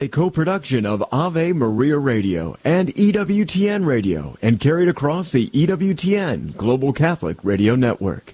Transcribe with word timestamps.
A 0.00 0.06
co-production 0.06 0.86
of 0.86 1.02
Ave 1.10 1.52
Maria 1.54 1.98
Radio 1.98 2.56
and 2.64 2.94
EWTN 2.94 3.84
Radio 3.84 4.36
and 4.40 4.60
carried 4.60 4.86
across 4.86 5.32
the 5.32 5.50
EWTN 5.50 6.56
Global 6.56 6.92
Catholic 6.92 7.42
Radio 7.42 7.74
Network. 7.74 8.32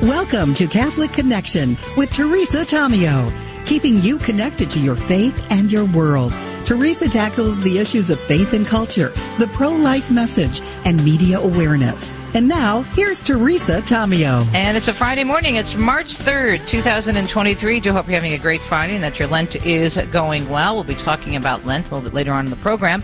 Welcome 0.00 0.54
to 0.54 0.66
Catholic 0.66 1.12
Connection 1.12 1.76
with 1.98 2.10
Teresa 2.14 2.64
Tomeo, 2.64 3.30
keeping 3.66 3.98
you 3.98 4.16
connected 4.16 4.70
to 4.70 4.80
your 4.80 4.96
faith 4.96 5.46
and 5.50 5.70
your 5.70 5.84
world. 5.84 6.32
Teresa 6.72 7.06
tackles 7.06 7.60
the 7.60 7.76
issues 7.76 8.08
of 8.08 8.18
faith 8.18 8.54
and 8.54 8.66
culture, 8.66 9.10
the 9.38 9.46
pro 9.52 9.68
life 9.68 10.10
message, 10.10 10.62
and 10.86 11.04
media 11.04 11.38
awareness. 11.38 12.16
And 12.32 12.48
now, 12.48 12.80
here's 12.80 13.22
Teresa 13.22 13.82
Tomeo. 13.82 14.46
And 14.54 14.74
it's 14.74 14.88
a 14.88 14.94
Friday 14.94 15.22
morning. 15.22 15.56
It's 15.56 15.74
March 15.74 16.16
3rd, 16.16 16.66
2023. 16.66 17.78
Do 17.80 17.92
hope 17.92 18.06
you're 18.06 18.14
having 18.14 18.32
a 18.32 18.38
great 18.38 18.62
Friday 18.62 18.94
and 18.94 19.04
that 19.04 19.18
your 19.18 19.28
Lent 19.28 19.54
is 19.66 19.98
going 20.10 20.48
well. 20.48 20.74
We'll 20.74 20.84
be 20.84 20.94
talking 20.94 21.36
about 21.36 21.66
Lent 21.66 21.90
a 21.90 21.94
little 21.94 22.08
bit 22.08 22.14
later 22.14 22.32
on 22.32 22.46
in 22.46 22.50
the 22.50 22.56
program. 22.56 23.02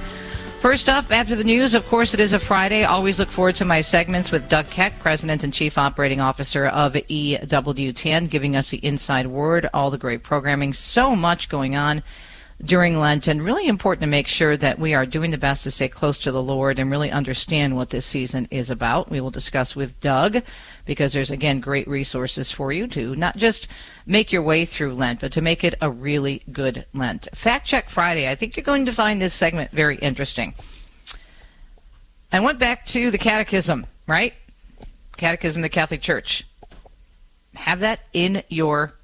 First 0.60 0.88
up, 0.88 1.12
after 1.12 1.36
the 1.36 1.44
news, 1.44 1.74
of 1.74 1.86
course, 1.88 2.14
it 2.14 2.20
is 2.20 2.32
a 2.32 2.38
Friday. 2.38 2.84
Always 2.84 3.18
look 3.18 3.28
forward 3.28 3.56
to 3.56 3.66
my 3.66 3.82
segments 3.82 4.32
with 4.32 4.48
Doug 4.48 4.70
Keck, 4.70 4.98
President 4.98 5.44
and 5.44 5.52
Chief 5.52 5.76
Operating 5.76 6.22
Officer 6.22 6.64
of 6.64 6.94
EWTN, 6.94 8.30
giving 8.30 8.56
us 8.56 8.70
the 8.70 8.78
inside 8.78 9.26
word, 9.26 9.68
all 9.74 9.90
the 9.90 9.98
great 9.98 10.22
programming, 10.22 10.72
so 10.72 11.14
much 11.14 11.50
going 11.50 11.76
on 11.76 12.02
during 12.64 12.98
Lent, 12.98 13.28
and 13.28 13.44
really 13.44 13.68
important 13.68 14.00
to 14.00 14.08
make 14.08 14.26
sure 14.26 14.56
that 14.56 14.80
we 14.80 14.92
are 14.92 15.06
doing 15.06 15.30
the 15.30 15.38
best 15.38 15.62
to 15.62 15.70
stay 15.70 15.88
close 15.88 16.18
to 16.18 16.32
the 16.32 16.42
Lord 16.42 16.78
and 16.78 16.90
really 16.90 17.10
understand 17.10 17.76
what 17.76 17.90
this 17.90 18.04
season 18.04 18.48
is 18.50 18.68
about. 18.68 19.10
We 19.10 19.20
will 19.20 19.30
discuss 19.30 19.76
with 19.76 20.00
Doug 20.00 20.42
because 20.84 21.12
there's, 21.12 21.30
again, 21.30 21.60
great 21.60 21.86
resources 21.86 22.50
for 22.50 22.72
you 22.72 22.88
to 22.88 23.14
not 23.14 23.36
just 23.36 23.68
make 24.06 24.32
your 24.32 24.42
way 24.42 24.64
through 24.64 24.94
Lent, 24.94 25.20
but 25.20 25.32
to 25.32 25.40
make 25.40 25.62
it 25.62 25.76
a 25.80 25.88
really 25.88 26.42
good 26.50 26.84
Lent. 26.92 27.28
Fact 27.32 27.64
Check 27.64 27.90
Friday. 27.90 28.28
I 28.28 28.34
think 28.34 28.56
you're 28.56 28.64
going 28.64 28.86
to 28.86 28.92
find 28.92 29.22
this 29.22 29.34
segment 29.34 29.70
very 29.70 29.96
interesting. 29.96 30.54
I 32.32 32.40
went 32.40 32.58
back 32.58 32.86
to 32.86 33.10
the 33.12 33.18
Catechism, 33.18 33.86
right? 34.06 34.34
Catechism 35.16 35.60
of 35.60 35.64
the 35.64 35.68
Catholic 35.68 36.02
Church. 36.02 36.44
Have 37.54 37.80
that 37.80 38.00
in 38.12 38.42
your 38.48 38.94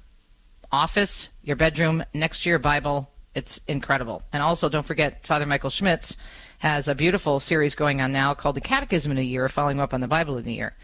office, 0.71 1.29
your 1.41 1.55
bedroom, 1.55 2.03
next 2.13 2.43
to 2.43 2.49
your 2.49 2.59
Bible, 2.59 3.09
it's 3.35 3.59
incredible. 3.67 4.23
And 4.33 4.41
also, 4.41 4.69
don't 4.69 4.85
forget, 4.85 5.25
Father 5.27 5.45
Michael 5.45 5.69
Schmitz 5.69 6.15
has 6.59 6.87
a 6.87 6.95
beautiful 6.95 7.39
series 7.39 7.75
going 7.75 8.01
on 8.01 8.11
now 8.11 8.33
called 8.33 8.55
The 8.55 8.61
Catechism 8.61 9.11
in 9.11 9.17
a 9.17 9.21
Year, 9.21 9.47
following 9.49 9.79
up 9.79 9.93
on 9.93 10.01
the 10.01 10.07
Bible 10.07 10.37
in 10.37 10.47
a 10.47 10.51
Year. 10.51 10.75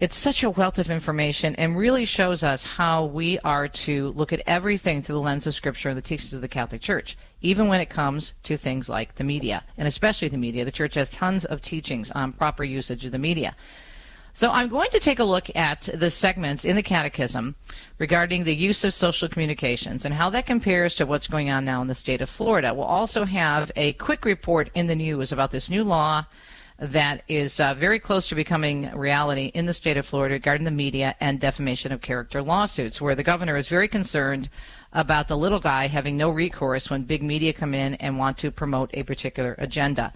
It's 0.00 0.16
such 0.16 0.44
a 0.44 0.50
wealth 0.50 0.78
of 0.78 0.90
information 0.90 1.56
and 1.56 1.76
really 1.76 2.04
shows 2.04 2.44
us 2.44 2.64
how 2.64 3.04
we 3.04 3.38
are 3.40 3.66
to 3.68 4.10
look 4.10 4.32
at 4.32 4.42
everything 4.46 5.02
through 5.02 5.16
the 5.16 5.20
lens 5.20 5.46
of 5.46 5.56
Scripture 5.56 5.88
and 5.88 5.98
the 5.98 6.02
teachings 6.02 6.32
of 6.32 6.40
the 6.40 6.48
Catholic 6.48 6.80
Church, 6.80 7.18
even 7.40 7.66
when 7.66 7.80
it 7.80 7.90
comes 7.90 8.34
to 8.44 8.56
things 8.56 8.88
like 8.88 9.16
the 9.16 9.24
media, 9.24 9.64
and 9.76 9.88
especially 9.88 10.28
the 10.28 10.36
media. 10.38 10.64
The 10.64 10.70
Church 10.70 10.94
has 10.94 11.10
tons 11.10 11.44
of 11.44 11.60
teachings 11.60 12.12
on 12.12 12.32
proper 12.32 12.62
usage 12.62 13.04
of 13.04 13.12
the 13.12 13.18
media. 13.18 13.56
So 14.38 14.52
I'm 14.52 14.68
going 14.68 14.90
to 14.90 15.00
take 15.00 15.18
a 15.18 15.24
look 15.24 15.50
at 15.56 15.88
the 15.92 16.10
segments 16.10 16.64
in 16.64 16.76
the 16.76 16.82
Catechism 16.84 17.56
regarding 17.98 18.44
the 18.44 18.54
use 18.54 18.84
of 18.84 18.94
social 18.94 19.28
communications 19.28 20.04
and 20.04 20.14
how 20.14 20.30
that 20.30 20.46
compares 20.46 20.94
to 20.94 21.06
what's 21.06 21.26
going 21.26 21.50
on 21.50 21.64
now 21.64 21.82
in 21.82 21.88
the 21.88 21.94
state 21.96 22.20
of 22.20 22.30
Florida. 22.30 22.72
We'll 22.72 22.84
also 22.84 23.24
have 23.24 23.72
a 23.74 23.94
quick 23.94 24.24
report 24.24 24.70
in 24.74 24.86
the 24.86 24.94
news 24.94 25.32
about 25.32 25.50
this 25.50 25.68
new 25.68 25.82
law 25.82 26.26
that 26.78 27.24
is 27.26 27.58
uh, 27.58 27.74
very 27.74 27.98
close 27.98 28.28
to 28.28 28.36
becoming 28.36 28.88
reality 28.92 29.46
in 29.54 29.66
the 29.66 29.74
state 29.74 29.96
of 29.96 30.06
Florida 30.06 30.34
regarding 30.34 30.64
the 30.64 30.70
media 30.70 31.16
and 31.18 31.40
defamation 31.40 31.90
of 31.90 32.00
character 32.00 32.40
lawsuits, 32.40 33.00
where 33.00 33.16
the 33.16 33.24
governor 33.24 33.56
is 33.56 33.66
very 33.66 33.88
concerned 33.88 34.48
about 34.92 35.28
the 35.28 35.36
little 35.36 35.60
guy 35.60 35.86
having 35.86 36.16
no 36.16 36.30
recourse 36.30 36.88
when 36.88 37.02
big 37.02 37.22
media 37.22 37.52
come 37.52 37.74
in 37.74 37.94
and 37.96 38.18
want 38.18 38.38
to 38.38 38.50
promote 38.50 38.90
a 38.94 39.02
particular 39.02 39.54
agenda. 39.58 40.12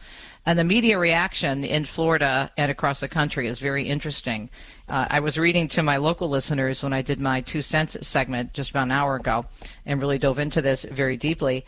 And 0.46 0.58
the 0.58 0.64
media 0.64 0.98
reaction 0.98 1.62
in 1.62 1.84
Florida 1.84 2.50
and 2.56 2.70
across 2.70 3.00
the 3.00 3.08
country 3.08 3.46
is 3.46 3.58
very 3.58 3.88
interesting. 3.88 4.50
Uh, 4.88 5.06
I 5.10 5.20
was 5.20 5.38
reading 5.38 5.68
to 5.68 5.82
my 5.82 5.98
local 5.98 6.28
listeners 6.28 6.82
when 6.82 6.92
I 6.92 7.02
did 7.02 7.20
my 7.20 7.42
two 7.42 7.62
cents 7.62 7.96
segment 8.06 8.52
just 8.54 8.70
about 8.70 8.84
an 8.84 8.92
hour 8.92 9.16
ago 9.16 9.46
and 9.86 10.00
really 10.00 10.18
dove 10.18 10.38
into 10.38 10.62
this 10.62 10.84
very 10.84 11.16
deeply 11.16 11.64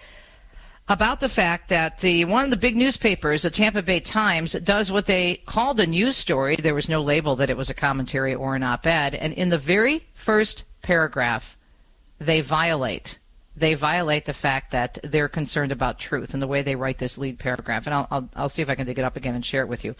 about 0.88 1.20
the 1.20 1.28
fact 1.28 1.70
that 1.70 1.98
the 2.00 2.24
one 2.26 2.44
of 2.44 2.50
the 2.50 2.56
big 2.56 2.76
newspapers, 2.76 3.42
the 3.42 3.50
Tampa 3.50 3.82
Bay 3.82 4.00
Times, 4.00 4.52
does 4.52 4.92
what 4.92 5.06
they 5.06 5.36
called 5.46 5.80
a 5.80 5.86
news 5.86 6.16
story. 6.16 6.56
There 6.56 6.74
was 6.74 6.88
no 6.88 7.00
label 7.00 7.36
that 7.36 7.48
it 7.48 7.56
was 7.56 7.70
a 7.70 7.74
commentary 7.74 8.34
or 8.34 8.54
an 8.54 8.62
op-ed, 8.62 9.14
and 9.14 9.32
in 9.32 9.48
the 9.48 9.58
very 9.58 10.04
first 10.12 10.64
paragraph, 10.82 11.56
they 12.24 12.40
violate 12.40 13.18
they 13.56 13.74
violate 13.74 14.24
the 14.24 14.34
fact 14.34 14.72
that 14.72 14.98
they're 15.02 15.28
concerned 15.28 15.70
about 15.70 15.98
truth 15.98 16.34
and 16.34 16.42
the 16.42 16.46
way 16.46 16.62
they 16.62 16.74
write 16.74 16.98
this 16.98 17.18
lead 17.18 17.38
paragraph. 17.38 17.86
And 17.86 17.94
I'll, 17.94 18.08
I'll, 18.10 18.28
I'll, 18.34 18.48
see 18.48 18.62
if 18.62 18.68
I 18.68 18.74
can 18.74 18.86
dig 18.86 18.98
it 18.98 19.04
up 19.04 19.16
again 19.16 19.34
and 19.34 19.44
share 19.44 19.62
it 19.62 19.68
with 19.68 19.84
you. 19.84 19.94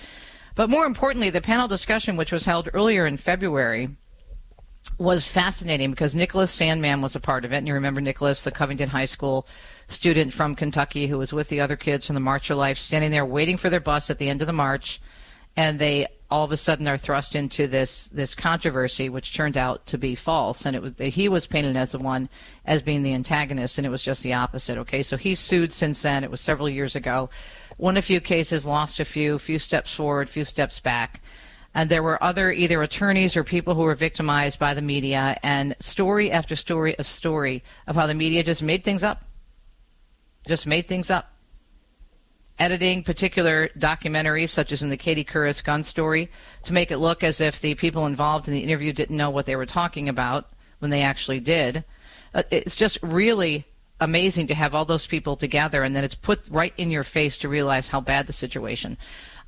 But 0.55 0.71
more 0.71 0.87
importantly, 0.87 1.31
the 1.31 1.41
panel 1.41 1.69
discussion, 1.69 2.17
which 2.17 2.33
was 2.33 2.45
held 2.45 2.69
earlier 2.75 3.07
in 3.07 3.17
February, 3.17 3.91
was 4.99 5.27
fascinating 5.27 5.91
because 5.91 6.15
Nicholas 6.15 6.57
Sandmann 6.57 7.01
was 7.01 7.15
a 7.15 7.21
part 7.21 7.45
of 7.45 7.53
it. 7.53 7.59
And 7.59 7.69
you 7.69 7.75
remember 7.75 8.01
Nicholas, 8.01 8.43
the 8.43 8.51
Covington 8.51 8.89
High 8.89 9.05
School 9.07 9.47
student 9.89 10.33
from 10.33 10.55
Kentucky 10.55 11.07
who 11.07 11.19
was 11.19 11.33
with 11.33 11.49
the 11.49 11.61
other 11.61 11.77
kids 11.77 12.07
from 12.07 12.15
the 12.15 12.21
March 12.21 12.49
for 12.49 12.55
Life, 12.55 12.79
standing 12.79 13.11
there 13.11 13.25
waiting 13.25 13.57
for 13.57 13.71
their 13.71 13.81
bus 13.81 14.11
at 14.11 14.19
the 14.19 14.29
end 14.29 14.41
of 14.41 14.47
the 14.47 14.53
march. 14.53 15.01
And 15.57 15.79
they 15.79 16.07
all 16.34 16.43
of 16.43 16.50
a 16.50 16.56
sudden 16.56 16.89
are 16.89 16.99
thrust 16.99 17.37
into 17.37 17.69
this 17.69 18.09
this 18.09 18.34
controversy, 18.34 19.09
which 19.09 19.33
turned 19.33 19.56
out 19.56 19.87
to 19.87 19.97
be 19.97 20.17
false, 20.17 20.67
and 20.67 20.75
it 20.75 20.83
was 20.83 20.93
he 20.99 21.28
was 21.28 21.47
painted 21.47 21.77
as 21.77 21.93
the 21.93 21.99
one 22.00 22.28
as 22.65 22.83
being 22.83 23.05
the 23.05 23.15
antagonist, 23.15 23.78
and 23.78 23.87
it 23.87 23.91
was 23.91 24.03
just 24.03 24.25
the 24.25 24.33
opposite. 24.33 24.77
Okay, 24.78 25.05
so 25.05 25.17
he's 25.17 25.39
sued 25.39 25.72
since 25.72 26.03
then. 26.03 26.25
It 26.25 26.33
was 26.33 26.41
several 26.41 26.69
years 26.69 26.97
ago. 26.97 27.31
Won 27.78 27.97
a 27.97 28.03
few 28.03 28.21
cases, 28.21 28.67
lost 28.67 28.99
a 28.99 29.05
few, 29.05 29.39
few 29.39 29.61
steps 29.61 29.95
forward, 29.95 30.28
few 30.28 30.43
steps 30.43 30.81
back. 30.81 31.22
And 31.72 31.89
there 31.89 32.03
were 32.03 32.21
other 32.21 32.51
either 32.51 32.83
attorneys 32.83 33.37
or 33.37 33.45
people 33.45 33.77
who 33.77 33.83
were 33.83 33.95
victimized 33.95 34.59
by 34.59 34.75
the 34.75 34.83
media, 34.83 35.39
and 35.45 35.77
story 35.78 36.33
after 36.33 36.56
story 36.56 36.99
of 36.99 37.06
story 37.06 37.62
of 37.87 37.95
how 37.95 38.09
the 38.09 38.15
media 38.15 38.43
just 38.43 38.61
made 38.61 38.83
things 38.83 39.05
up. 39.05 39.22
Just 40.49 40.66
made 40.66 40.89
things 40.89 41.12
up 41.12 41.34
editing 42.59 43.03
particular 43.03 43.69
documentaries, 43.78 44.50
such 44.50 44.72
as 44.72 44.82
in 44.82 44.91
the 44.91 44.97
Katie 44.97 45.25
Couric 45.25 45.62
gun 45.65 45.82
story, 45.82 46.31
to 46.65 46.72
make 46.72 46.91
it 46.91 46.98
look 46.98 47.25
as 47.25 47.41
if 47.41 47.60
the 47.60 47.75
people 47.75 48.06
involved 48.06 48.48
in 48.48 48.54
the 48.54 48.62
interview 48.62 48.92
didn't 48.92 49.16
know 49.16 49.31
what 49.31 49.47
they 49.47 49.56
were 49.56 49.66
talking 49.66 50.09
about 50.09 50.53
when 50.78 50.91
they 50.91 51.03
actually 51.03 51.41
did. 51.41 51.84
Uh, 52.32 52.42
it's 52.50 52.76
just 52.76 52.98
really 53.03 53.66
amazing 54.00 54.47
to 54.48 54.54
have 54.54 54.75
all 54.75 54.84
those 54.84 55.06
people 55.06 55.37
together, 55.37 55.82
and 55.82 55.94
then 55.94 56.04
it's 56.04 56.15
put 56.15 56.47
right 56.48 56.75
in 56.76 56.91
your 56.91 57.04
face 57.04 57.38
to 57.38 57.48
realize 57.48 57.88
how 57.88 58.00
bad 58.00 58.26
the 58.26 58.32
situation. 58.32 58.97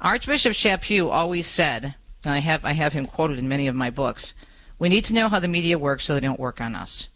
Archbishop 0.01 0.53
Chaput 0.53 1.11
always 1.11 1.47
said, 1.47 1.95
and 2.25 2.35
I 2.35 2.39
have 2.39 2.65
I 2.65 2.73
have 2.73 2.93
him 2.93 3.07
quoted 3.07 3.39
in 3.39 3.49
many 3.49 3.67
of 3.67 3.75
my 3.75 3.91
books, 3.91 4.35
we 4.79 4.89
need 4.89 5.05
to 5.07 5.15
know 5.15 5.29
how 5.29 5.39
the 5.39 5.49
media 5.49 5.79
works 5.79 6.05
so 6.05 6.15
they 6.15 6.21
don't 6.21 6.41
work 6.41 6.61
on 6.61 6.75
us. 6.75 7.09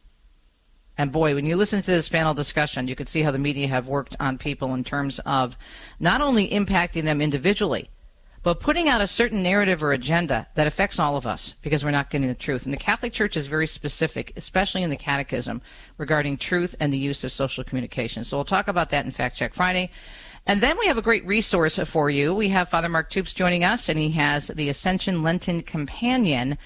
And 1.01 1.11
boy, 1.11 1.35
when 1.35 1.47
you 1.47 1.57
listen 1.57 1.81
to 1.81 1.91
this 1.91 2.11
panel 2.11 2.35
discussion, 2.35 2.87
you 2.87 2.95
can 2.95 3.07
see 3.07 3.23
how 3.23 3.31
the 3.31 3.39
media 3.39 3.69
have 3.69 3.89
worked 3.89 4.17
on 4.21 4.37
people 4.37 4.75
in 4.75 4.85
terms 4.85 5.19
of 5.21 5.57
not 5.99 6.21
only 6.21 6.51
impacting 6.51 7.05
them 7.05 7.23
individually, 7.23 7.89
but 8.43 8.61
putting 8.61 8.87
out 8.87 9.01
a 9.01 9.07
certain 9.07 9.43
narrative 9.43 9.83
or 9.83 9.93
agenda 9.93 10.47
that 10.57 10.67
affects 10.67 10.99
all 10.99 11.17
of 11.17 11.27
us 11.27 11.55
because 11.63 11.83
we're 11.83 11.91
not 11.91 12.11
getting 12.11 12.29
the 12.29 12.35
truth. 12.35 12.67
And 12.67 12.75
the 12.75 12.79
Catholic 12.79 13.15
Church 13.15 13.35
is 13.35 13.47
very 13.47 13.67
specific, 13.67 14.35
especially 14.37 14.83
in 14.83 14.91
the 14.91 14.97
Catechism, 14.97 15.63
regarding 15.97 16.37
truth 16.37 16.77
and 16.79 16.93
the 16.93 16.99
use 16.99 17.25
of 17.25 17.33
social 17.33 17.65
communication. 17.65 18.23
So 18.23 18.37
we'll 18.37 18.45
talk 18.45 18.69
about 18.69 18.91
that 18.91 19.07
in 19.07 19.11
Fact 19.11 19.39
Check 19.39 19.55
Friday. 19.55 19.89
And 20.47 20.61
then 20.61 20.79
we 20.79 20.87
have 20.87 20.99
a 20.99 21.03
great 21.03 21.25
resource 21.25 21.79
for 21.79 22.11
you. 22.11 22.35
We 22.35 22.51
have 22.51 22.69
Father 22.69 22.91
Mark 22.91 23.09
Toups 23.09 23.33
joining 23.33 23.65
us, 23.65 23.89
and 23.89 23.99
he 23.99 24.11
has 24.11 24.49
the 24.49 24.69
Ascension 24.69 25.23
Lenten 25.23 25.63
Companion 25.63 26.59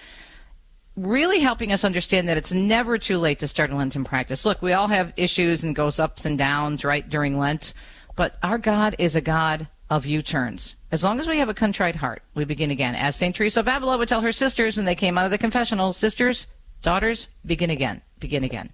really 0.97 1.41
helping 1.41 1.72
us 1.72 1.84
understand 1.84 2.28
that 2.28 2.37
it's 2.37 2.53
never 2.53 2.99
too 2.99 3.19
late 3.19 3.38
to 3.41 3.49
start 3.49 3.71
a 3.71 3.77
Lenten 3.77 4.04
practice. 4.04 4.45
Look, 4.45 4.63
we 4.63 4.72
all 4.72 4.89
have 4.89 5.13
issues 5.16 5.65
and 5.65 5.74
goes 5.74 5.98
ups 5.98 6.24
and 6.24 6.39
downs, 6.39 6.84
right, 6.84 7.09
during 7.09 7.39
Lent, 7.39 7.74
but 8.16 8.36
our 8.42 8.59
God 8.59 8.95
is 8.98 9.16
a 9.16 9.21
God 9.21 9.68
of 9.91 10.07
U-turns. 10.07 10.77
As 10.92 11.03
long 11.03 11.18
as 11.18 11.27
we 11.27 11.39
have 11.39 11.48
a 11.48 11.54
contrite 11.54 11.97
heart, 11.97 12.22
we 12.34 12.45
begin 12.45 12.71
again. 12.71 12.95
As 12.95 13.16
St. 13.16 13.34
Teresa 13.34 13.60
of 13.60 13.68
Avila 13.68 13.98
would 13.98 14.09
tell 14.09 14.21
her 14.21 14.33
sisters 14.33 14.77
when 14.77 14.86
they 14.86 14.95
came 14.95 15.18
out 15.18 15.24
of 15.24 15.30
the 15.30 15.39
confessional, 15.39 15.92
sisters, 15.92 16.47
daughters, 16.83 17.28
begin 17.45 17.71
again, 17.71 18.03
begin 18.21 18.45
again. 18.45 18.71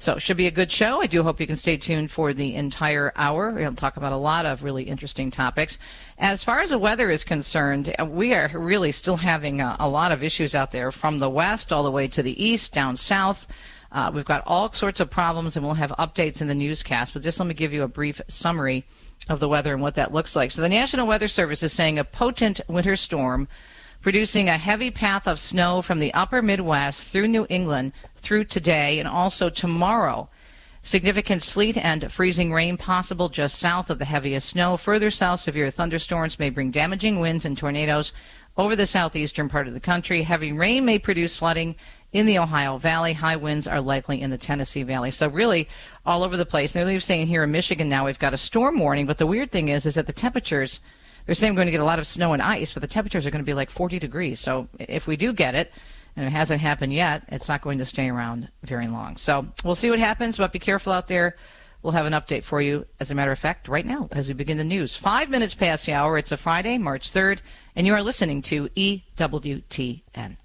So 0.00 0.14
it 0.14 0.20
should 0.20 0.38
be 0.38 0.46
a 0.46 0.50
good 0.50 0.72
show. 0.72 1.02
I 1.02 1.06
do 1.06 1.22
hope 1.22 1.40
you 1.40 1.46
can 1.46 1.56
stay 1.56 1.76
tuned 1.76 2.10
for 2.10 2.32
the 2.32 2.54
entire 2.54 3.12
hour. 3.16 3.50
We'll 3.50 3.74
talk 3.74 3.98
about 3.98 4.14
a 4.14 4.16
lot 4.16 4.46
of 4.46 4.64
really 4.64 4.84
interesting 4.84 5.30
topics. 5.30 5.76
As 6.16 6.42
far 6.42 6.60
as 6.60 6.70
the 6.70 6.78
weather 6.78 7.10
is 7.10 7.22
concerned, 7.22 7.94
we 8.08 8.32
are 8.32 8.50
really 8.54 8.92
still 8.92 9.18
having 9.18 9.60
a, 9.60 9.76
a 9.78 9.90
lot 9.90 10.10
of 10.10 10.22
issues 10.22 10.54
out 10.54 10.72
there 10.72 10.90
from 10.90 11.18
the 11.18 11.28
west 11.28 11.70
all 11.70 11.82
the 11.82 11.90
way 11.90 12.08
to 12.08 12.22
the 12.22 12.42
east, 12.42 12.72
down 12.72 12.96
south. 12.96 13.46
Uh, 13.92 14.10
we've 14.14 14.24
got 14.24 14.42
all 14.46 14.72
sorts 14.72 15.00
of 15.00 15.10
problems, 15.10 15.54
and 15.54 15.66
we'll 15.66 15.74
have 15.74 15.90
updates 15.98 16.40
in 16.40 16.48
the 16.48 16.54
newscast. 16.54 17.12
But 17.12 17.22
just 17.22 17.38
let 17.38 17.46
me 17.46 17.52
give 17.52 17.74
you 17.74 17.82
a 17.82 17.88
brief 17.88 18.22
summary 18.26 18.86
of 19.28 19.38
the 19.38 19.50
weather 19.50 19.74
and 19.74 19.82
what 19.82 19.96
that 19.96 20.14
looks 20.14 20.34
like. 20.34 20.50
So 20.50 20.62
the 20.62 20.70
National 20.70 21.06
Weather 21.06 21.28
Service 21.28 21.62
is 21.62 21.74
saying 21.74 21.98
a 21.98 22.04
potent 22.04 22.62
winter 22.68 22.96
storm 22.96 23.48
producing 24.02 24.48
a 24.48 24.56
heavy 24.56 24.90
path 24.90 25.26
of 25.28 25.38
snow 25.38 25.82
from 25.82 25.98
the 25.98 26.14
upper 26.14 26.40
Midwest 26.40 27.06
through 27.08 27.28
New 27.28 27.46
England 27.50 27.92
through 28.20 28.44
today 28.44 28.98
and 28.98 29.08
also 29.08 29.50
tomorrow. 29.50 30.28
Significant 30.82 31.42
sleet 31.42 31.76
and 31.76 32.10
freezing 32.10 32.52
rain 32.52 32.78
possible 32.78 33.28
just 33.28 33.58
south 33.58 33.90
of 33.90 33.98
the 33.98 34.06
heaviest 34.06 34.48
snow. 34.48 34.76
Further 34.78 35.10
south, 35.10 35.40
severe 35.40 35.70
thunderstorms 35.70 36.38
may 36.38 36.48
bring 36.48 36.70
damaging 36.70 37.20
winds 37.20 37.44
and 37.44 37.56
tornadoes 37.56 38.12
over 38.56 38.74
the 38.74 38.86
southeastern 38.86 39.48
part 39.48 39.68
of 39.68 39.74
the 39.74 39.80
country. 39.80 40.22
Heavy 40.22 40.52
rain 40.52 40.84
may 40.84 40.98
produce 40.98 41.36
flooding 41.36 41.76
in 42.12 42.26
the 42.26 42.38
Ohio 42.38 42.78
Valley. 42.78 43.12
High 43.12 43.36
winds 43.36 43.68
are 43.68 43.80
likely 43.80 44.20
in 44.20 44.30
the 44.30 44.38
Tennessee 44.38 44.82
Valley. 44.82 45.10
So 45.10 45.28
really 45.28 45.68
all 46.06 46.22
over 46.22 46.36
the 46.36 46.46
place. 46.46 46.74
And 46.74 46.88
they're 46.88 47.00
saying 47.00 47.26
here 47.26 47.44
in 47.44 47.50
Michigan 47.50 47.88
now 47.88 48.06
we've 48.06 48.18
got 48.18 48.34
a 48.34 48.38
storm 48.38 48.78
warning, 48.78 49.06
but 49.06 49.18
the 49.18 49.26
weird 49.26 49.50
thing 49.50 49.68
is 49.68 49.86
is 49.86 49.96
that 49.96 50.06
the 50.06 50.12
temperatures 50.12 50.80
they're 51.26 51.34
saying 51.34 51.52
we're 51.52 51.58
going 51.58 51.66
to 51.66 51.72
get 51.72 51.80
a 51.80 51.84
lot 51.84 51.98
of 51.98 52.06
snow 52.06 52.32
and 52.32 52.42
ice, 52.42 52.72
but 52.72 52.80
the 52.80 52.88
temperatures 52.88 53.26
are 53.26 53.30
going 53.30 53.44
to 53.44 53.46
be 53.46 53.54
like 53.54 53.70
40 53.70 53.98
degrees. 53.98 54.40
So 54.40 54.68
if 54.78 55.06
we 55.06 55.16
do 55.16 55.32
get 55.32 55.54
it, 55.54 55.72
and 56.16 56.26
it 56.26 56.30
hasn't 56.30 56.60
happened 56.60 56.92
yet, 56.92 57.24
it's 57.28 57.48
not 57.48 57.62
going 57.62 57.78
to 57.78 57.84
stay 57.84 58.08
around 58.08 58.48
very 58.62 58.88
long. 58.88 59.16
So 59.16 59.46
we'll 59.64 59.74
see 59.74 59.90
what 59.90 59.98
happens, 59.98 60.38
but 60.38 60.52
be 60.52 60.58
careful 60.58 60.92
out 60.92 61.08
there. 61.08 61.36
We'll 61.82 61.94
have 61.94 62.06
an 62.06 62.12
update 62.12 62.44
for 62.44 62.60
you, 62.60 62.86
as 62.98 63.10
a 63.10 63.14
matter 63.14 63.32
of 63.32 63.38
fact, 63.38 63.66
right 63.66 63.86
now 63.86 64.08
as 64.12 64.28
we 64.28 64.34
begin 64.34 64.58
the 64.58 64.64
news. 64.64 64.94
Five 64.94 65.30
minutes 65.30 65.54
past 65.54 65.86
the 65.86 65.94
hour. 65.94 66.18
It's 66.18 66.32
a 66.32 66.36
Friday, 66.36 66.76
March 66.76 67.10
3rd, 67.10 67.38
and 67.74 67.86
you 67.86 67.94
are 67.94 68.02
listening 68.02 68.42
to 68.42 68.68
EWTN. 68.76 70.36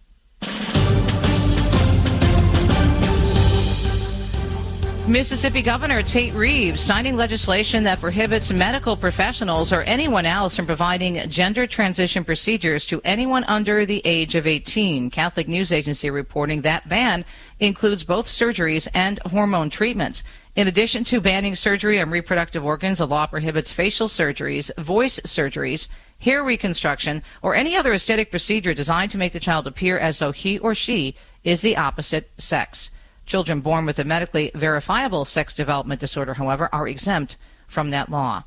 Mississippi 5.08 5.62
Governor 5.62 6.02
Tate 6.02 6.34
Reeves 6.34 6.82
signing 6.82 7.16
legislation 7.16 7.84
that 7.84 8.02
prohibits 8.02 8.52
medical 8.52 8.98
professionals 8.98 9.72
or 9.72 9.84
anyone 9.84 10.26
else 10.26 10.56
from 10.56 10.66
providing 10.66 11.30
gender 11.30 11.68
transition 11.68 12.24
procedures 12.24 12.88
to 12.88 13.02
anyone 13.06 13.44
under 13.44 13.86
the 13.86 14.02
age 14.04 14.34
of 14.34 14.48
18. 14.48 15.12
Catholic 15.12 15.48
News 15.48 15.72
Agency 15.72 16.10
reporting 16.10 16.62
that 16.62 16.90
ban 16.90 17.24
includes 17.60 18.04
both 18.04 18.26
surgeries 18.26 18.88
and 18.96 19.20
hormone 19.28 19.70
treatments. 19.70 20.24
In 20.56 20.68
addition 20.68 21.04
to 21.04 21.22
banning 21.22 21.54
surgery 21.54 22.02
on 22.02 22.10
reproductive 22.10 22.66
organs, 22.66 22.98
the 22.98 23.06
law 23.06 23.28
prohibits 23.28 23.72
facial 23.72 24.08
surgeries, 24.08 24.76
voice 24.84 25.20
surgeries, 25.20 25.88
hair 26.18 26.44
reconstruction, 26.44 27.22
or 27.44 27.54
any 27.54 27.76
other 27.76 27.94
aesthetic 27.94 28.32
procedure 28.32 28.74
designed 28.74 29.12
to 29.12 29.20
make 29.20 29.34
the 29.34 29.40
child 29.40 29.68
appear 29.68 30.00
as 30.00 30.18
though 30.18 30.32
he 30.32 30.58
or 30.58 30.74
she 30.74 31.14
is 31.44 31.62
the 31.62 31.78
opposite 31.78 32.32
sex. 32.40 32.90
Children 33.26 33.62
born 33.62 33.86
with 33.86 33.98
a 34.00 34.04
medically 34.04 34.52
verifiable 34.54 35.26
sex 35.26 35.54
development 35.54 36.00
disorder, 36.00 36.36
however, 36.36 36.70
are 36.72 36.88
exempt 36.88 37.38
from 37.68 37.90
that 37.90 38.10
law. 38.10 38.44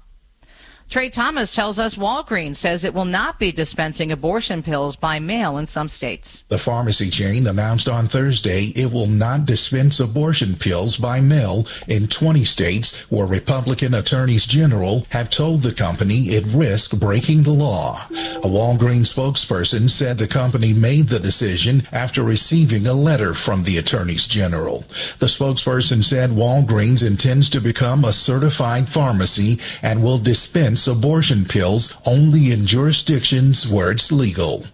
Trey 0.89 1.11
Thomas 1.11 1.55
tells 1.55 1.79
us 1.79 1.97
Walgreens 1.97 2.57
says 2.57 2.83
it 2.83 2.95
will 2.95 3.05
not 3.05 3.39
be 3.39 3.53
dispensing 3.53 4.11
abortion 4.11 4.63
pills 4.63 4.97
by 4.97 5.19
mail 5.19 5.59
in 5.59 5.67
some 5.67 5.87
states. 5.87 6.45
The 6.49 6.57
pharmacy 6.57 7.11
chain 7.11 7.47
announced 7.47 7.91
on 7.91 8.09
Thursday 8.09 8.73
it 8.75 8.91
will 8.91 9.07
not 9.07 9.45
dispense 9.45 10.01
abortion 10.01 10.57
pills 10.57 10.97
by 10.97 11.21
mail 11.21 11.67
in 11.89 12.07
20 12.07 12.43
states 12.47 13.11
where 13.11 13.27
Republican 13.27 13.93
attorneys 13.93 14.47
general 14.47 15.07
have 15.11 15.29
told 15.29 15.61
the 15.61 15.75
company 15.75 16.29
it 16.29 16.47
risks 16.47 16.95
breaking 16.95 17.43
the 17.43 17.53
law. 17.53 18.01
A 18.11 18.49
Walgreens 18.49 19.13
spokesperson 19.13 19.91
said 19.91 20.17
the 20.17 20.27
company 20.27 20.73
made 20.73 21.09
the 21.09 21.21
decision 21.21 21.87
after 21.93 22.23
receiving 22.23 22.87
a 22.87 22.95
letter 22.95 23.35
from 23.35 23.65
the 23.65 23.77
attorneys 23.77 24.27
general. 24.27 24.87
The 25.19 25.27
spokesperson 25.27 26.03
said 26.03 26.31
Walgreens 26.31 27.07
intends 27.07 27.51
to 27.51 27.61
become 27.61 28.07
a 28.07 28.13
certified 28.15 28.89
pharmacy 28.89 29.59
and 29.83 30.03
will 30.03 30.19
dispense 30.79 30.97
abortion 30.97 31.45
pills 31.45 31.97
only 32.07 32.53
in 32.53 32.65
jurisdictions 32.67 33.69
where 33.69 33.91
it's 33.91 34.13
legal. 34.13 34.65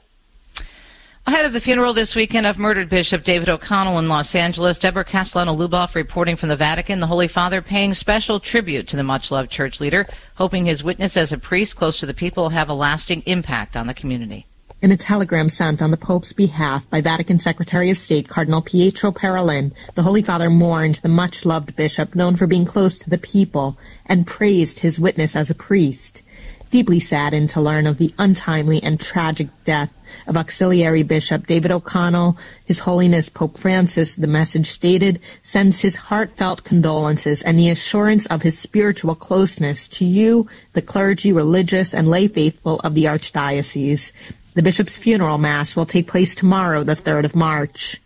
Ahead 1.27 1.47
of 1.47 1.55
the 1.55 1.61
funeral 1.61 1.95
this 1.95 2.15
weekend 2.15 2.47
of 2.47 2.59
murdered 2.59 2.91
Bishop 2.91 3.25
David 3.25 3.49
O'Connell 3.49 3.99
in 3.99 4.09
Los 4.09 4.35
Angeles, 4.35 4.79
Deborah 4.79 5.05
Castellano 5.05 5.55
Lubov 5.55 5.95
reporting 5.95 6.37
from 6.37 6.51
the 6.51 6.57
Vatican, 6.57 7.01
the 7.01 7.07
Holy 7.07 7.29
Father 7.29 7.63
paying 7.63 7.95
special 7.95 8.39
tribute 8.39 8.87
to 8.89 8.97
the 8.97 9.03
much 9.03 9.31
loved 9.31 9.51
church 9.51 9.81
leader, 9.81 10.07
hoping 10.35 10.67
his 10.67 10.85
witness 10.85 11.17
as 11.17 11.33
a 11.33 11.39
priest 11.39 11.77
close 11.77 11.99
to 12.01 12.07
the 12.07 12.13
people 12.13 12.43
will 12.43 12.51
have 12.51 12.69
a 12.69 12.75
lasting 12.75 13.23
impact 13.25 13.75
on 13.75 13.87
the 13.87 13.95
community. 13.95 14.45
In 14.85 14.93
a 14.93 14.99
telegram 14.99 15.49
sent 15.49 15.81
on 15.81 15.91
the 15.91 15.97
Pope's 15.97 16.35
behalf 16.35 16.91
by 16.91 17.01
Vatican 17.01 17.39
Secretary 17.39 17.89
of 17.89 17.97
State 17.97 18.29
Cardinal 18.29 18.61
Pietro 18.61 19.13
Parolin, 19.13 19.73
the 19.95 20.03
Holy 20.03 20.21
Father 20.21 20.51
mourned 20.51 20.97
the 20.97 21.09
much 21.09 21.47
loved 21.47 21.75
bishop 21.75 22.15
known 22.15 22.37
for 22.37 22.47
being 22.47 22.67
close 22.67 22.99
to 22.99 23.09
the 23.09 23.17
people 23.17 23.79
and 24.05 24.27
praised 24.27 24.81
his 24.81 25.01
witness 25.01 25.37
as 25.37 25.49
a 25.49 25.55
priest. 25.55 26.21
Deeply 26.69 27.01
saddened 27.01 27.49
to 27.49 27.63
learn 27.63 27.87
of 27.87 27.97
the 27.97 28.13
untimely 28.19 28.83
and 28.83 29.01
tragic 29.01 29.49
death 29.65 29.91
of 30.27 30.37
Auxiliary 30.37 31.03
Bishop 31.03 31.47
David 31.47 31.73
O'Connell, 31.73 32.37
His 32.67 32.81
Holiness 32.81 33.31
Pope 33.31 33.57
Francis, 33.57 34.15
the 34.17 34.27
message 34.27 34.71
stated, 34.71 35.19
sends 35.41 35.81
his 35.81 35.97
heartfelt 35.97 36.63
condolences 36.63 37.41
and 37.41 37.59
the 37.59 37.71
assurance 37.71 38.27
of 38.27 38.43
his 38.43 38.59
spiritual 38.59 39.15
closeness 39.15 39.89
to 39.89 40.05
you, 40.05 40.47
the 40.75 40.83
clergy, 40.83 41.33
religious, 41.33 41.95
and 41.95 42.07
lay 42.07 42.29
faithful 42.29 42.81
of 42.81 42.95
the 42.95 43.05
Archdiocese. 43.05 44.13
The 44.55 44.63
bishop's 44.63 44.97
funeral 44.97 45.39
mass 45.39 45.75
will 45.75 45.87
take 45.87 46.07
place 46.07 46.35
tomorrow, 46.35 46.85
the 46.85 46.95
3rd 46.95 47.25
of 47.25 47.35
March. 47.35 48.01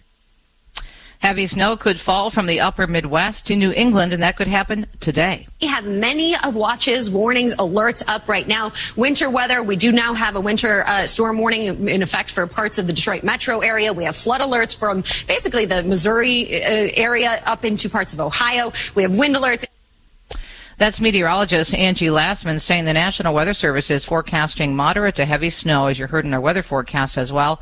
Heavy 1.18 1.48
snow 1.48 1.76
could 1.76 1.98
fall 1.98 2.30
from 2.30 2.46
the 2.46 2.60
upper 2.60 2.86
Midwest 2.86 3.48
to 3.48 3.56
New 3.56 3.72
England, 3.72 4.12
and 4.12 4.22
that 4.22 4.36
could 4.36 4.46
happen 4.46 4.86
today. 5.00 5.48
We 5.60 5.66
have 5.66 5.84
many 5.84 6.36
of 6.36 6.54
watches, 6.54 7.10
warnings, 7.10 7.56
alerts 7.56 8.02
up 8.06 8.28
right 8.28 8.46
now. 8.46 8.72
Winter 8.94 9.28
weather, 9.28 9.62
we 9.62 9.74
do 9.74 9.90
now 9.90 10.14
have 10.14 10.36
a 10.36 10.40
winter 10.40 10.86
uh, 10.86 11.06
storm 11.06 11.38
warning 11.38 11.88
in 11.88 12.02
effect 12.02 12.30
for 12.30 12.46
parts 12.46 12.78
of 12.78 12.86
the 12.86 12.92
Detroit 12.92 13.24
metro 13.24 13.58
area. 13.60 13.92
We 13.92 14.04
have 14.04 14.14
flood 14.14 14.40
alerts 14.40 14.76
from 14.76 15.02
basically 15.26 15.66
the 15.66 15.82
Missouri 15.82 16.62
uh, 16.62 16.90
area 16.94 17.42
up 17.44 17.64
into 17.64 17.90
parts 17.90 18.14
of 18.14 18.20
Ohio. 18.20 18.72
We 18.94 19.02
have 19.02 19.14
wind 19.14 19.34
alerts. 19.34 19.66
That's 20.78 21.00
meteorologist 21.00 21.74
Angie 21.74 22.06
Lastman 22.06 22.60
saying 22.60 22.84
the 22.84 22.92
National 22.92 23.34
Weather 23.34 23.52
Service 23.52 23.90
is 23.90 24.04
forecasting 24.04 24.76
moderate 24.76 25.16
to 25.16 25.24
heavy 25.24 25.50
snow, 25.50 25.88
as 25.88 25.98
you 25.98 26.06
heard 26.06 26.24
in 26.24 26.32
our 26.32 26.40
weather 26.40 26.62
forecast 26.62 27.18
as 27.18 27.32
well, 27.32 27.60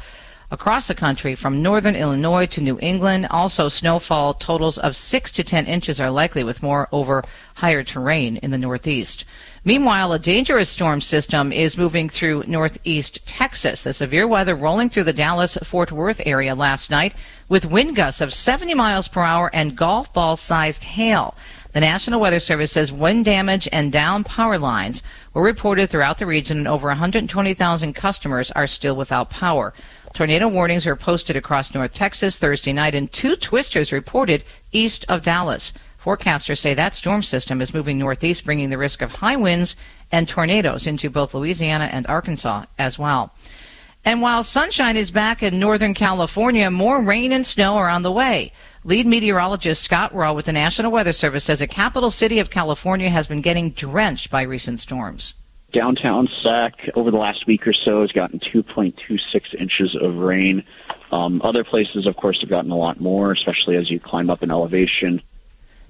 across 0.50 0.86
the 0.86 0.94
country 0.94 1.34
from 1.34 1.62
northern 1.62 1.96
Illinois 1.96 2.44
to 2.44 2.62
New 2.62 2.78
England. 2.82 3.26
Also, 3.30 3.70
snowfall 3.70 4.34
totals 4.34 4.76
of 4.76 4.94
6 4.94 5.32
to 5.32 5.42
10 5.42 5.64
inches 5.64 5.98
are 5.98 6.10
likely, 6.10 6.44
with 6.44 6.62
more 6.62 6.88
over 6.92 7.24
higher 7.54 7.82
terrain 7.82 8.36
in 8.36 8.50
the 8.50 8.58
northeast. 8.58 9.24
Meanwhile, 9.64 10.12
a 10.12 10.18
dangerous 10.18 10.68
storm 10.68 11.00
system 11.00 11.52
is 11.52 11.78
moving 11.78 12.10
through 12.10 12.44
northeast 12.46 13.26
Texas. 13.26 13.84
The 13.84 13.94
severe 13.94 14.28
weather 14.28 14.54
rolling 14.54 14.90
through 14.90 15.04
the 15.04 15.14
Dallas 15.14 15.56
Fort 15.62 15.90
Worth 15.90 16.20
area 16.26 16.54
last 16.54 16.90
night 16.90 17.14
with 17.48 17.64
wind 17.64 17.96
gusts 17.96 18.20
of 18.20 18.34
70 18.34 18.74
miles 18.74 19.08
per 19.08 19.22
hour 19.22 19.50
and 19.54 19.74
golf 19.74 20.12
ball 20.12 20.37
sized 20.37 20.85
hail. 20.85 21.35
The 21.76 21.80
National 21.80 22.21
Weather 22.21 22.40
Service 22.40 22.73
says 22.73 22.90
wind 22.90 23.26
damage 23.26 23.68
and 23.71 23.92
down 23.92 24.25
power 24.25 24.56
lines 24.56 25.02
were 25.35 25.42
reported 25.42 25.90
throughout 25.90 26.16
the 26.16 26.25
region, 26.25 26.56
and 26.56 26.66
over 26.66 26.88
120,000 26.88 27.92
customers 27.92 28.50
are 28.52 28.66
still 28.66 28.97
without 28.97 29.28
power. 29.28 29.75
Tornado 30.14 30.49
warnings 30.49 30.87
are 30.87 30.97
posted 30.97 31.37
across 31.37 31.75
North 31.75 31.92
Texas 31.92 32.38
Thursday 32.38 32.73
night, 32.73 32.95
and 32.95 33.12
two 33.12 33.37
twisters 33.37 33.92
reported 33.92 34.42
east 34.73 35.04
of 35.11 35.23
Dallas. 35.23 35.75
Forecasters 36.02 36.61
say 36.61 36.73
that 36.73 36.95
storm 36.95 37.23
system 37.23 37.61
is 37.61 37.75
moving 37.75 37.99
northeast, 37.99 38.47
bringing 38.47 38.71
the 38.71 38.78
risk 38.78 39.02
of 39.02 39.16
high 39.16 39.37
winds 39.37 39.76
and 40.11 40.26
tornadoes 40.26 40.87
into 40.87 41.11
both 41.11 41.35
Louisiana 41.35 41.90
and 41.92 42.06
Arkansas 42.06 42.64
as 42.78 42.99
well. 42.99 43.35
And 44.02 44.23
while 44.23 44.45
sunshine 44.45 44.97
is 44.97 45.11
back 45.11 45.42
in 45.42 45.59
Northern 45.59 45.92
California, 45.92 46.71
more 46.71 47.02
rain 47.02 47.33
and 47.33 47.47
snow 47.47 47.76
are 47.76 47.90
on 47.90 48.00
the 48.00 48.12
way. 48.12 48.52
Lead 48.87 49.05
meteorologist 49.05 49.83
Scott 49.83 50.14
Raw 50.14 50.33
with 50.33 50.47
the 50.47 50.52
National 50.52 50.93
Weather 50.93 51.12
Service 51.12 51.43
says 51.43 51.59
the 51.59 51.66
capital 51.66 52.09
city 52.09 52.38
of 52.38 52.50
California 52.50 53.11
has 53.11 53.26
been 53.26 53.40
getting 53.40 53.71
drenched 53.71 54.31
by 54.31 54.43
recent 54.43 54.78
storms. 54.78 55.35
Downtown 55.73 56.28
Sac 56.45 56.88
over 56.95 57.11
the 57.11 57.16
last 57.16 57.49
week 57.49 57.66
or 57.66 57.73
so 57.73 58.02
has 58.02 58.12
gotten 58.12 58.38
2.26 58.38 59.19
inches 59.59 59.97
of 60.00 60.14
rain. 60.14 60.62
Um, 61.11 61.43
other 61.43 61.64
places, 61.64 62.07
of 62.07 62.14
course, 62.14 62.40
have 62.43 62.49
gotten 62.49 62.71
a 62.71 62.76
lot 62.76 63.00
more, 63.00 63.33
especially 63.33 63.75
as 63.75 63.90
you 63.90 63.99
climb 63.99 64.31
up 64.31 64.45
in 64.45 64.52
elevation. 64.52 65.21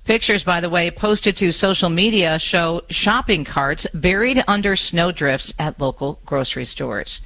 Pictures, 0.05 0.43
by 0.43 0.63
the 0.63 0.71
way, 0.71 0.91
posted 0.91 1.37
to 1.37 1.53
social 1.53 1.91
media 1.91 2.39
show 2.39 2.81
shopping 2.89 3.45
carts 3.45 3.87
buried 3.93 4.43
under 4.49 4.75
snowdrifts 4.75 5.53
at 5.59 5.79
local 5.79 6.19
grocery 6.25 6.65
stores. 6.65 7.21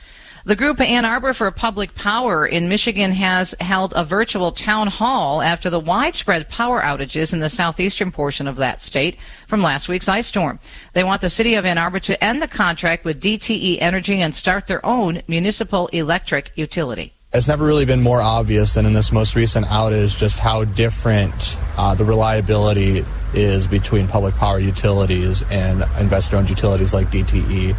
The 0.47 0.57
group 0.57 0.81
Ann 0.81 1.05
Arbor 1.05 1.35
for 1.35 1.51
Public 1.51 1.95
Power 1.95 2.47
in 2.47 2.71
Michigan 2.71 3.13
has 3.13 3.55
held 3.61 3.93
a 3.95 4.03
virtual 4.03 4.53
town 4.53 4.87
hall 4.87 5.43
after 5.43 5.69
the 5.69 5.79
widespread 5.79 6.49
power 6.49 6.81
outages 6.81 7.35
in 7.35 7.41
the 7.41 7.51
southeastern 7.51 8.11
portion 8.11 8.49
of 8.49 8.57
that 8.57 8.81
state 8.81 9.19
from 9.47 9.61
last 9.61 9.87
week's 9.87 10.09
ice 10.09 10.27
storm. 10.27 10.59
They 10.95 11.05
want 11.05 11.21
the 11.21 11.29
city 11.29 11.57
of 11.57 11.67
Ann 11.67 11.77
Arbor 11.77 12.01
to 12.01 12.25
end 12.25 12.41
the 12.41 12.49
contract 12.49 13.05
with 13.05 13.21
DTE 13.21 13.83
Energy 13.83 14.23
and 14.23 14.35
start 14.35 14.67
their 14.67 14.85
own 14.85 15.21
municipal 15.29 15.89
electric 15.89 16.53
utility. 16.55 17.13
It's 17.35 17.47
never 17.47 17.67
really 17.67 17.85
been 17.85 18.01
more 18.01 18.23
obvious 18.23 18.73
than 18.73 18.87
in 18.87 18.95
this 18.95 19.13
most 19.13 19.37
recent 19.37 19.67
outage 19.67 20.19
just 20.19 20.39
how 20.39 20.65
different 20.65 21.59
uh, 21.77 21.95
the 21.95 22.05
reliability 22.07 23.05
is 23.35 23.67
between 23.67 24.09
public 24.09 24.35
power 24.37 24.59
utilities 24.59 25.45
and 25.51 25.85
investor 26.01 26.39
owned 26.39 26.49
utilities 26.49 26.95
like 26.95 27.09
DTE. 27.09 27.77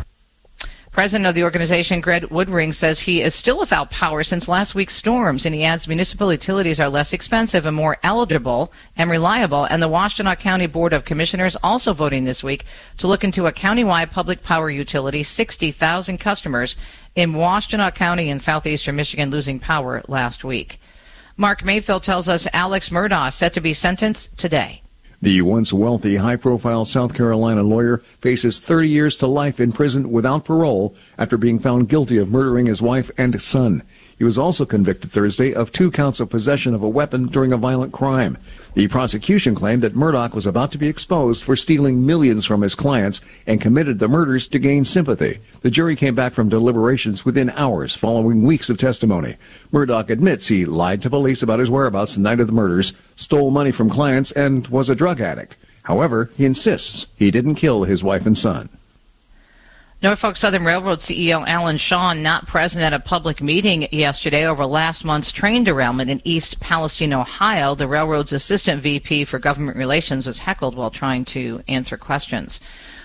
President 0.92 1.26
of 1.26 1.36
the 1.36 1.44
organization, 1.44 2.02
Greg 2.02 2.24
Woodring, 2.24 2.76
says 2.76 3.00
he 3.00 3.22
is 3.22 3.34
still 3.34 3.58
without 3.58 3.92
power 3.92 4.24
since 4.24 4.50
last 4.50 4.76
week's 4.76 4.94
storms, 4.94 5.46
and 5.46 5.56
he 5.56 5.64
adds 5.64 5.88
municipal 5.88 6.34
utilities 6.34 6.82
are 6.82 6.90
less 6.90 7.14
expensive 7.14 7.66
and 7.66 7.78
more 7.78 7.98
eligible 8.04 8.74
and 8.98 9.10
reliable. 9.10 9.64
And 9.64 9.82
the 9.82 9.88
Washtenaw 9.88 10.38
County 10.38 10.68
Board 10.68 10.92
of 10.92 11.06
Commissioners 11.06 11.56
also 11.64 11.94
voting 11.94 12.26
this 12.26 12.44
week 12.44 12.66
to 12.98 13.08
look 13.08 13.24
into 13.24 13.48
a 13.48 13.54
countywide 13.54 14.12
public 14.12 14.44
power 14.44 14.70
utility, 14.70 15.24
60,000 15.24 16.18
customers 16.18 16.76
in 17.16 17.32
Washtenaw 17.34 17.96
County 17.96 18.30
in 18.30 18.40
southeastern 18.40 18.98
Michigan 18.98 19.32
losing 19.32 19.60
power 19.60 20.04
last 20.10 20.44
week. 20.44 20.78
Mark 21.38 21.64
Mayfield 21.64 22.04
tells 22.04 22.28
us 22.28 22.50
Alex 22.52 22.90
Murdaugh 22.90 23.32
set 23.32 23.54
to 23.54 23.62
be 23.62 23.74
sentenced 23.74 24.38
today. 24.38 24.82
The 25.24 25.44
once 25.44 25.72
wealthy, 25.72 26.16
high 26.16 26.36
profile 26.36 26.84
South 26.84 27.14
Carolina 27.14 27.62
lawyer 27.62 28.00
faces 28.22 28.60
30 28.60 28.90
years 28.90 29.18
to 29.20 29.28
life 29.28 29.60
in 29.60 29.72
prison 29.72 30.10
without 30.10 30.46
parole 30.46 30.96
after 31.16 31.38
being 31.38 31.60
found 31.60 31.90
guilty 31.90 32.18
of 32.18 32.32
murdering 32.32 32.66
his 32.66 32.82
wife 32.82 33.12
and 33.20 33.40
son. 33.40 33.84
He 34.18 34.24
was 34.24 34.40
also 34.40 34.66
convicted 34.66 35.12
Thursday 35.12 35.54
of 35.54 35.72
two 35.72 35.92
counts 35.92 36.20
of 36.20 36.32
possession 36.32 36.74
of 36.74 36.82
a 36.82 36.90
weapon 36.90 37.28
during 37.28 37.54
a 37.54 37.58
violent 37.58 37.94
crime. 37.94 38.40
The 38.74 38.88
prosecution 38.88 39.54
claimed 39.54 39.82
that 39.82 39.96
Murdaugh 39.96 40.34
was 40.34 40.48
about 40.48 40.72
to 40.72 40.78
be 40.78 40.88
exposed 40.88 41.44
for 41.44 41.58
stealing 41.58 42.06
millions 42.06 42.46
from 42.46 42.62
his 42.62 42.74
clients 42.74 43.20
and 43.46 43.60
committed 43.60 44.00
the 44.00 44.08
murders 44.08 44.48
to 44.48 44.60
gain 44.60 44.86
sympathy. 44.86 45.40
The 45.60 45.70
jury 45.70 45.98
came 45.98 46.16
back 46.16 46.32
from 46.32 46.48
deliberations 46.48 47.26
within 47.26 47.50
hours 47.50 47.98
following 47.98 48.44
weeks 48.44 48.70
of 48.70 48.78
testimony. 48.78 49.36
Murdaugh 49.74 50.10
admits 50.10 50.48
he 50.48 50.64
lied 50.64 51.02
to 51.02 51.10
police 51.10 51.44
about 51.44 51.60
his 51.60 51.70
whereabouts 51.70 52.16
the 52.16 52.22
night 52.22 52.40
of 52.40 52.48
the 52.48 52.54
murders, 52.54 52.94
stole 53.18 53.52
money 53.52 53.74
from 53.74 53.90
clients, 53.90 54.32
and 54.32 54.66
was 54.70 54.90
a 54.90 54.96
drug 54.96 55.20
addict. 55.20 55.58
However, 55.84 56.32
he 56.38 56.46
insists 56.46 57.08
he 57.18 57.30
didn't 57.30 57.56
kill 57.56 57.84
his 57.84 58.06
wife 58.06 58.26
and 58.26 58.38
son. 58.38 58.70
Norfolk 60.04 60.36
Southern 60.36 60.66
Railroad 60.66 60.98
CEO 60.98 61.48
Alan 61.48 61.78
Shaw 61.78 62.14
not 62.14 62.48
present 62.48 62.84
at 62.84 62.92
a 62.92 63.00
public 63.00 63.40
meeting 63.40 63.88
yesterday 63.92 64.48
over 64.48 64.66
last 64.66 65.06
month's 65.06 65.32
train 65.32 65.64
derailment 65.64 66.10
in 66.10 66.24
East 66.24 66.60
Palestine, 66.60 67.14
Ohio. 67.14 67.76
The 67.76 67.88
railroad's 67.88 68.34
assistant 68.34 68.82
VP 68.82 69.26
for 69.26 69.38
government 69.38 69.78
relations 69.78 70.26
was 70.26 70.40
heckled 70.40 70.76
while 70.76 70.90
trying 70.90 71.24
to 71.26 71.62
answer 71.68 71.98
questions. 71.98 72.60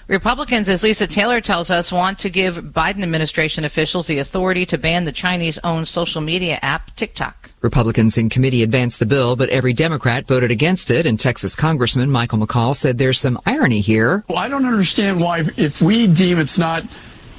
Republicans, 0.09 0.69
as 0.69 0.85
Lisa 0.85 1.09
Taylor 1.09 1.41
tells 1.41 1.69
us, 1.69 1.91
want 1.91 2.21
to 2.21 2.31
give 2.31 2.57
Biden 2.59 3.03
administration 3.03 3.65
officials 3.65 4.07
the 4.07 4.19
authority 4.19 4.65
to 4.67 4.79
ban 4.79 5.05
the 5.05 5.11
Chinese 5.11 5.59
owned 5.65 5.89
social 5.89 6.21
media 6.21 6.61
app 6.63 6.95
TikTok. 6.95 7.51
Republicans 7.61 8.17
in 8.17 8.29
committee 8.29 8.63
advanced 8.63 9.01
the 9.01 9.07
bill, 9.07 9.35
but 9.35 9.49
every 9.49 9.73
Democrat 9.73 10.25
voted 10.29 10.53
against 10.53 10.93
it, 10.93 11.07
and 11.07 11.19
Texas 11.19 11.57
Congressman 11.57 12.09
Michael 12.09 12.39
McCaul 12.39 12.77
said 12.77 12.99
there's 12.99 13.19
some 13.19 13.37
irony 13.47 13.81
here. 13.81 14.23
Well, 14.29 14.39
I 14.39 14.47
don't 14.47 14.65
understand 14.65 15.21
why, 15.21 15.41
if 15.57 15.83
we 15.83 16.07
deem 16.07 16.39
it's 16.39 16.57
not, 16.57 16.85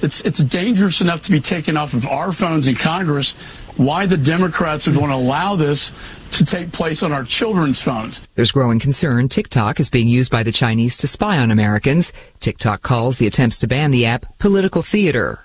it's, 0.01 0.19
it's 0.21 0.43
dangerous 0.43 0.99
enough 0.99 1.21
to 1.21 1.31
be 1.31 1.39
taken 1.39 1.77
off 1.77 1.93
of 1.93 2.05
our 2.05 2.33
phones 2.33 2.67
in 2.67 2.75
Congress, 2.75 3.33
why 3.77 4.05
the 4.05 4.17
Democrats 4.17 4.87
would 4.87 4.97
want 4.97 5.11
to 5.11 5.15
allow 5.15 5.55
this 5.55 5.91
to 6.31 6.43
take 6.43 6.71
place 6.71 7.03
on 7.03 7.11
our 7.11 7.23
children's 7.23 7.81
phones. 7.81 8.27
There's 8.35 8.51
growing 8.51 8.79
concern 8.79 9.29
TikTok 9.29 9.79
is 9.79 9.89
being 9.89 10.07
used 10.07 10.31
by 10.31 10.43
the 10.43 10.51
Chinese 10.51 10.97
to 10.97 11.07
spy 11.07 11.37
on 11.37 11.51
Americans. 11.51 12.11
TikTok 12.39 12.81
calls 12.81 13.17
the 13.17 13.27
attempts 13.27 13.57
to 13.59 13.67
ban 13.67 13.91
the 13.91 14.05
app 14.05 14.25
political 14.39 14.81
theater. 14.81 15.43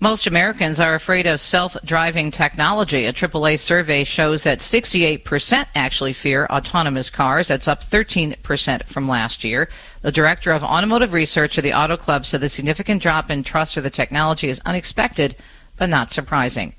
Most 0.00 0.28
Americans 0.28 0.78
are 0.78 0.94
afraid 0.94 1.26
of 1.26 1.40
self-driving 1.40 2.30
technology. 2.30 3.04
A 3.06 3.12
AAA 3.12 3.58
survey 3.58 4.04
shows 4.04 4.44
that 4.44 4.60
68% 4.60 5.66
actually 5.74 6.12
fear 6.12 6.46
autonomous 6.46 7.10
cars. 7.10 7.48
That's 7.48 7.66
up 7.66 7.82
13% 7.82 8.84
from 8.84 9.08
last 9.08 9.42
year. 9.42 9.68
The 10.02 10.12
director 10.12 10.52
of 10.52 10.62
automotive 10.62 11.12
research 11.12 11.58
at 11.58 11.64
the 11.64 11.74
Auto 11.74 11.96
Club 11.96 12.24
said 12.24 12.40
the 12.40 12.48
significant 12.48 13.02
drop 13.02 13.28
in 13.28 13.42
trust 13.42 13.74
for 13.74 13.80
the 13.80 13.90
technology 13.90 14.48
is 14.48 14.60
unexpected, 14.64 15.34
but 15.76 15.88
not 15.88 16.12
surprising. 16.12 16.74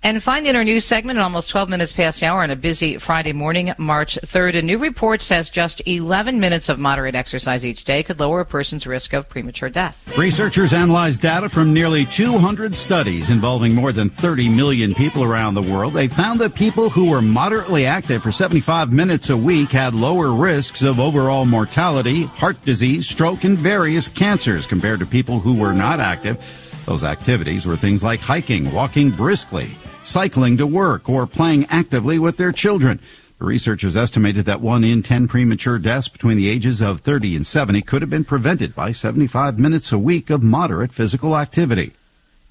And 0.00 0.22
finally, 0.22 0.50
in 0.50 0.54
our 0.54 0.62
news 0.62 0.84
segment, 0.84 1.18
at 1.18 1.24
almost 1.24 1.50
12 1.50 1.68
minutes 1.68 1.90
past 1.90 2.20
the 2.20 2.26
hour 2.26 2.44
on 2.44 2.50
a 2.50 2.56
busy 2.56 2.98
Friday 2.98 3.32
morning, 3.32 3.74
March 3.78 4.16
3rd, 4.22 4.58
a 4.58 4.62
new 4.62 4.78
report 4.78 5.22
says 5.22 5.50
just 5.50 5.82
11 5.86 6.38
minutes 6.38 6.68
of 6.68 6.78
moderate 6.78 7.16
exercise 7.16 7.66
each 7.66 7.82
day 7.82 8.04
could 8.04 8.20
lower 8.20 8.40
a 8.40 8.46
person's 8.46 8.86
risk 8.86 9.12
of 9.12 9.28
premature 9.28 9.68
death. 9.68 10.16
Researchers 10.16 10.72
analyzed 10.72 11.20
data 11.20 11.48
from 11.48 11.74
nearly 11.74 12.04
200 12.04 12.76
studies 12.76 13.28
involving 13.28 13.74
more 13.74 13.92
than 13.92 14.08
30 14.08 14.48
million 14.48 14.94
people 14.94 15.24
around 15.24 15.54
the 15.54 15.62
world. 15.62 15.94
They 15.94 16.06
found 16.06 16.40
that 16.40 16.54
people 16.54 16.90
who 16.90 17.10
were 17.10 17.20
moderately 17.20 17.84
active 17.84 18.22
for 18.22 18.30
75 18.30 18.92
minutes 18.92 19.30
a 19.30 19.36
week 19.36 19.72
had 19.72 19.94
lower 19.94 20.32
risks 20.32 20.82
of 20.82 21.00
overall 21.00 21.44
mortality, 21.44 22.22
heart 22.22 22.64
disease, 22.64 23.08
stroke, 23.08 23.42
and 23.42 23.58
various 23.58 24.06
cancers 24.06 24.64
compared 24.64 25.00
to 25.00 25.06
people 25.06 25.40
who 25.40 25.54
were 25.54 25.72
not 25.72 25.98
active. 25.98 26.38
Those 26.86 27.04
activities 27.04 27.66
were 27.66 27.76
things 27.76 28.02
like 28.02 28.20
hiking, 28.20 28.72
walking 28.72 29.10
briskly, 29.10 29.68
cycling 30.08 30.56
to 30.56 30.66
work, 30.66 31.08
or 31.08 31.26
playing 31.26 31.66
actively 31.66 32.18
with 32.18 32.36
their 32.38 32.52
children. 32.52 32.98
The 33.38 33.44
researchers 33.44 33.96
estimated 33.96 34.46
that 34.46 34.60
one 34.60 34.82
in 34.82 35.02
10 35.02 35.28
premature 35.28 35.78
deaths 35.78 36.08
between 36.08 36.36
the 36.36 36.48
ages 36.48 36.80
of 36.80 37.00
30 37.00 37.36
and 37.36 37.46
70 37.46 37.82
could 37.82 38.02
have 38.02 38.10
been 38.10 38.24
prevented 38.24 38.74
by 38.74 38.90
75 38.90 39.58
minutes 39.58 39.92
a 39.92 39.98
week 39.98 40.30
of 40.30 40.42
moderate 40.42 40.90
physical 40.90 41.36
activity. 41.36 41.92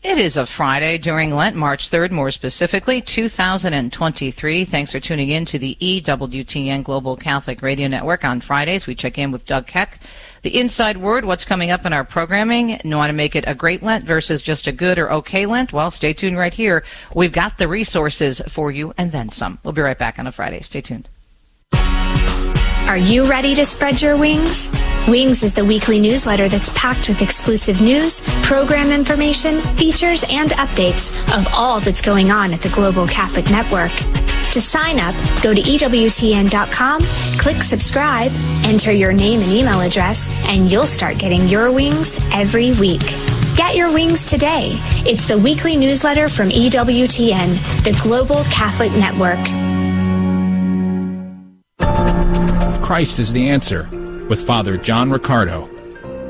It 0.07 0.19
is 0.19 0.37
a 0.37 0.45
Friday 0.45 0.97
during 0.99 1.35
Lent, 1.35 1.57
March 1.57 1.91
3rd, 1.91 2.11
more 2.11 2.31
specifically, 2.31 3.01
2023. 3.01 4.63
Thanks 4.63 4.93
for 4.93 5.01
tuning 5.01 5.31
in 5.31 5.43
to 5.43 5.59
the 5.59 5.75
EWTN 5.81 6.85
Global 6.85 7.17
Catholic 7.17 7.61
Radio 7.61 7.89
Network 7.89 8.23
on 8.23 8.39
Fridays. 8.39 8.87
We 8.87 8.95
check 8.95 9.17
in 9.17 9.31
with 9.31 9.45
Doug 9.45 9.67
Keck. 9.67 9.99
The 10.43 10.57
inside 10.57 10.95
word, 10.95 11.25
what's 11.25 11.43
coming 11.43 11.71
up 11.71 11.85
in 11.85 11.91
our 11.91 12.05
programming. 12.05 12.79
You 12.85 12.95
want 12.95 13.09
to 13.09 13.13
make 13.13 13.35
it 13.35 13.43
a 13.47 13.53
great 13.53 13.83
Lent 13.83 14.05
versus 14.05 14.41
just 14.41 14.65
a 14.65 14.71
good 14.71 14.97
or 14.97 15.11
okay 15.11 15.45
Lent? 15.45 15.73
Well, 15.73 15.91
stay 15.91 16.13
tuned 16.13 16.37
right 16.37 16.53
here. 16.53 16.85
We've 17.13 17.33
got 17.33 17.57
the 17.57 17.67
resources 17.67 18.41
for 18.47 18.71
you 18.71 18.93
and 18.97 19.11
then 19.11 19.27
some. 19.27 19.59
We'll 19.65 19.73
be 19.73 19.81
right 19.81 19.99
back 19.99 20.19
on 20.19 20.25
a 20.25 20.31
Friday. 20.31 20.61
Stay 20.61 20.79
tuned. 20.79 21.09
Are 21.73 22.97
you 22.97 23.29
ready 23.29 23.53
to 23.55 23.65
spread 23.65 24.01
your 24.01 24.15
wings? 24.15 24.71
Wings 25.07 25.41
is 25.41 25.53
the 25.53 25.63
weekly 25.63 26.01
newsletter 26.01 26.49
that's 26.49 26.69
packed 26.77 27.07
with 27.07 27.21
exclusive 27.21 27.79
news, 27.79 28.19
program 28.43 28.91
information, 28.91 29.61
features, 29.75 30.25
and 30.29 30.51
updates 30.51 31.09
of 31.37 31.47
all 31.53 31.79
that's 31.79 32.01
going 32.01 32.29
on 32.29 32.51
at 32.51 32.61
the 32.61 32.67
Global 32.69 33.07
Catholic 33.07 33.49
Network. 33.49 33.93
To 34.51 34.59
sign 34.59 34.99
up, 34.99 35.15
go 35.41 35.53
to 35.53 35.61
EWTN.com, 35.61 37.01
click 37.37 37.63
subscribe, 37.63 38.33
enter 38.65 38.91
your 38.91 39.13
name 39.13 39.39
and 39.39 39.49
email 39.49 39.79
address, 39.79 40.29
and 40.45 40.69
you'll 40.69 40.85
start 40.85 41.17
getting 41.17 41.47
your 41.47 41.71
wings 41.71 42.19
every 42.33 42.73
week. 42.73 43.03
Get 43.55 43.77
your 43.77 43.93
wings 43.93 44.25
today. 44.25 44.71
It's 45.05 45.25
the 45.29 45.37
weekly 45.37 45.77
newsletter 45.77 46.27
from 46.27 46.49
EWTN, 46.49 47.83
the 47.85 47.97
Global 48.03 48.43
Catholic 48.51 48.91
Network. 48.91 49.39
Christ 52.83 53.19
is 53.19 53.31
the 53.31 53.49
answer 53.49 53.89
with 54.29 54.45
Father 54.45 54.77
John 54.77 55.11
Riccardo. 55.11 55.69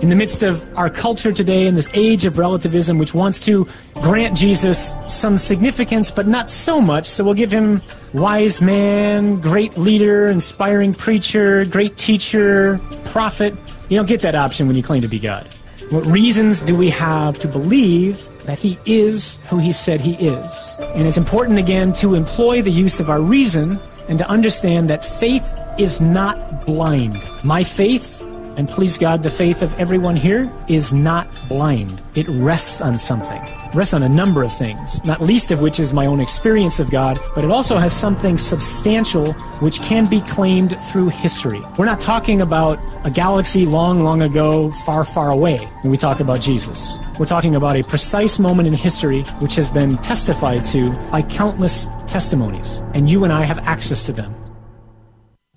In 0.01 0.09
the 0.09 0.15
midst 0.15 0.43
of 0.43 0.77
our 0.77 0.91
culture 0.91 1.33
today, 1.33 1.65
in 1.65 1.73
this 1.73 1.87
age 1.93 2.25
of 2.25 2.37
relativism, 2.37 2.99
which 2.99 3.15
wants 3.15 3.39
to 3.41 3.67
grant 3.95 4.37
Jesus 4.37 4.93
some 5.07 5.39
significance, 5.39 6.11
but 6.11 6.27
not 6.27 6.51
so 6.51 6.79
much, 6.79 7.07
so 7.07 7.23
we'll 7.23 7.33
give 7.33 7.51
him 7.51 7.81
wise 8.13 8.61
man, 8.61 9.41
great 9.41 9.75
leader, 9.75 10.29
inspiring 10.29 10.93
preacher, 10.93 11.65
great 11.65 11.97
teacher, 11.97 12.79
prophet. 13.05 13.55
You 13.89 13.97
don't 13.97 14.05
get 14.05 14.21
that 14.21 14.35
option 14.35 14.67
when 14.67 14.75
you 14.75 14.83
claim 14.83 15.01
to 15.01 15.07
be 15.07 15.17
God. 15.17 15.49
What 15.89 16.05
reasons 16.05 16.61
do 16.61 16.75
we 16.75 16.91
have 16.91 17.39
to 17.39 17.47
believe 17.47 18.21
that 18.45 18.59
he 18.59 18.77
is 18.85 19.39
who 19.49 19.57
he 19.57 19.73
said 19.73 19.99
he 19.99 20.13
is? 20.13 20.75
And 20.79 21.07
it's 21.07 21.17
important 21.17 21.57
again 21.57 21.93
to 21.93 22.13
employ 22.13 22.61
the 22.61 22.71
use 22.71 22.99
of 22.99 23.09
our 23.09 23.21
reason 23.21 23.79
and 24.07 24.19
to 24.19 24.29
understand 24.29 24.89
that 24.89 25.03
faith 25.03 25.57
is 25.77 25.99
not 26.01 26.65
blind. 26.65 27.15
My 27.43 27.63
faith, 27.63 28.21
and 28.57 28.67
please 28.69 28.97
God, 28.97 29.23
the 29.23 29.29
faith 29.29 29.61
of 29.61 29.77
everyone 29.79 30.15
here, 30.15 30.51
is 30.67 30.93
not 30.93 31.27
blind. 31.47 32.01
It 32.15 32.27
rests 32.29 32.81
on 32.81 32.97
something. 32.97 33.41
Rests 33.73 33.93
on 33.93 34.03
a 34.03 34.09
number 34.09 34.43
of 34.43 34.53
things, 34.53 35.03
not 35.03 35.21
least 35.21 35.51
of 35.51 35.61
which 35.61 35.79
is 35.79 35.91
my 35.91 36.05
own 36.05 36.19
experience 36.19 36.79
of 36.79 36.89
God, 36.89 37.19
but 37.35 37.43
it 37.43 37.51
also 37.51 37.77
has 37.77 37.93
something 37.93 38.37
substantial 38.37 39.33
which 39.59 39.81
can 39.81 40.05
be 40.05 40.21
claimed 40.21 40.81
through 40.83 41.09
history. 41.09 41.61
We're 41.77 41.85
not 41.85 41.99
talking 41.99 42.41
about 42.41 42.79
a 43.03 43.11
galaxy 43.11 43.65
long, 43.65 44.03
long 44.03 44.21
ago, 44.21 44.71
far, 44.85 45.03
far 45.03 45.31
away 45.31 45.57
when 45.81 45.91
we 45.91 45.97
talk 45.97 46.19
about 46.19 46.39
Jesus. 46.39 46.97
We're 47.19 47.25
talking 47.25 47.55
about 47.55 47.75
a 47.75 47.83
precise 47.83 48.39
moment 48.39 48.67
in 48.67 48.73
history 48.73 49.23
which 49.39 49.55
has 49.55 49.67
been 49.69 49.97
testified 49.97 50.63
to 50.65 50.91
by 51.11 51.21
countless 51.23 51.87
testimonies, 52.07 52.81
and 52.93 53.09
you 53.09 53.23
and 53.23 53.33
I 53.33 53.43
have 53.43 53.59
access 53.59 54.05
to 54.05 54.13
them. 54.13 54.33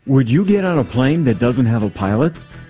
Would 0.06 0.28
you 0.28 0.44
get 0.44 0.64
on 0.64 0.78
a 0.78 0.84
plane 0.84 1.24
that 1.24 1.38
doesn't 1.38 1.66
have 1.66 1.82
a 1.82 1.90
pilot? 1.90 2.34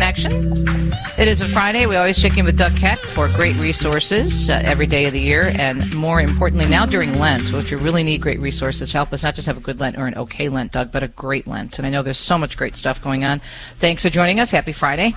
Connection. 0.00 0.90
It 1.18 1.28
is 1.28 1.42
a 1.42 1.44
Friday. 1.44 1.84
We 1.84 1.94
always 1.94 2.18
check 2.18 2.38
in 2.38 2.46
with 2.46 2.56
Doug 2.56 2.74
Keck 2.74 2.98
for 3.00 3.28
great 3.28 3.54
resources 3.56 4.48
uh, 4.48 4.58
every 4.64 4.86
day 4.86 5.04
of 5.04 5.12
the 5.12 5.20
year, 5.20 5.52
and 5.58 5.94
more 5.94 6.22
importantly, 6.22 6.66
now 6.66 6.86
during 6.86 7.18
Lent, 7.18 7.52
which 7.52 7.70
you 7.70 7.76
really 7.76 8.02
need 8.02 8.22
great 8.22 8.40
resources 8.40 8.88
to 8.88 8.96
help 8.96 9.12
us 9.12 9.24
not 9.24 9.34
just 9.34 9.46
have 9.46 9.58
a 9.58 9.60
good 9.60 9.78
Lent 9.78 9.98
or 9.98 10.06
an 10.06 10.14
okay 10.14 10.48
Lent, 10.48 10.72
Doug, 10.72 10.90
but 10.90 11.02
a 11.02 11.08
great 11.08 11.46
Lent. 11.46 11.78
And 11.78 11.86
I 11.86 11.90
know 11.90 12.00
there's 12.00 12.16
so 12.16 12.38
much 12.38 12.56
great 12.56 12.76
stuff 12.76 13.02
going 13.02 13.26
on. 13.26 13.42
Thanks 13.78 14.02
for 14.02 14.08
joining 14.08 14.40
us. 14.40 14.50
Happy 14.50 14.72
Friday. 14.72 15.14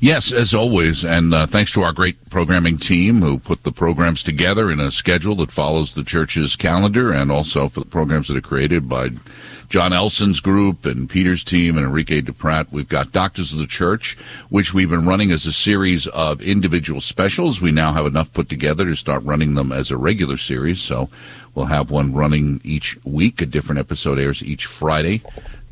Yes, 0.00 0.32
as 0.32 0.52
always, 0.52 1.04
and 1.04 1.32
uh, 1.32 1.46
thanks 1.46 1.70
to 1.74 1.82
our 1.82 1.92
great 1.92 2.28
programming 2.28 2.76
team 2.76 3.22
who 3.22 3.38
put 3.38 3.62
the 3.62 3.70
programs 3.70 4.24
together 4.24 4.68
in 4.68 4.80
a 4.80 4.90
schedule 4.90 5.36
that 5.36 5.52
follows 5.52 5.94
the 5.94 6.02
church's 6.02 6.56
calendar, 6.56 7.12
and 7.12 7.30
also 7.30 7.68
for 7.68 7.78
the 7.78 7.86
programs 7.86 8.26
that 8.26 8.36
are 8.36 8.40
created 8.40 8.88
by 8.88 9.10
John 9.68 9.92
Elson's 9.92 10.40
group 10.40 10.86
and 10.86 11.10
Peter's 11.10 11.44
team 11.44 11.76
and 11.76 11.86
Enrique 11.86 12.22
Duprat. 12.22 12.68
We've 12.72 12.88
got 12.88 13.12
Doctors 13.12 13.52
of 13.52 13.58
the 13.58 13.66
Church, 13.66 14.16
which 14.48 14.72
we've 14.72 14.88
been 14.88 15.04
running 15.04 15.30
as 15.30 15.44
a 15.44 15.52
series 15.52 16.06
of 16.06 16.40
individual 16.40 17.02
specials. 17.02 17.60
We 17.60 17.70
now 17.70 17.92
have 17.92 18.06
enough 18.06 18.32
put 18.32 18.48
together 18.48 18.86
to 18.86 18.96
start 18.96 19.22
running 19.24 19.54
them 19.54 19.70
as 19.70 19.90
a 19.90 19.98
regular 19.98 20.38
series. 20.38 20.80
So 20.80 21.10
we'll 21.54 21.66
have 21.66 21.90
one 21.90 22.14
running 22.14 22.62
each 22.64 22.96
week. 23.04 23.42
A 23.42 23.46
different 23.46 23.78
episode 23.78 24.18
airs 24.18 24.42
each 24.42 24.64
Friday 24.64 25.20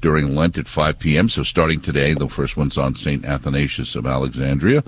during 0.03 0.35
Lent 0.35 0.59
at 0.59 0.67
5 0.69 0.99
p.m. 0.99 1.31
So 1.31 1.43
starting 1.43 1.81
today, 1.81 2.12
the 2.12 2.29
first 2.29 2.55
one's 2.55 2.76
on 2.76 2.97
St. 2.97 3.25
Athanasius 3.25 3.95
of 3.97 4.07
Alexandria. 4.07 4.85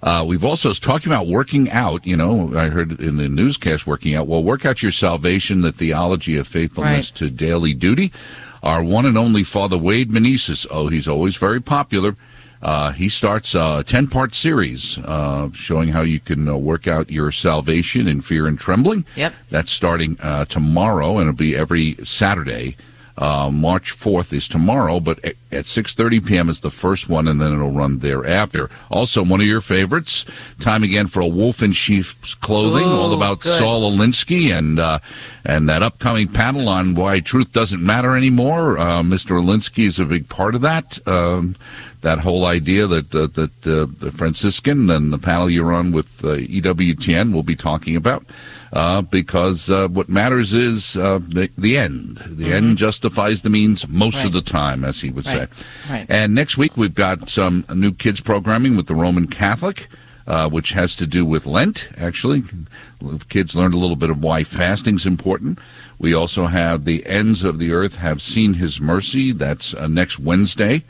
Uh, 0.00 0.22
we've 0.24 0.44
also 0.44 0.70
talking 0.74 1.10
about 1.10 1.26
working 1.26 1.70
out. 1.70 2.06
You 2.06 2.14
know, 2.14 2.54
I 2.56 2.68
heard 2.68 3.00
in 3.00 3.16
the 3.16 3.26
newscast 3.26 3.86
working 3.86 4.14
out. 4.14 4.26
Well, 4.26 4.44
work 4.44 4.66
out 4.66 4.82
your 4.82 4.92
salvation, 4.92 5.62
the 5.62 5.72
theology 5.72 6.36
of 6.36 6.46
faithfulness 6.46 7.10
Right. 7.10 7.18
to 7.20 7.30
daily 7.30 7.72
duty. 7.72 8.12
Our 8.64 8.82
one 8.82 9.04
and 9.04 9.18
only 9.18 9.44
Father 9.44 9.76
Wade 9.76 10.10
Menezes. 10.10 10.66
Oh, 10.70 10.88
he's 10.88 11.06
always 11.06 11.36
very 11.36 11.60
popular. 11.60 12.16
Uh, 12.62 12.92
he 12.92 13.10
starts 13.10 13.54
a 13.54 13.84
10 13.86 14.08
part 14.08 14.34
series 14.34 14.96
uh, 14.98 15.50
showing 15.52 15.90
how 15.90 16.00
you 16.00 16.18
can 16.18 16.48
uh, 16.48 16.56
work 16.56 16.88
out 16.88 17.10
your 17.10 17.30
salvation 17.30 18.08
in 18.08 18.22
fear 18.22 18.46
and 18.46 18.58
trembling. 18.58 19.04
Yep. 19.16 19.34
That's 19.50 19.70
starting 19.70 20.18
uh, 20.22 20.46
tomorrow, 20.46 21.18
and 21.18 21.28
it'll 21.28 21.34
be 21.34 21.54
every 21.54 21.96
Saturday. 22.04 22.78
Uh, 23.16 23.50
March 23.50 23.96
4th 23.96 24.32
is 24.32 24.48
tomorrow, 24.48 24.98
but 25.00 25.24
at 25.24 25.36
at 25.54 25.64
6.30 25.64 26.26
p.m. 26.26 26.48
is 26.48 26.60
the 26.60 26.70
first 26.70 27.08
one, 27.08 27.28
and 27.28 27.40
then 27.40 27.52
it'll 27.52 27.70
run 27.70 28.00
thereafter. 28.00 28.68
Also, 28.90 29.22
one 29.22 29.40
of 29.40 29.46
your 29.46 29.60
favorites, 29.60 30.24
time 30.58 30.82
again 30.82 31.06
for 31.06 31.20
a 31.20 31.26
wolf 31.26 31.62
in 31.62 31.72
sheep's 31.72 32.34
clothing, 32.34 32.84
Ooh, 32.84 32.92
all 32.92 33.14
about 33.14 33.40
good. 33.40 33.56
Saul 33.56 33.90
Alinsky 33.90 34.50
and 34.56 34.78
uh, 34.78 34.98
and 35.44 35.68
that 35.68 35.82
upcoming 35.82 36.28
panel 36.28 36.68
on 36.68 36.94
why 36.94 37.20
truth 37.20 37.52
doesn't 37.52 37.82
matter 37.82 38.16
anymore. 38.16 38.78
Uh, 38.78 39.02
Mr. 39.02 39.40
Alinsky 39.40 39.86
is 39.86 39.98
a 39.98 40.04
big 40.04 40.28
part 40.28 40.54
of 40.54 40.60
that. 40.62 40.98
Um, 41.06 41.56
that 42.00 42.18
whole 42.18 42.44
idea 42.44 42.86
that 42.86 43.14
uh, 43.14 43.28
that 43.28 43.66
uh, 43.66 43.86
the 43.98 44.10
Franciscan 44.10 44.90
and 44.90 45.12
the 45.12 45.18
panel 45.18 45.48
you're 45.48 45.72
on 45.72 45.92
with 45.92 46.24
uh, 46.24 46.36
EWTN 46.36 47.32
will 47.32 47.42
be 47.42 47.56
talking 47.56 47.96
about. 47.96 48.24
Uh, 48.74 49.00
because 49.02 49.70
uh, 49.70 49.86
what 49.86 50.08
matters 50.08 50.52
is 50.52 50.96
uh, 50.96 51.20
the, 51.28 51.48
the 51.56 51.78
end. 51.78 52.16
The 52.26 52.52
end 52.52 52.76
justifies 52.76 53.42
the 53.42 53.48
means 53.48 53.86
most 53.86 54.16
Mm-hmm. 54.16 54.18
Right. 54.18 54.26
of 54.26 54.32
the 54.32 54.50
time, 54.50 54.84
as 54.84 55.00
he 55.00 55.10
would 55.10 55.24
say. 55.26 55.38
Right. 55.38 55.66
Right. 55.88 56.06
And 56.08 56.34
next 56.34 56.58
week 56.58 56.76
we've 56.76 56.92
got 56.94 57.28
some 57.28 57.64
new 57.72 57.92
kids 57.92 58.20
programming 58.20 58.74
with 58.76 58.88
the 58.88 58.96
Roman 58.96 59.28
Catholic, 59.28 59.86
uh, 60.26 60.48
which 60.50 60.72
has 60.72 60.96
to 60.96 61.06
do 61.06 61.24
with 61.24 61.46
Lent. 61.46 61.88
Actually, 61.96 62.42
kids 63.28 63.54
learned 63.54 63.74
a 63.74 63.78
little 63.78 63.94
bit 63.94 64.10
of 64.10 64.24
why 64.24 64.42
fasting's 64.42 65.06
important. 65.06 65.60
We 65.96 66.12
also 66.12 66.46
have 66.46 66.84
the 66.84 67.06
ends 67.06 67.44
of 67.44 67.60
the 67.60 67.70
earth 67.72 67.96
have 67.96 68.20
seen 68.20 68.54
His 68.54 68.80
mercy. 68.80 69.30
That's 69.30 69.72
uh, 69.74 69.86
next 69.86 70.18
Wednesday. 70.18 70.82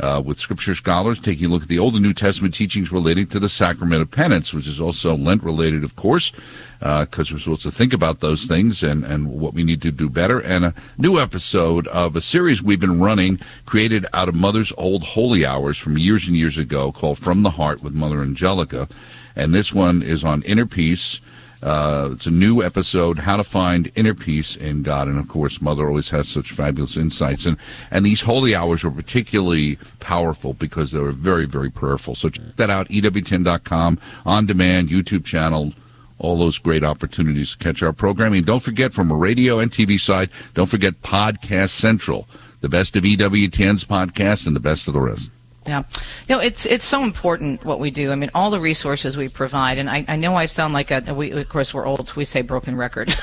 Uh, 0.00 0.22
with 0.24 0.38
scripture 0.38 0.76
scholars 0.76 1.18
taking 1.18 1.46
a 1.46 1.48
look 1.48 1.62
at 1.62 1.68
the 1.68 1.78
Old 1.80 1.94
and 1.94 2.04
New 2.04 2.14
Testament 2.14 2.54
teachings 2.54 2.92
relating 2.92 3.26
to 3.26 3.40
the 3.40 3.48
sacrament 3.48 4.00
of 4.00 4.12
penance, 4.12 4.54
which 4.54 4.68
is 4.68 4.80
also 4.80 5.16
Lent 5.16 5.42
related, 5.42 5.82
of 5.82 5.96
course, 5.96 6.30
because 6.78 7.32
we're 7.32 7.40
supposed 7.40 7.62
to 7.62 7.72
think 7.72 7.92
about 7.92 8.20
those 8.20 8.44
things 8.44 8.84
and, 8.84 9.04
and 9.04 9.28
what 9.28 9.54
we 9.54 9.64
need 9.64 9.82
to 9.82 9.90
do 9.90 10.08
better. 10.08 10.38
And 10.38 10.64
a 10.64 10.74
new 10.98 11.18
episode 11.18 11.88
of 11.88 12.14
a 12.14 12.20
series 12.20 12.62
we've 12.62 12.78
been 12.78 13.00
running, 13.00 13.40
created 13.66 14.06
out 14.12 14.28
of 14.28 14.36
Mother's 14.36 14.72
old 14.78 15.02
holy 15.02 15.44
hours 15.44 15.78
from 15.78 15.98
years 15.98 16.28
and 16.28 16.36
years 16.36 16.58
ago, 16.58 16.92
called 16.92 17.18
From 17.18 17.42
the 17.42 17.50
Heart 17.50 17.82
with 17.82 17.92
Mother 17.92 18.22
Angelica. 18.22 18.88
And 19.34 19.52
this 19.52 19.74
one 19.74 20.02
is 20.04 20.22
on 20.22 20.42
inner 20.42 20.66
peace. 20.66 21.20
Uh, 21.62 22.10
it's 22.12 22.26
a 22.26 22.30
new 22.30 22.62
episode, 22.62 23.18
How 23.20 23.36
to 23.36 23.44
Find 23.44 23.90
Inner 23.96 24.14
Peace 24.14 24.54
in 24.54 24.82
God. 24.82 25.08
And 25.08 25.18
of 25.18 25.28
course, 25.28 25.60
Mother 25.60 25.88
always 25.88 26.10
has 26.10 26.28
such 26.28 26.52
fabulous 26.52 26.96
insights. 26.96 27.46
And, 27.46 27.56
and 27.90 28.06
these 28.06 28.22
holy 28.22 28.54
hours 28.54 28.84
were 28.84 28.90
particularly 28.90 29.76
powerful 29.98 30.54
because 30.54 30.92
they 30.92 31.00
were 31.00 31.12
very, 31.12 31.46
very 31.46 31.70
prayerful. 31.70 32.14
So 32.14 32.28
check 32.28 32.56
that 32.56 32.70
out, 32.70 32.90
E 32.90 33.02
EWTN.com, 33.02 33.98
on 34.24 34.46
demand, 34.46 34.88
YouTube 34.88 35.24
channel, 35.24 35.72
all 36.18 36.38
those 36.38 36.58
great 36.58 36.84
opportunities 36.84 37.52
to 37.52 37.58
catch 37.58 37.82
our 37.82 37.92
programming. 37.92 38.44
Don't 38.44 38.62
forget, 38.62 38.92
from 38.92 39.10
a 39.10 39.16
radio 39.16 39.58
and 39.58 39.70
TV 39.70 39.98
side, 40.00 40.30
don't 40.54 40.66
forget 40.66 41.02
Podcast 41.02 41.70
Central, 41.70 42.28
the 42.60 42.68
best 42.68 42.96
of 42.96 43.04
E 43.04 43.16
EWTN's 43.16 43.84
podcast 43.84 44.46
and 44.46 44.54
the 44.54 44.60
best 44.60 44.88
of 44.88 44.94
the 44.94 45.00
rest. 45.00 45.30
Yeah, 45.68 45.82
you 46.28 46.34
know 46.34 46.40
it's 46.40 46.64
it's 46.66 46.84
so 46.86 47.02
important 47.04 47.64
what 47.64 47.78
we 47.78 47.90
do. 47.90 48.10
I 48.10 48.14
mean, 48.14 48.30
all 48.34 48.50
the 48.50 48.58
resources 48.60 49.16
we 49.16 49.28
provide, 49.28 49.76
and 49.78 49.90
I, 49.90 50.04
I 50.08 50.16
know 50.16 50.34
I 50.34 50.46
sound 50.46 50.72
like 50.72 50.90
a. 50.90 51.00
We, 51.14 51.30
of 51.32 51.48
course, 51.48 51.74
we're 51.74 51.86
old, 51.86 52.08
so 52.08 52.14
we 52.16 52.24
say 52.24 52.40
broken 52.42 52.74
record. 52.76 53.14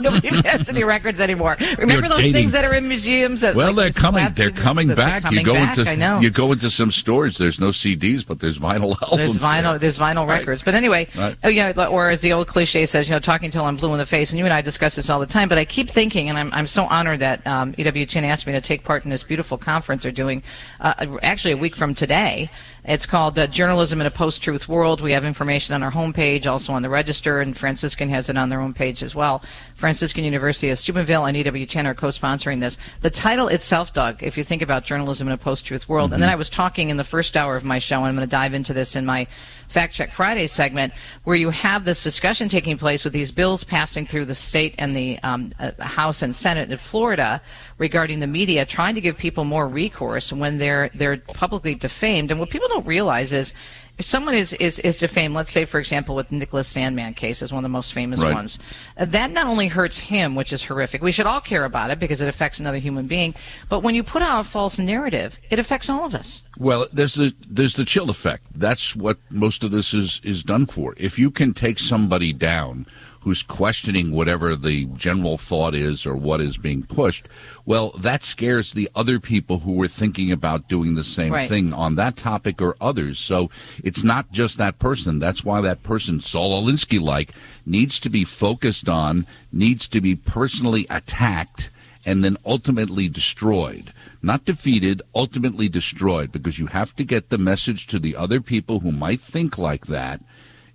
Nobody 0.00 0.28
has 0.48 0.68
any 0.68 0.84
records 0.84 1.20
anymore. 1.20 1.56
Remember 1.78 1.94
You're 1.94 2.08
those 2.08 2.18
dating. 2.18 2.32
things 2.34 2.52
that 2.52 2.64
are 2.64 2.74
in 2.74 2.86
museums? 2.88 3.40
That, 3.40 3.54
Well, 3.54 3.72
like, 3.72 3.94
they're 3.94 4.02
coming. 4.02 4.26
They're 4.34 4.50
coming 4.50 4.88
they're 4.88 4.96
back. 4.96 5.22
coming 5.22 5.40
you 5.40 5.44
go 5.46 5.54
back, 5.54 5.78
into 5.78 5.90
I 5.90 5.94
know. 5.94 6.20
you 6.20 6.30
go 6.30 6.52
into 6.52 6.70
some 6.70 6.90
stores. 6.90 7.38
There's 7.38 7.58
no 7.58 7.68
CDs, 7.70 8.26
but 8.26 8.40
there's 8.40 8.58
vinyl 8.58 8.96
albums. 9.02 9.16
There's 9.16 9.38
vinyl. 9.38 9.62
there. 9.72 9.78
There's 9.78 9.98
vinyl 9.98 10.26
Right. 10.26 10.40
records. 10.40 10.62
But 10.62 10.74
anyway, 10.74 11.08
Right. 11.16 11.36
oh, 11.44 11.48
you 11.48 11.62
know, 11.72 11.86
or 11.86 12.10
as 12.10 12.20
the 12.20 12.32
old 12.34 12.46
cliche 12.46 12.84
says, 12.86 13.08
you 13.08 13.14
know, 13.14 13.20
talking 13.20 13.50
till 13.50 13.64
I'm 13.64 13.76
blue 13.76 13.92
in 13.92 13.98
the 13.98 14.06
face. 14.06 14.30
And 14.30 14.38
you 14.38 14.44
and 14.44 14.52
I 14.52 14.60
discuss 14.60 14.96
this 14.96 15.08
all 15.08 15.18
the 15.20 15.26
time. 15.26 15.48
But 15.48 15.56
I 15.58 15.64
keep 15.64 15.88
thinking, 15.90 16.28
and 16.28 16.38
I'm 16.38 16.52
I'm 16.52 16.66
so 16.66 16.84
honored 16.84 17.20
that 17.20 17.46
um, 17.46 17.72
EWTN 17.74 18.24
asked 18.24 18.46
me 18.46 18.52
to 18.52 18.60
take 18.60 18.84
part 18.84 19.04
in 19.04 19.10
this 19.10 19.22
beautiful 19.22 19.56
conference 19.56 20.02
they're 20.02 20.12
doing. 20.12 20.42
Uh, 20.80 21.06
actually, 21.22 21.52
a 21.52 21.56
week 21.56 21.69
from 21.76 21.94
today. 21.94 22.50
It's 22.84 23.06
called 23.06 23.38
uh, 23.38 23.46
Journalism 23.46 24.00
in 24.00 24.06
a 24.06 24.10
Post-Truth 24.10 24.68
World. 24.68 25.00
We 25.00 25.12
have 25.12 25.24
information 25.24 25.74
on 25.74 25.82
our 25.82 25.92
homepage, 25.92 26.46
also 26.46 26.72
on 26.72 26.82
the 26.82 26.88
register, 26.88 27.40
and 27.40 27.56
Franciscan 27.56 28.08
has 28.08 28.28
it 28.30 28.38
on 28.38 28.48
their 28.48 28.60
own 28.60 28.72
page 28.72 29.02
as 29.02 29.14
well. 29.14 29.42
Franciscan 29.74 30.24
University 30.24 30.70
of 30.70 30.78
Steubenville 30.78 31.26
and 31.26 31.36
EWTN 31.36 31.84
are 31.84 31.94
co-sponsoring 31.94 32.60
this. 32.60 32.78
The 33.02 33.10
title 33.10 33.48
itself, 33.48 33.92
Doug, 33.92 34.22
if 34.22 34.38
you 34.38 34.44
think 34.44 34.62
about 34.62 34.84
journalism 34.84 35.28
in 35.28 35.34
a 35.34 35.38
post-truth 35.38 35.88
world, 35.88 36.12
and 36.12 36.22
then 36.22 36.30
I 36.30 36.36
was 36.36 36.48
talking 36.48 36.88
in 36.88 36.96
the 36.96 37.04
first 37.04 37.36
hour 37.36 37.54
of 37.54 37.64
my 37.64 37.78
show, 37.78 37.98
and 37.98 38.06
I'm 38.06 38.16
going 38.16 38.26
to 38.26 38.30
dive 38.30 38.54
into 38.54 38.72
this 38.72 38.96
in 38.96 39.04
my 39.04 39.26
Fact 39.70 39.94
Check 39.94 40.12
Friday 40.12 40.48
segment, 40.48 40.92
where 41.22 41.36
you 41.36 41.50
have 41.50 41.84
this 41.84 42.02
discussion 42.02 42.48
taking 42.48 42.76
place 42.76 43.04
with 43.04 43.12
these 43.12 43.30
bills 43.30 43.62
passing 43.62 44.04
through 44.04 44.24
the 44.24 44.34
state 44.34 44.74
and 44.78 44.96
the 44.96 45.20
um, 45.22 45.52
uh, 45.60 45.70
House 45.78 46.22
and 46.22 46.34
Senate 46.34 46.72
in 46.72 46.76
Florida 46.76 47.40
regarding 47.78 48.18
the 48.18 48.26
media, 48.26 48.66
trying 48.66 48.96
to 48.96 49.00
give 49.00 49.16
people 49.16 49.44
more 49.44 49.68
recourse 49.68 50.32
when 50.32 50.58
they're 50.58 50.90
they're 50.94 51.18
publicly 51.18 51.76
defamed. 51.76 52.32
And 52.32 52.40
what 52.40 52.50
people 52.50 52.68
don't 52.68 52.86
realize 52.86 53.32
is. 53.32 53.54
If 54.00 54.06
someone 54.06 54.32
is, 54.32 54.54
is, 54.54 54.78
is 54.78 54.96
defamed, 54.96 55.34
let's 55.34 55.52
say, 55.52 55.66
for 55.66 55.78
example, 55.78 56.16
with 56.16 56.30
the 56.30 56.36
Nicholas 56.36 56.72
Sandmann 56.72 57.14
case 57.14 57.42
is 57.42 57.52
one 57.52 57.58
of 57.58 57.64
the 57.64 57.68
most 57.68 57.92
famous 57.92 58.22
Right. 58.22 58.32
ones, 58.32 58.58
uh, 58.96 59.04
that 59.04 59.30
not 59.30 59.46
only 59.46 59.68
hurts 59.68 59.98
him, 59.98 60.34
which 60.34 60.54
is 60.54 60.64
horrific. 60.64 61.02
We 61.02 61.12
should 61.12 61.26
all 61.26 61.42
care 61.42 61.66
about 61.66 61.90
it 61.90 62.00
because 62.00 62.22
it 62.22 62.28
affects 62.28 62.58
another 62.58 62.78
human 62.78 63.06
being. 63.06 63.34
But 63.68 63.80
when 63.82 63.94
you 63.94 64.02
put 64.02 64.22
out 64.22 64.40
a 64.40 64.44
false 64.44 64.78
narrative, 64.78 65.38
it 65.50 65.58
affects 65.58 65.90
all 65.90 66.06
of 66.06 66.14
us. 66.14 66.44
Well, 66.56 66.86
there's 66.90 67.12
the 67.12 67.34
there's 67.46 67.74
the 67.74 67.84
chill 67.84 68.08
effect. 68.08 68.44
That's 68.54 68.96
what 68.96 69.18
most 69.28 69.64
of 69.64 69.70
this 69.70 69.92
is 69.92 70.22
is 70.24 70.42
done 70.42 70.64
for. 70.64 70.94
If 70.96 71.18
you 71.18 71.30
can 71.30 71.52
take 71.52 71.78
somebody 71.78 72.32
down 72.32 72.86
who's 73.20 73.42
questioning 73.42 74.12
whatever 74.12 74.56
the 74.56 74.86
general 74.86 75.36
thought 75.36 75.74
is 75.74 76.06
or 76.06 76.16
what 76.16 76.40
is 76.40 76.56
being 76.56 76.82
pushed, 76.82 77.28
well, 77.66 77.90
that 77.98 78.24
scares 78.24 78.72
the 78.72 78.88
other 78.94 79.20
people 79.20 79.58
who 79.60 79.72
were 79.72 79.88
thinking 79.88 80.32
about 80.32 80.68
doing 80.68 80.94
the 80.94 81.04
same 81.04 81.32
Right. 81.32 81.48
thing 81.48 81.72
on 81.72 81.96
that 81.96 82.16
topic 82.16 82.62
or 82.62 82.76
others. 82.80 83.18
So 83.18 83.50
it's 83.84 84.02
not 84.02 84.32
just 84.32 84.56
that 84.56 84.78
person. 84.78 85.18
That's 85.18 85.44
why 85.44 85.60
that 85.60 85.82
person, 85.82 86.20
Saul 86.20 86.62
Alinsky 86.62 87.00
like, 87.00 87.32
needs 87.66 88.00
to 88.00 88.08
be 88.10 88.24
focused 88.24 88.88
on, 88.88 89.26
needs 89.52 89.86
to 89.88 90.00
be 90.00 90.14
personally 90.16 90.86
attacked, 90.88 91.70
and 92.06 92.24
then 92.24 92.38
ultimately 92.46 93.08
destroyed. 93.08 93.92
Not 94.22 94.44
defeated, 94.44 95.02
ultimately 95.14 95.68
destroyed, 95.68 96.32
because 96.32 96.58
you 96.58 96.66
have 96.66 96.94
to 96.96 97.04
get 97.04 97.28
the 97.28 97.38
message 97.38 97.86
to 97.88 97.98
the 97.98 98.16
other 98.16 98.40
people 98.40 98.80
who 98.80 98.92
might 98.92 99.20
think 99.20 99.58
like 99.58 99.86
that 99.86 100.22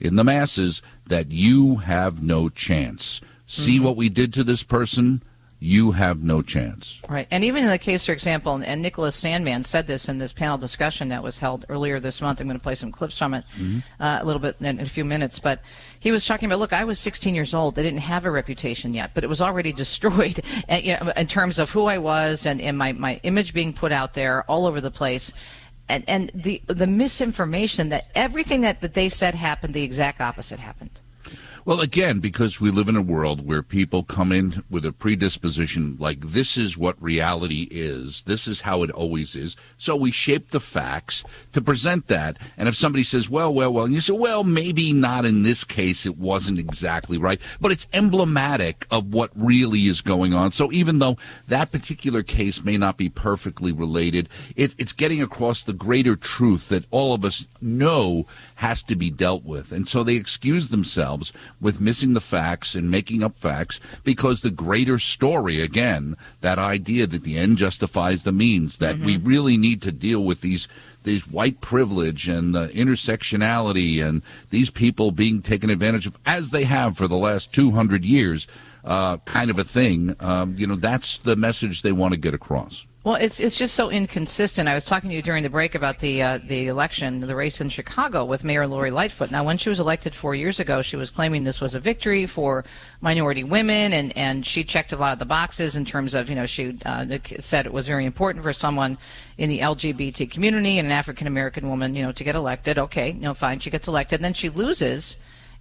in 0.05 0.15
the 0.15 0.23
masses 0.23 0.81
that 1.07 1.31
you 1.31 1.77
have 1.77 2.21
no 2.21 2.49
chance. 2.49 3.21
See 3.47 3.79
what 3.79 3.95
we 3.95 4.09
did 4.09 4.33
to 4.33 4.43
this 4.43 4.63
person? 4.63 5.21
you 5.59 5.93
have 5.93 6.21
no 6.21 6.41
chance. 6.41 7.01
Right. 7.09 7.27
And 7.31 7.43
even 7.43 7.63
in 7.63 7.69
the 7.69 7.79
case, 7.79 8.05
for 8.05 8.11
example, 8.11 8.55
and 8.55 8.81
Nicholas 8.81 9.19
Sandmann 9.19 9.65
said 9.65 9.87
this 9.87 10.07
in 10.09 10.17
this 10.17 10.33
panel 10.33 10.57
discussion 10.57 11.09
that 11.09 11.23
was 11.23 11.39
held 11.39 11.65
earlier 11.69 11.99
this 11.99 12.21
month. 12.21 12.39
I'm 12.39 12.47
going 12.47 12.59
to 12.59 12.63
play 12.63 12.75
some 12.75 12.91
clips 12.91 13.17
from 13.17 13.33
it 13.33 13.43
Mm-hmm. 13.57 13.79
uh, 14.01 14.19
a 14.21 14.25
little 14.25 14.41
bit 14.41 14.57
in 14.59 14.79
a 14.79 14.85
few 14.85 15.05
minutes. 15.05 15.39
But 15.39 15.61
he 15.99 16.11
was 16.11 16.25
talking 16.25 16.47
about, 16.47 16.59
look, 16.59 16.73
I 16.73 16.83
was 16.83 16.99
16 16.99 17.33
years 17.33 17.53
old. 17.53 17.79
I 17.79 17.83
didn't 17.83 17.99
have 17.99 18.25
a 18.25 18.31
reputation 18.31 18.93
yet, 18.93 19.11
but 19.13 19.23
it 19.23 19.27
was 19.27 19.41
already 19.41 19.71
destroyed 19.83 20.41
uh, 20.69 20.75
you 20.75 20.97
know, 20.99 21.11
in 21.15 21.27
terms 21.27 21.57
of 21.57 21.71
who 21.71 21.85
I 21.85 21.97
was 21.97 22.45
and, 22.45 22.61
and 22.61 22.77
my, 22.77 22.91
my 22.91 23.19
image 23.23 23.53
being 23.53 23.73
put 23.73 23.91
out 23.91 24.13
there 24.13 24.43
all 24.43 24.65
over 24.67 24.81
the 24.81 24.91
place. 24.91 25.31
And, 25.88 26.04
and 26.08 26.32
the, 26.34 26.62
the 26.67 26.88
misinformation 26.88 27.89
that 27.89 28.08
everything 28.15 28.62
that, 28.62 28.82
that 28.82 28.95
they 28.95 29.10
said 29.10 29.36
happened, 29.36 29.74
the 29.74 29.84
exact 29.84 30.19
opposite 30.19 30.60
happened. 30.60 31.02
Well, 31.67 31.82
again, 31.82 32.19
because 32.19 32.62
we 32.62 32.69
live 32.69 32.89
in 32.89 32.95
a 32.95 33.01
world 33.01 33.43
where 33.43 33.63
people 33.63 34.04
come 34.04 34.32
in 34.32 34.63
with 34.69 34.86
a 34.86 34.91
predisposition 34.91 35.97
like 35.99 36.19
this 36.19 36.58
is 36.58 36.78
what 36.78 37.01
reality 37.01 37.67
is, 37.71 38.21
this 38.28 38.47
is 38.47 38.62
how 38.62 38.84
it 38.84 38.91
always 38.91 39.36
is. 39.36 39.56
So 39.75 39.95
we 39.95 40.12
shape 40.12 40.51
the 40.51 40.60
facts 40.60 41.23
to 41.54 41.62
present 41.62 42.08
that. 42.08 42.38
And 42.56 42.69
if 42.69 42.75
somebody 42.75 43.01
says, 43.04 43.32
well, 43.32 43.51
well, 43.51 43.73
well, 43.73 43.86
and 43.86 43.95
you 43.95 44.01
say, 44.01 44.13
well, 44.13 44.43
maybe 44.43 44.93
not 44.93 45.25
in 45.25 45.41
this 45.41 45.63
case, 45.63 46.06
it 46.06 46.19
wasn't 46.19 46.60
exactly 46.60 47.17
right, 47.17 47.41
but 47.60 47.71
it's 47.71 47.88
emblematic 47.93 48.86
of 48.91 49.12
what 49.12 49.32
really 49.34 49.88
is 49.88 50.01
going 50.01 50.36
on. 50.36 50.51
So 50.51 50.71
even 50.71 50.99
though 50.99 51.17
that 51.47 51.71
particular 51.71 52.21
case 52.21 52.63
may 52.63 52.78
not 52.78 52.95
be 52.95 53.10
perfectly 53.10 53.71
related, 53.71 54.30
it, 54.56 54.75
it's 54.78 54.93
getting 54.93 55.19
across 55.19 55.63
the 55.63 55.73
greater 55.73 56.15
truth 56.15 56.69
that 56.69 56.86
all 56.91 57.15
of 57.15 57.25
us 57.25 57.47
know 57.60 58.28
has 58.56 58.84
to 58.84 58.95
be 58.95 59.10
dealt 59.10 59.43
with. 59.43 59.71
And 59.71 59.89
so 59.89 60.04
they 60.04 60.13
excuse 60.13 60.69
themselves 60.69 61.34
with 61.65 61.82
missing 61.82 62.13
the 62.13 62.21
facts 62.21 62.75
and 62.75 62.91
making 62.91 63.23
up 63.23 63.36
facts 63.36 63.80
because 64.04 64.41
the 64.41 64.51
greater 64.51 64.99
story, 64.99 65.60
again, 65.60 66.15
that 66.41 66.60
idea 66.60 67.08
that 67.08 67.23
the 67.23 67.39
end 67.39 67.58
justifies 67.58 68.23
the 68.23 68.32
means, 68.32 68.78
that 68.78 68.99
we 68.99 69.17
really 69.17 69.58
need 69.58 69.82
to 69.82 69.91
deal 69.91 70.23
with 70.23 70.41
these 70.41 70.67
these 71.06 71.28
white 71.28 71.62
privilege 71.62 72.28
and 72.28 72.56
uh, 72.56 72.67
intersectionality 72.67 74.04
and 74.04 74.21
these 74.51 74.69
people 74.69 75.12
being 75.12 75.41
taken 75.41 75.71
advantage 75.71 76.06
of 76.06 76.15
as 76.25 76.51
they 76.51 76.65
have 76.65 76.95
for 76.95 77.08
the 77.08 77.17
last 77.17 77.51
200 77.51 78.06
years, 78.06 78.47
uh, 78.84 79.17
kind 79.17 79.49
of 79.49 79.58
a 79.58 79.63
thing. 79.63 80.15
Um, 80.19 80.56
you 80.58 80.67
know, 80.67 80.75
that's 80.75 81.17
the 81.17 81.36
message 81.36 81.82
they 81.82 81.91
want 81.91 82.13
to 82.13 82.19
get 82.19 82.36
across. 82.36 82.86
Well, 83.05 83.17
it's 83.17 83.39
it's 83.39 83.55
just 83.55 83.75
so 83.75 83.91
inconsistent. 83.91 84.67
I 84.67 84.73
was 84.73 84.83
talking 84.83 85.11
to 85.11 85.15
you 85.15 85.21
during 85.21 85.43
the 85.43 85.49
break 85.49 85.75
about 85.75 85.99
the 85.99 86.23
uh, 86.23 86.39
the 86.43 86.65
election, 86.65 87.19
the 87.19 87.35
race 87.35 87.61
in 87.61 87.69
Chicago 87.69 88.25
with 88.25 88.43
Mayor 88.43 88.65
Lori 88.65 88.89
Lightfoot. 88.89 89.29
Now, 89.29 89.43
when 89.43 89.59
she 89.59 89.69
was 89.69 89.79
elected 89.79 90.15
four 90.15 90.33
years 90.33 90.59
ago, 90.59 90.81
she 90.81 90.95
was 90.95 91.11
claiming 91.11 91.43
this 91.43 91.61
was 91.61 91.75
a 91.75 91.79
victory 91.79 92.25
for 92.25 92.65
minority 93.01 93.43
women, 93.43 93.93
and, 93.93 94.17
and 94.17 94.43
she 94.43 94.63
checked 94.63 94.91
a 94.91 94.97
lot 94.97 95.13
of 95.13 95.19
the 95.19 95.25
boxes 95.25 95.75
in 95.75 95.85
terms 95.85 96.15
of 96.15 96.31
you 96.31 96.35
know 96.35 96.47
she 96.47 96.79
uh, 96.83 97.05
said 97.41 97.67
it 97.67 97.71
was 97.71 97.85
very 97.85 98.05
important 98.05 98.43
for 98.43 98.53
someone 98.53 98.97
in 99.37 99.49
the 99.49 99.59
LGBT 99.59 100.31
community 100.31 100.79
and 100.79 100.87
an 100.87 100.91
African 100.91 101.27
American 101.27 101.69
woman 101.69 101.93
you 101.93 102.01
know 102.01 102.11
to 102.11 102.23
get 102.23 102.33
elected. 102.33 102.79
Okay, 102.79 103.13
no, 103.13 103.35
fine, 103.35 103.59
she 103.59 103.69
gets 103.69 103.87
elected, 103.87 104.19
then 104.21 104.33
she 104.33 104.49
loses. 104.49 105.15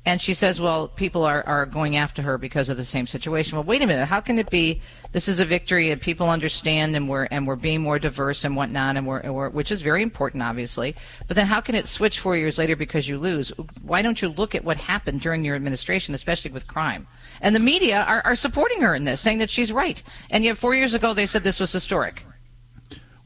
And 0.06 0.20
she 0.20 0.34
says, 0.34 0.60
well, 0.60 0.88
people 0.88 1.24
are, 1.24 1.42
are 1.44 1.64
going 1.64 1.96
after 1.96 2.20
her 2.20 2.36
because 2.36 2.68
of 2.68 2.76
the 2.76 2.84
same 2.84 3.06
situation. 3.06 3.56
Well, 3.56 3.64
wait 3.64 3.80
a 3.80 3.86
minute. 3.86 4.06
How 4.06 4.20
can 4.20 4.38
it 4.38 4.50
be 4.50 4.82
this 5.12 5.28
is 5.28 5.40
a 5.40 5.46
victory 5.46 5.90
and 5.90 6.00
people 6.00 6.28
understand 6.28 6.94
and 6.94 7.08
we're, 7.08 7.24
and 7.30 7.46
we're 7.46 7.56
being 7.56 7.80
more 7.80 7.98
diverse 7.98 8.44
and 8.44 8.54
whatnot, 8.54 8.96
and 8.96 9.06
we're, 9.06 9.20
and 9.20 9.34
we're, 9.34 9.48
which 9.48 9.70
is 9.70 9.80
very 9.80 10.02
important, 10.02 10.42
obviously. 10.42 10.94
But 11.26 11.36
then 11.36 11.46
how 11.46 11.62
can 11.62 11.74
it 11.74 11.86
switch 11.86 12.20
four 12.20 12.36
years 12.36 12.58
later 12.58 12.76
because 12.76 13.08
you 13.08 13.16
lose? 13.16 13.50
Why 13.80 14.02
don't 14.02 14.20
you 14.20 14.28
look 14.28 14.54
at 14.54 14.64
what 14.64 14.76
happened 14.76 15.22
during 15.22 15.42
your 15.42 15.56
administration, 15.56 16.14
especially 16.14 16.50
with 16.50 16.66
crime? 16.66 17.06
And 17.40 17.54
the 17.54 17.60
media 17.60 18.04
are, 18.06 18.20
are 18.26 18.34
supporting 18.34 18.82
her 18.82 18.94
in 18.94 19.04
this, 19.04 19.20
saying 19.20 19.38
that 19.38 19.50
she's 19.50 19.72
right. 19.72 20.02
And 20.30 20.44
yet 20.44 20.58
four 20.58 20.74
years 20.74 20.92
ago 20.92 21.14
they 21.14 21.26
said 21.26 21.44
this 21.44 21.60
was 21.60 21.72
historic. 21.72 22.26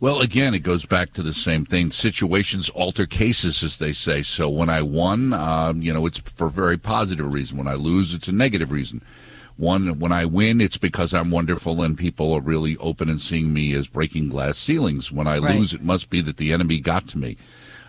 Well, 0.00 0.20
again, 0.20 0.54
it 0.54 0.60
goes 0.60 0.86
back 0.86 1.12
to 1.14 1.24
the 1.24 1.34
same 1.34 1.64
thing. 1.64 1.90
Situations 1.90 2.68
alter 2.70 3.04
cases, 3.04 3.64
as 3.64 3.78
they 3.78 3.92
say. 3.92 4.22
So 4.22 4.48
when 4.48 4.68
I 4.68 4.80
won, 4.80 5.32
um, 5.32 5.82
you 5.82 5.92
know, 5.92 6.06
it's 6.06 6.20
for 6.20 6.46
a 6.46 6.50
very 6.50 6.78
positive 6.78 7.34
reason. 7.34 7.56
When 7.58 7.66
I 7.66 7.74
lose, 7.74 8.14
it's 8.14 8.28
a 8.28 8.32
negative 8.32 8.70
reason. 8.70 9.02
One, 9.56 9.98
when 9.98 10.12
I 10.12 10.24
win, 10.24 10.60
it's 10.60 10.78
because 10.78 11.12
I'm 11.12 11.32
wonderful 11.32 11.82
and 11.82 11.98
people 11.98 12.32
are 12.32 12.40
really 12.40 12.76
open 12.76 13.10
and 13.10 13.20
seeing 13.20 13.52
me 13.52 13.74
as 13.74 13.88
breaking 13.88 14.28
glass 14.28 14.56
ceilings. 14.56 15.10
When 15.10 15.26
I 15.26 15.38
Right. 15.38 15.58
lose, 15.58 15.74
it 15.74 15.82
must 15.82 16.10
be 16.10 16.20
that 16.20 16.36
the 16.36 16.52
enemy 16.52 16.78
got 16.78 17.08
to 17.08 17.18
me. 17.18 17.36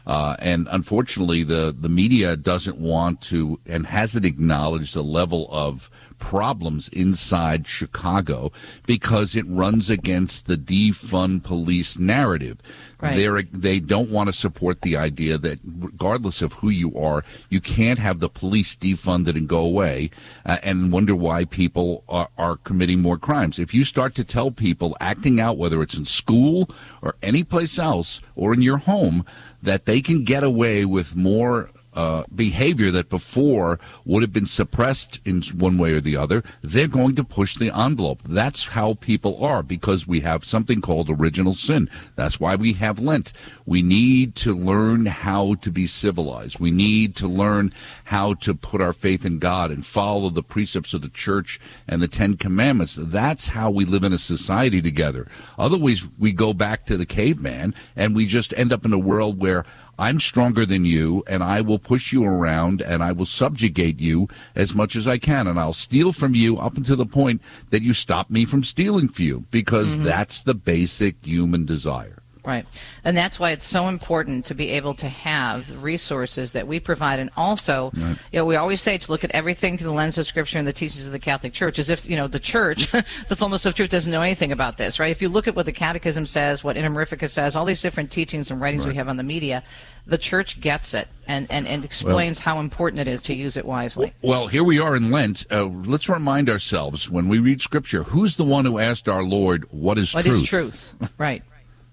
Uh, 0.08 0.36
and 0.40 0.68
unfortunately, 0.72 1.44
the, 1.44 1.76
the 1.80 1.90
media 1.90 2.36
doesn't 2.36 2.80
want 2.80 3.22
to 3.22 3.60
and 3.68 3.86
hasn't 3.86 4.26
acknowledged 4.26 4.96
the 4.96 5.04
level 5.04 5.48
of 5.52 5.92
problems 6.20 6.90
inside 6.90 7.68
Chicago 7.68 8.52
because 8.86 9.36
it 9.36 9.48
runs 9.48 9.90
against 9.90 10.46
the 10.46 10.58
defund 10.58 11.44
police 11.44 11.98
narrative. 11.98 12.60
Right. 13.02 13.16
They're, 13.16 13.42
they 13.44 13.80
don't 13.80 14.10
want 14.10 14.28
to 14.28 14.34
support 14.34 14.82
the 14.82 14.98
idea 14.98 15.38
that 15.38 15.60
regardless 15.64 16.42
of 16.42 16.54
who 16.54 16.70
you 16.70 16.98
are, 16.98 17.24
you 17.50 17.62
can't 17.62 17.98
have 17.98 18.20
the 18.20 18.30
police 18.30 18.76
defunded 18.76 19.38
and 19.38 19.48
go 19.48 19.60
away 19.60 20.12
uh, 20.46 20.58
and 20.64 20.92
wonder 20.92 21.16
why 21.16 21.46
people 21.46 22.04
are, 22.10 22.30
are 22.38 22.58
committing 22.58 23.02
more 23.02 23.18
crimes. 23.18 23.58
If 23.58 23.74
you 23.74 23.86
start 23.86 24.16
to 24.16 24.24
tell 24.24 24.52
people 24.52 24.98
acting 25.00 25.40
out, 25.40 25.58
whether 25.58 25.82
it's 25.82 25.98
in 25.98 26.06
school 26.06 26.70
or 27.02 27.16
any 27.24 27.44
place 27.44 27.80
else 27.80 28.20
or 28.36 28.54
in 28.54 28.62
your 28.62 28.78
home, 28.78 29.26
that 29.64 29.86
they 29.86 30.02
can 30.02 30.24
get 30.24 30.44
away 30.44 30.84
with 30.84 31.16
more 31.16 31.70
uh, 31.94 32.24
behavior 32.34 32.92
that 32.92 33.10
before 33.10 33.80
would 34.06 34.22
have 34.22 34.34
been 34.34 34.46
suppressed 34.46 35.20
in 35.26 35.42
one 35.58 35.78
way 35.78 35.94
or 35.94 36.00
the 36.00 36.16
other, 36.16 36.44
they're 36.62 36.88
going 36.88 37.16
to 37.16 37.24
push 37.24 37.56
the 37.56 37.76
envelope. 37.76 38.22
That's 38.24 38.68
how 38.70 38.94
people 38.96 39.44
are 39.44 39.64
because 39.64 40.08
we 40.08 40.22
have 40.22 40.46
something 40.46 40.82
called 40.82 41.10
original 41.10 41.54
sin. 41.54 41.90
That's 42.16 42.40
why 42.40 42.56
we 42.56 42.74
have 42.74 43.00
Lent. 43.00 43.34
We 43.66 43.82
need 43.82 44.36
to 44.38 44.54
learn 44.54 45.08
how 45.08 45.56
to 45.56 45.72
be 45.72 45.88
civilized. 45.88 46.60
We 46.60 46.72
need 46.72 47.16
to 47.18 47.28
learn 47.28 47.74
how 48.06 48.36
to 48.36 48.54
put 48.54 48.82
our 48.82 48.94
faith 48.94 49.26
in 49.26 49.40
God 49.40 49.72
and 49.72 49.86
follow 49.86 50.30
the 50.30 50.44
precepts 50.44 50.94
of 50.94 51.02
the 51.02 51.10
church 51.10 51.60
and 51.88 52.02
the 52.02 52.08
Ten 52.08 52.38
Commandments. 52.38 52.98
That's 53.00 53.48
how 53.48 53.72
we 53.72 53.86
live 53.86 54.04
in 54.04 54.14
a 54.14 54.18
society 54.18 54.82
together. 54.82 55.28
Otherwise, 55.58 56.08
we 56.18 56.32
go 56.32 56.54
back 56.54 56.86
to 56.86 56.98
the 56.98 57.06
caveman 57.06 57.74
and 57.96 58.16
we 58.16 58.26
just 58.26 58.54
end 58.58 58.72
up 58.72 58.86
in 58.86 58.94
a 58.94 59.00
world 59.00 59.40
where 59.40 59.66
I'm 60.00 60.22
stronger 60.22 60.66
than 60.66 60.86
you, 60.86 61.26
and 61.28 61.44
I 61.44 61.60
will 61.60 61.78
push 61.78 62.14
you 62.14 62.24
around, 62.24 62.82
and 62.82 63.04
I 63.04 63.12
will 63.12 63.26
subjugate 63.26 64.00
you 64.00 64.30
as 64.56 64.74
much 64.74 64.96
as 64.96 65.06
I 65.06 65.18
can, 65.18 65.46
and 65.46 65.60
I'll 65.60 65.74
steal 65.74 66.14
from 66.14 66.36
you 66.36 66.58
up 66.58 66.78
until 66.78 66.96
the 66.96 67.06
point 67.06 67.42
that 67.70 67.82
you 67.82 67.94
stop 67.94 68.30
me 68.30 68.46
from 68.46 68.64
stealing 68.64 69.10
from 69.10 69.26
you, 69.26 69.44
because 69.52 69.98
Mhm. 69.98 70.06
that's 70.06 70.40
the 70.40 70.54
basic 70.54 71.18
human 71.22 71.66
desire. 71.66 72.19
Right. 72.50 72.66
And 73.04 73.16
that's 73.16 73.40
why 73.40 73.52
it's 73.52 73.64
so 73.64 73.88
important 73.90 74.46
to 74.48 74.56
be 74.56 74.70
able 74.72 74.96
to 74.96 75.08
have 75.08 75.84
resources 75.84 76.54
that 76.54 76.68
we 76.68 76.80
provide. 76.80 77.20
And 77.20 77.30
also, 77.38 77.92
Right. 77.96 78.18
you 78.32 78.40
know, 78.40 78.46
we 78.46 78.56
always 78.56 78.82
say 78.82 78.98
to 78.98 79.12
look 79.12 79.24
at 79.24 79.30
everything 79.32 79.78
through 79.78 79.90
the 79.90 79.94
lens 79.94 80.18
of 80.18 80.26
Scripture 80.26 80.58
and 80.58 80.68
the 80.68 80.74
teachings 80.74 81.06
of 81.06 81.12
the 81.12 81.20
Catholic 81.20 81.54
Church, 81.54 81.78
as 81.78 81.92
if, 81.92 82.10
you 82.10 82.18
know, 82.18 82.28
the 82.28 82.40
Church, 82.40 82.92
the 83.28 83.36
fullness 83.36 83.68
of 83.68 83.76
truth, 83.76 83.92
doesn't 83.92 84.12
know 84.12 84.24
anything 84.24 84.52
about 84.52 84.78
this, 84.78 85.00
right? 85.00 85.12
If 85.12 85.22
you 85.22 85.30
look 85.30 85.48
at 85.48 85.56
what 85.56 85.68
the 85.68 85.72
Catechism 85.72 86.26
says, 86.26 86.64
what 86.64 86.76
Inter 86.76 86.90
Mirifica 86.90 87.30
says, 87.30 87.56
all 87.56 87.66
these 87.66 87.84
different 87.84 88.10
teachings 88.12 88.50
and 88.50 88.60
writings 88.60 88.88
we 88.88 88.96
have 88.96 89.08
on 89.08 89.18
the 89.18 89.24
media, 89.24 89.62
the 90.08 90.18
Church 90.18 90.60
gets 90.60 90.96
it 90.96 91.08
and, 91.28 91.46
and, 91.52 91.68
and 91.68 91.86
explains 91.86 92.40
how 92.40 92.60
important 92.60 93.00
it 93.00 93.08
is 93.08 93.22
to 93.22 93.36
use 93.36 93.58
it 93.58 93.66
wisely. 93.66 94.12
Well, 94.24 94.48
here 94.48 94.64
we 94.64 94.80
are 94.80 94.96
in 94.96 95.12
Lent. 95.12 95.46
Uh, 95.52 95.66
let's 95.66 96.10
remind 96.10 96.50
ourselves 96.50 97.12
when 97.12 97.28
we 97.30 97.38
read 97.38 97.62
Scripture, 97.62 98.02
who's 98.02 98.38
the 98.38 98.44
one 98.44 98.66
who 98.66 98.80
asked 98.80 99.08
our 99.08 99.22
Lord, 99.22 99.68
"What 99.70 100.00
is 100.00 100.16
What 100.16 100.26
truth?" 100.26 100.42
is 100.42 100.48
truth? 100.50 100.94
Right. 101.20 101.44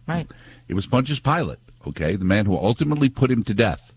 Right. 0.08 0.26
It 0.68 0.74
was 0.74 0.86
Pontius 0.86 1.20
Pilate, 1.20 1.58
okay, 1.86 2.16
the 2.16 2.24
man 2.24 2.46
who 2.46 2.56
ultimately 2.56 3.08
put 3.08 3.30
him 3.30 3.44
to 3.44 3.54
death. 3.54 3.92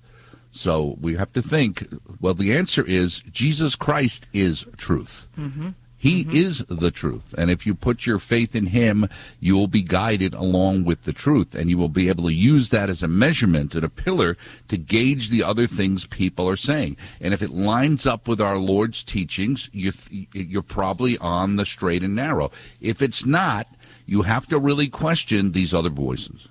So 0.51 0.97
we 0.99 1.15
have 1.15 1.31
to 1.33 1.41
think. 1.41 1.87
Well, 2.19 2.33
the 2.33 2.55
answer 2.55 2.85
is 2.85 3.19
Jesus 3.31 3.75
Christ 3.75 4.27
is 4.33 4.65
truth. 4.77 5.27
Mm-hmm. 5.37 5.69
He 5.99 6.25
is 6.31 6.59
the 6.69 6.91
truth. 6.91 7.35
And 7.37 7.51
if 7.51 7.67
you 7.67 7.75
put 7.75 8.05
your 8.05 8.19
faith 8.19 8.55
in 8.55 8.67
Him, 8.67 9.09
you 9.41 9.55
will 9.55 9.67
be 9.67 9.81
guided 9.81 10.33
along 10.33 10.85
with 10.85 11.03
the 11.03 11.11
truth. 11.11 11.53
And 11.53 11.69
you 11.69 11.77
will 11.77 11.89
be 11.89 12.07
able 12.07 12.23
to 12.23 12.33
use 12.33 12.69
that 12.69 12.89
as 12.89 13.03
a 13.03 13.07
measurement 13.09 13.75
and 13.75 13.83
a 13.83 13.89
pillar 13.89 14.37
to 14.69 14.77
gauge 14.77 15.27
the 15.27 15.43
other 15.43 15.67
things 15.67 16.05
people 16.05 16.49
are 16.49 16.55
saying. 16.55 16.95
And 17.19 17.33
if 17.33 17.41
it 17.41 17.49
lines 17.49 18.05
up 18.05 18.29
with 18.29 18.39
our 18.39 18.57
Lord's 18.57 19.03
teachings, 19.03 19.69
you 19.73 19.91
th- 19.91 20.27
you're 20.31 20.61
probably 20.61 21.17
on 21.17 21.57
the 21.57 21.65
straight 21.65 22.01
and 22.01 22.15
narrow. 22.15 22.49
If 22.79 23.01
it's 23.01 23.25
not, 23.25 23.67
you 24.05 24.21
have 24.21 24.47
to 24.47 24.57
really 24.57 24.87
question 24.87 25.51
these 25.51 25.73
other 25.73 25.89
voices. 25.89 26.47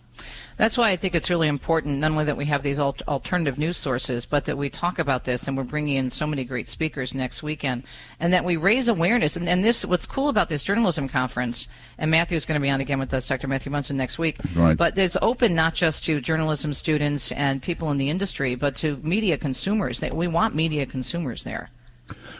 That's 0.58 0.76
why 0.76 0.90
I 0.90 0.96
think 0.96 1.14
it's 1.14 1.30
really 1.30 1.46
important, 1.46 1.98
not 1.98 2.10
only 2.10 2.24
that 2.24 2.36
we 2.36 2.46
have 2.46 2.64
these 2.64 2.80
al- 2.80 2.96
alternative 3.06 3.58
news 3.58 3.76
sources, 3.76 4.26
but 4.26 4.44
that 4.46 4.58
we 4.58 4.68
talk 4.68 4.98
about 4.98 5.22
this, 5.22 5.46
and 5.46 5.56
we're 5.56 5.62
bringing 5.62 5.96
in 5.96 6.10
so 6.10 6.26
many 6.26 6.44
great 6.44 6.66
speakers 6.66 7.14
next 7.14 7.44
weekend, 7.44 7.84
and 8.18 8.32
that 8.32 8.44
we 8.44 8.56
raise 8.56 8.88
awareness. 8.88 9.36
And, 9.36 9.48
and 9.48 9.64
this, 9.64 9.84
what's 9.84 10.04
cool 10.04 10.28
about 10.28 10.48
this 10.48 10.64
journalism 10.64 11.08
conference, 11.08 11.68
and 11.96 12.10
Matthew's 12.10 12.44
going 12.44 12.60
to 12.60 12.64
be 12.64 12.70
on 12.70 12.80
again 12.80 12.98
with 12.98 13.14
us, 13.14 13.28
Dr. 13.28 13.46
Matthew 13.46 13.70
Munson, 13.70 13.96
next 13.96 14.18
week. 14.18 14.36
Right. 14.56 14.76
But 14.76 14.98
it's 14.98 15.16
open 15.22 15.54
not 15.54 15.74
just 15.74 16.04
to 16.06 16.20
journalism 16.20 16.74
students 16.74 17.30
and 17.30 17.62
people 17.62 17.92
in 17.92 17.98
the 17.98 18.10
industry, 18.10 18.56
but 18.56 18.74
to 18.76 18.96
media 18.96 19.38
consumers. 19.38 20.00
That 20.00 20.12
we 20.12 20.26
want 20.26 20.56
media 20.56 20.86
consumers 20.86 21.44
there. 21.44 21.70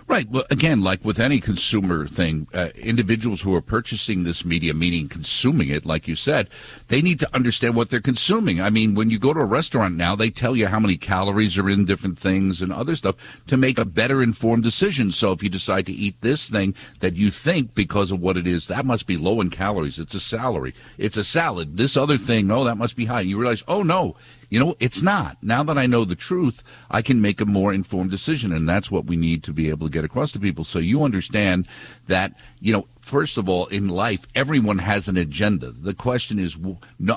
Right. 0.07 0.29
Well, 0.31 0.45
again, 0.51 0.81
like 0.81 1.05
with 1.05 1.21
any 1.21 1.39
consumer 1.39 2.07
thing, 2.07 2.49
uh, 2.55 2.71
individuals 2.77 3.43
who 3.43 3.55
are 3.55 3.61
purchasing 3.61 4.25
this 4.25 4.45
media, 4.45 4.73
meaning 4.73 5.09
consuming 5.09 5.69
it, 5.69 5.85
like 5.85 6.09
you 6.09 6.17
said, 6.17 6.49
they 6.89 7.03
need 7.03 7.21
to 7.21 7.35
understand 7.35 7.77
what 7.77 7.91
they're 7.91 8.01
consuming. 8.01 8.61
I 8.61 8.71
mean, 8.71 8.95
when 8.95 9.11
you 9.11 9.19
go 9.19 9.35
to 9.35 9.41
a 9.41 9.45
restaurant 9.45 9.97
now, 9.97 10.17
they 10.17 10.31
tell 10.31 10.57
you 10.57 10.69
how 10.69 10.81
many 10.81 10.97
calories 10.97 11.59
are 11.59 11.69
in 11.69 11.85
different 11.85 12.19
things 12.19 12.63
and 12.63 12.73
other 12.73 12.97
stuff 12.97 13.17
to 13.49 13.57
make 13.59 13.79
a 13.79 13.85
better 13.85 14.23
informed 14.23 14.63
decision. 14.63 15.13
So 15.13 15.33
if 15.33 15.43
you 15.43 15.51
decide 15.51 15.85
to 15.87 15.93
eat 15.93 16.21
this 16.23 16.49
thing 16.49 16.75
that 17.01 17.17
you 17.17 17.31
think 17.31 17.75
because 17.75 18.11
of 18.11 18.21
what 18.21 18.39
it 18.39 18.47
is, 18.47 18.67
that 18.69 18.87
must 18.87 19.07
be 19.07 19.19
low 19.19 19.41
in 19.41 19.51
calories. 19.51 19.99
It's 19.99 20.15
a 20.15 20.21
salary. 20.21 20.75
It's 20.97 21.19
a 21.19 21.25
salad. 21.25 21.77
This 21.77 21.97
other 21.97 22.17
thing, 22.17 22.51
oh, 22.51 22.65
that 22.65 22.77
must 22.77 22.97
be 22.97 23.05
high. 23.05 23.21
You 23.21 23.39
realize, 23.39 23.63
oh 23.69 23.83
no, 23.83 24.17
you 24.51 24.59
know, 24.59 24.75
it's 24.81 25.03
not. 25.03 25.37
Now 25.43 25.63
that 25.65 25.77
I 25.77 25.87
know 25.87 26.05
the 26.05 26.15
truth, 26.15 26.63
I 26.91 27.03
can 27.03 27.21
make 27.21 27.41
a 27.41 27.47
more 27.47 27.73
informed 27.73 28.11
decision. 28.11 28.53
And 28.53 28.69
that's 28.69 28.91
what 28.91 29.07
we 29.07 29.17
need 29.17 29.43
to 29.45 29.53
be 29.53 29.69
able 29.69 29.87
to 29.87 29.93
get 29.93 30.05
across 30.05 30.33
to 30.33 30.41
people. 30.41 30.65
So 30.65 30.79
you 30.79 31.05
understand 31.05 31.69
that, 32.07 32.35
you 32.61 32.73
know, 32.73 32.87
first 33.01 33.37
of 33.37 33.49
all, 33.49 33.67
in 33.67 33.89
life, 33.89 34.27
everyone 34.35 34.79
has 34.79 35.09
an 35.09 35.17
agenda. 35.17 35.71
The 35.71 35.95
question 35.95 36.39
is 36.39 36.57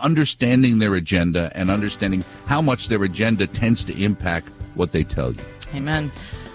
understanding 0.02 0.80
their 0.80 0.96
agenda 0.96 1.52
and 1.56 1.72
understanding 1.72 2.26
how 2.46 2.62
much 2.62 2.88
their 2.88 3.04
agenda 3.04 3.48
tends 3.48 3.84
to 3.86 4.04
impact 4.04 4.50
what 4.76 4.92
they 4.92 5.04
tell 5.04 5.32
you. 5.32 5.44
Amen. 5.74 6.12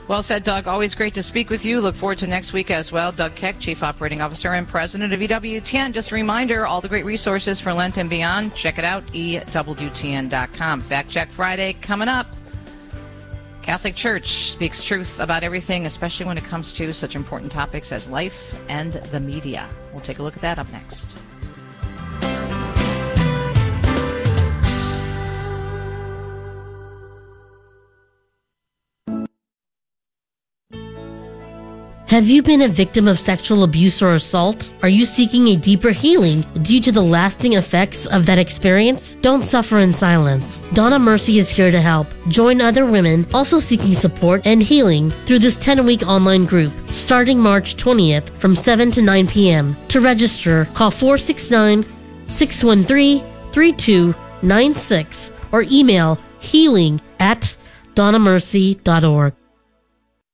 Well 0.08 0.22
said, 0.22 0.44
Doug. 0.44 0.68
Always 0.68 0.94
great 0.94 1.14
to 1.14 1.22
speak 1.22 1.50
with 1.50 1.64
you. 1.64 1.80
Look 1.80 1.96
forward 1.96 2.18
to 2.18 2.28
next 2.28 2.52
week 2.52 2.70
as 2.70 2.92
well. 2.92 3.10
Doug 3.10 3.34
Keck, 3.34 3.58
Chief 3.58 3.82
Operating 3.82 4.20
Officer 4.20 4.52
and 4.52 4.68
President 4.68 5.12
of 5.12 5.18
EWTN. 5.18 5.92
Just 5.92 6.12
a 6.12 6.14
reminder, 6.14 6.64
all 6.64 6.80
the 6.80 6.88
great 6.88 7.04
resources 7.04 7.60
for 7.60 7.72
Lent 7.72 7.96
and 7.96 8.08
beyond, 8.08 8.54
check 8.54 8.78
it 8.78 8.84
out, 8.84 9.04
EWTN.com. 9.08 10.80
Fact 10.82 11.10
Check 11.10 11.32
Friday 11.32 11.72
coming 11.72 12.08
up. 12.08 12.28
Catholic 13.62 13.96
Church 13.96 14.52
speaks 14.52 14.84
truth 14.84 15.18
about 15.18 15.42
everything, 15.42 15.86
especially 15.86 16.24
when 16.24 16.38
it 16.38 16.44
comes 16.44 16.72
to 16.74 16.92
such 16.92 17.16
important 17.16 17.50
topics 17.50 17.90
as 17.90 18.08
life 18.08 18.56
and 18.68 18.92
the 18.92 19.18
media. 19.18 19.68
We'll 19.92 20.02
take 20.02 20.20
a 20.20 20.22
look 20.22 20.36
at 20.36 20.42
that 20.42 20.60
up 20.60 20.70
next. 20.70 21.04
Have 32.16 32.28
you 32.28 32.40
been 32.40 32.62
a 32.62 32.68
victim 32.68 33.08
of 33.08 33.20
sexual 33.20 33.62
abuse 33.62 34.00
or 34.00 34.14
assault? 34.14 34.72
Are 34.80 34.88
you 34.88 35.04
seeking 35.04 35.48
a 35.48 35.56
deeper 35.56 35.90
healing 35.90 36.46
due 36.62 36.80
to 36.80 36.90
the 36.90 37.02
lasting 37.02 37.52
effects 37.52 38.06
of 38.06 38.24
that 38.24 38.38
experience? 38.38 39.16
Don't 39.20 39.42
suffer 39.42 39.80
in 39.80 39.92
silence. 39.92 40.58
Donna 40.72 40.98
Mercy 40.98 41.38
is 41.38 41.50
here 41.50 41.70
to 41.70 41.78
help. 41.78 42.06
Join 42.28 42.62
other 42.62 42.86
women 42.86 43.26
also 43.34 43.60
seeking 43.60 43.94
support 43.94 44.46
and 44.46 44.62
healing 44.62 45.10
through 45.26 45.40
this 45.40 45.56
10 45.56 45.84
week 45.84 46.08
online 46.08 46.46
group 46.46 46.72
starting 46.90 47.38
March 47.38 47.76
20th 47.76 48.30
from 48.38 48.56
7 48.56 48.90
to 48.92 49.02
9 49.02 49.26
p.m. 49.26 49.76
To 49.88 50.00
register, 50.00 50.64
call 50.72 50.90
469 50.90 51.84
613 52.28 53.20
3296 53.52 55.32
or 55.52 55.64
email 55.64 56.18
healing 56.40 56.98
at 57.20 57.54
donnamercy.org. 57.94 59.34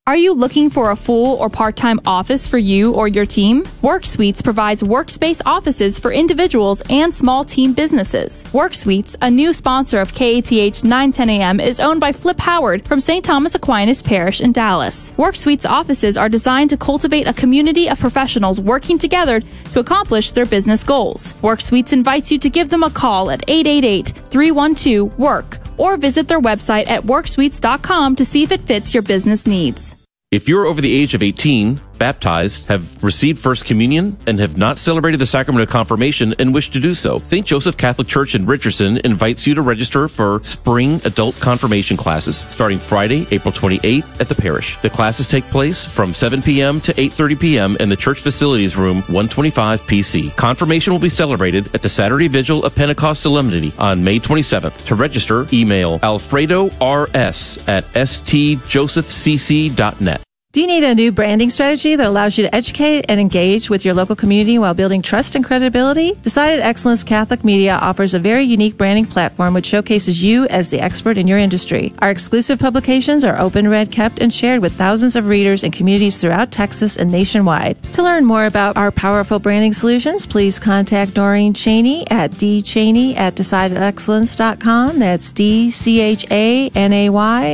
Are 0.05 0.17
you 0.17 0.33
looking 0.33 0.69
for 0.69 0.91
a 0.91 0.97
full 0.97 1.37
or 1.37 1.49
part-time 1.49 2.01
office 2.05 2.45
for 2.45 2.57
you 2.57 2.93
or 2.93 3.07
your 3.07 3.25
team? 3.25 3.63
WorkSuites 3.81 4.43
provides 4.43 4.83
workspace 4.83 5.41
offices 5.45 5.97
for 5.97 6.11
individuals 6.11 6.83
and 6.89 7.15
small 7.15 7.45
team 7.45 7.71
businesses. 7.71 8.43
WorkSuites, 8.51 9.15
a 9.21 9.31
new 9.31 9.53
sponsor 9.53 10.01
of 10.01 10.13
KATH 10.13 10.83
910 10.83 11.29
AM, 11.29 11.61
is 11.61 11.79
owned 11.79 12.01
by 12.01 12.11
Flip 12.11 12.37
Howard 12.41 12.85
from 12.85 12.99
St. 12.99 13.23
Thomas 13.23 13.55
Aquinas 13.55 14.01
Parish 14.01 14.41
in 14.41 14.51
Dallas. 14.51 15.13
WorkSuites 15.13 15.65
offices 15.65 16.17
are 16.17 16.27
designed 16.27 16.71
to 16.71 16.77
cultivate 16.77 17.25
a 17.25 17.33
community 17.33 17.87
of 17.87 17.97
professionals 17.97 18.59
working 18.59 18.97
together 18.97 19.39
to 19.71 19.79
accomplish 19.79 20.33
their 20.33 20.45
business 20.45 20.83
goals. 20.83 21.31
WorkSuites 21.41 21.93
invites 21.93 22.29
you 22.29 22.37
to 22.39 22.49
give 22.49 22.69
them 22.69 22.83
a 22.83 22.89
call 22.89 23.31
at 23.31 23.47
888-312-WORK 23.47 25.59
or 25.77 25.97
visit 25.97 26.27
their 26.27 26.41
website 26.41 26.87
at 26.87 27.03
worksuites.com 27.03 28.15
to 28.15 28.25
see 28.25 28.43
if 28.43 28.51
it 28.51 28.61
fits 28.61 28.93
your 28.93 29.03
business 29.03 29.47
needs. 29.47 29.95
If 30.31 30.49
you're 30.49 30.65
over 30.65 30.81
the 30.81 30.93
age 30.93 31.13
of 31.13 31.21
18, 31.21 31.79
baptized, 32.03 32.67
have 32.67 33.01
received 33.01 33.39
First 33.39 33.63
Communion, 33.63 34.17
and 34.27 34.37
have 34.37 34.57
not 34.57 34.77
celebrated 34.77 35.21
the 35.21 35.25
sacrament 35.25 35.63
of 35.63 35.69
confirmation 35.69 36.35
and 36.37 36.53
wish 36.53 36.69
to 36.71 36.81
do 36.81 36.93
so, 36.93 37.19
St. 37.19 37.47
Joseph 37.47 37.77
Catholic 37.77 38.09
Church 38.09 38.35
in 38.35 38.45
Richardson 38.45 38.97
invites 39.05 39.47
you 39.47 39.55
to 39.55 39.61
register 39.61 40.09
for 40.09 40.43
spring 40.43 40.99
adult 41.05 41.39
confirmation 41.39 41.95
classes 41.95 42.35
starting 42.35 42.77
Friday, 42.77 43.25
April 43.31 43.53
28th 43.53 44.19
at 44.19 44.27
the 44.27 44.35
parish. 44.35 44.77
The 44.81 44.89
classes 44.89 45.29
take 45.29 45.45
place 45.45 45.87
from 45.87 46.13
7 46.13 46.41
p.m. 46.41 46.81
to 46.81 46.91
8.30 46.91 47.39
p.m. 47.39 47.77
in 47.79 47.87
the 47.87 47.95
church 47.95 48.19
facilities 48.19 48.75
room 48.75 48.97
125 49.03 49.83
PC. 49.83 50.35
Confirmation 50.35 50.91
will 50.91 50.99
be 50.99 51.07
celebrated 51.07 51.73
at 51.73 51.81
the 51.81 51.87
Saturday 51.87 52.27
Vigil 52.27 52.65
of 52.65 52.75
Pentecost 52.75 53.21
Solemnity 53.21 53.71
on 53.79 54.03
May 54.03 54.19
27th. 54.19 54.87
To 54.87 54.95
register, 54.95 55.45
email 55.53 56.01
alfredo 56.03 56.65
rs 56.65 57.65
at 57.69 57.85
stjosephcc.net. 57.93 60.23
Do 60.53 60.61
you 60.61 60.67
need 60.67 60.83
a 60.83 60.93
new 60.93 61.11
branding 61.11 61.49
strategy 61.49 61.95
that 61.95 62.05
allows 62.05 62.37
you 62.37 62.43
to 62.43 62.55
educate 62.55 63.05
and 63.09 63.19
engage 63.19 63.71
with 63.71 63.83
your 63.83 63.95
local 63.95 64.15
community 64.15 64.59
while 64.59 64.75
building 64.75 65.01
trust 65.01 65.35
and 65.35 65.43
credibility? 65.43 66.13
Decided 66.21 66.59
Excellence 66.59 67.03
Catholic 67.03 67.43
Media 67.43 67.73
offers 67.73 68.13
a 68.13 68.19
very 68.19 68.43
unique 68.43 68.77
branding 68.77 69.07
platform 69.07 69.55
which 69.55 69.65
showcases 69.65 70.21
you 70.21 70.45
as 70.49 70.69
the 70.69 70.79
expert 70.79 71.17
in 71.17 71.27
your 71.27 71.39
industry. 71.39 71.91
Our 72.03 72.11
exclusive 72.11 72.59
publications 72.59 73.23
are 73.23 73.41
open, 73.41 73.67
read, 73.67 73.91
kept, 73.91 74.21
and 74.21 74.31
shared 74.31 74.61
with 74.61 74.73
thousands 74.73 75.15
of 75.15 75.25
readers 75.25 75.63
and 75.63 75.73
communities 75.73 76.21
throughout 76.21 76.51
Texas 76.51 76.97
and 76.97 77.11
nationwide. 77.11 77.81
To 77.93 78.03
learn 78.03 78.23
more 78.23 78.45
about 78.45 78.77
our 78.77 78.91
powerful 78.91 79.39
branding 79.39 79.73
solutions, 79.73 80.27
please 80.27 80.59
contact 80.59 81.15
Doreen 81.15 81.55
Chanay 81.55 82.05
at 82.11 82.29
dchanay 82.29 83.17
at 83.17 83.33
decidedexcellence.com. 83.33 84.99
That's 84.99 85.33
D-C-H-A-N-A-Y 85.33 85.89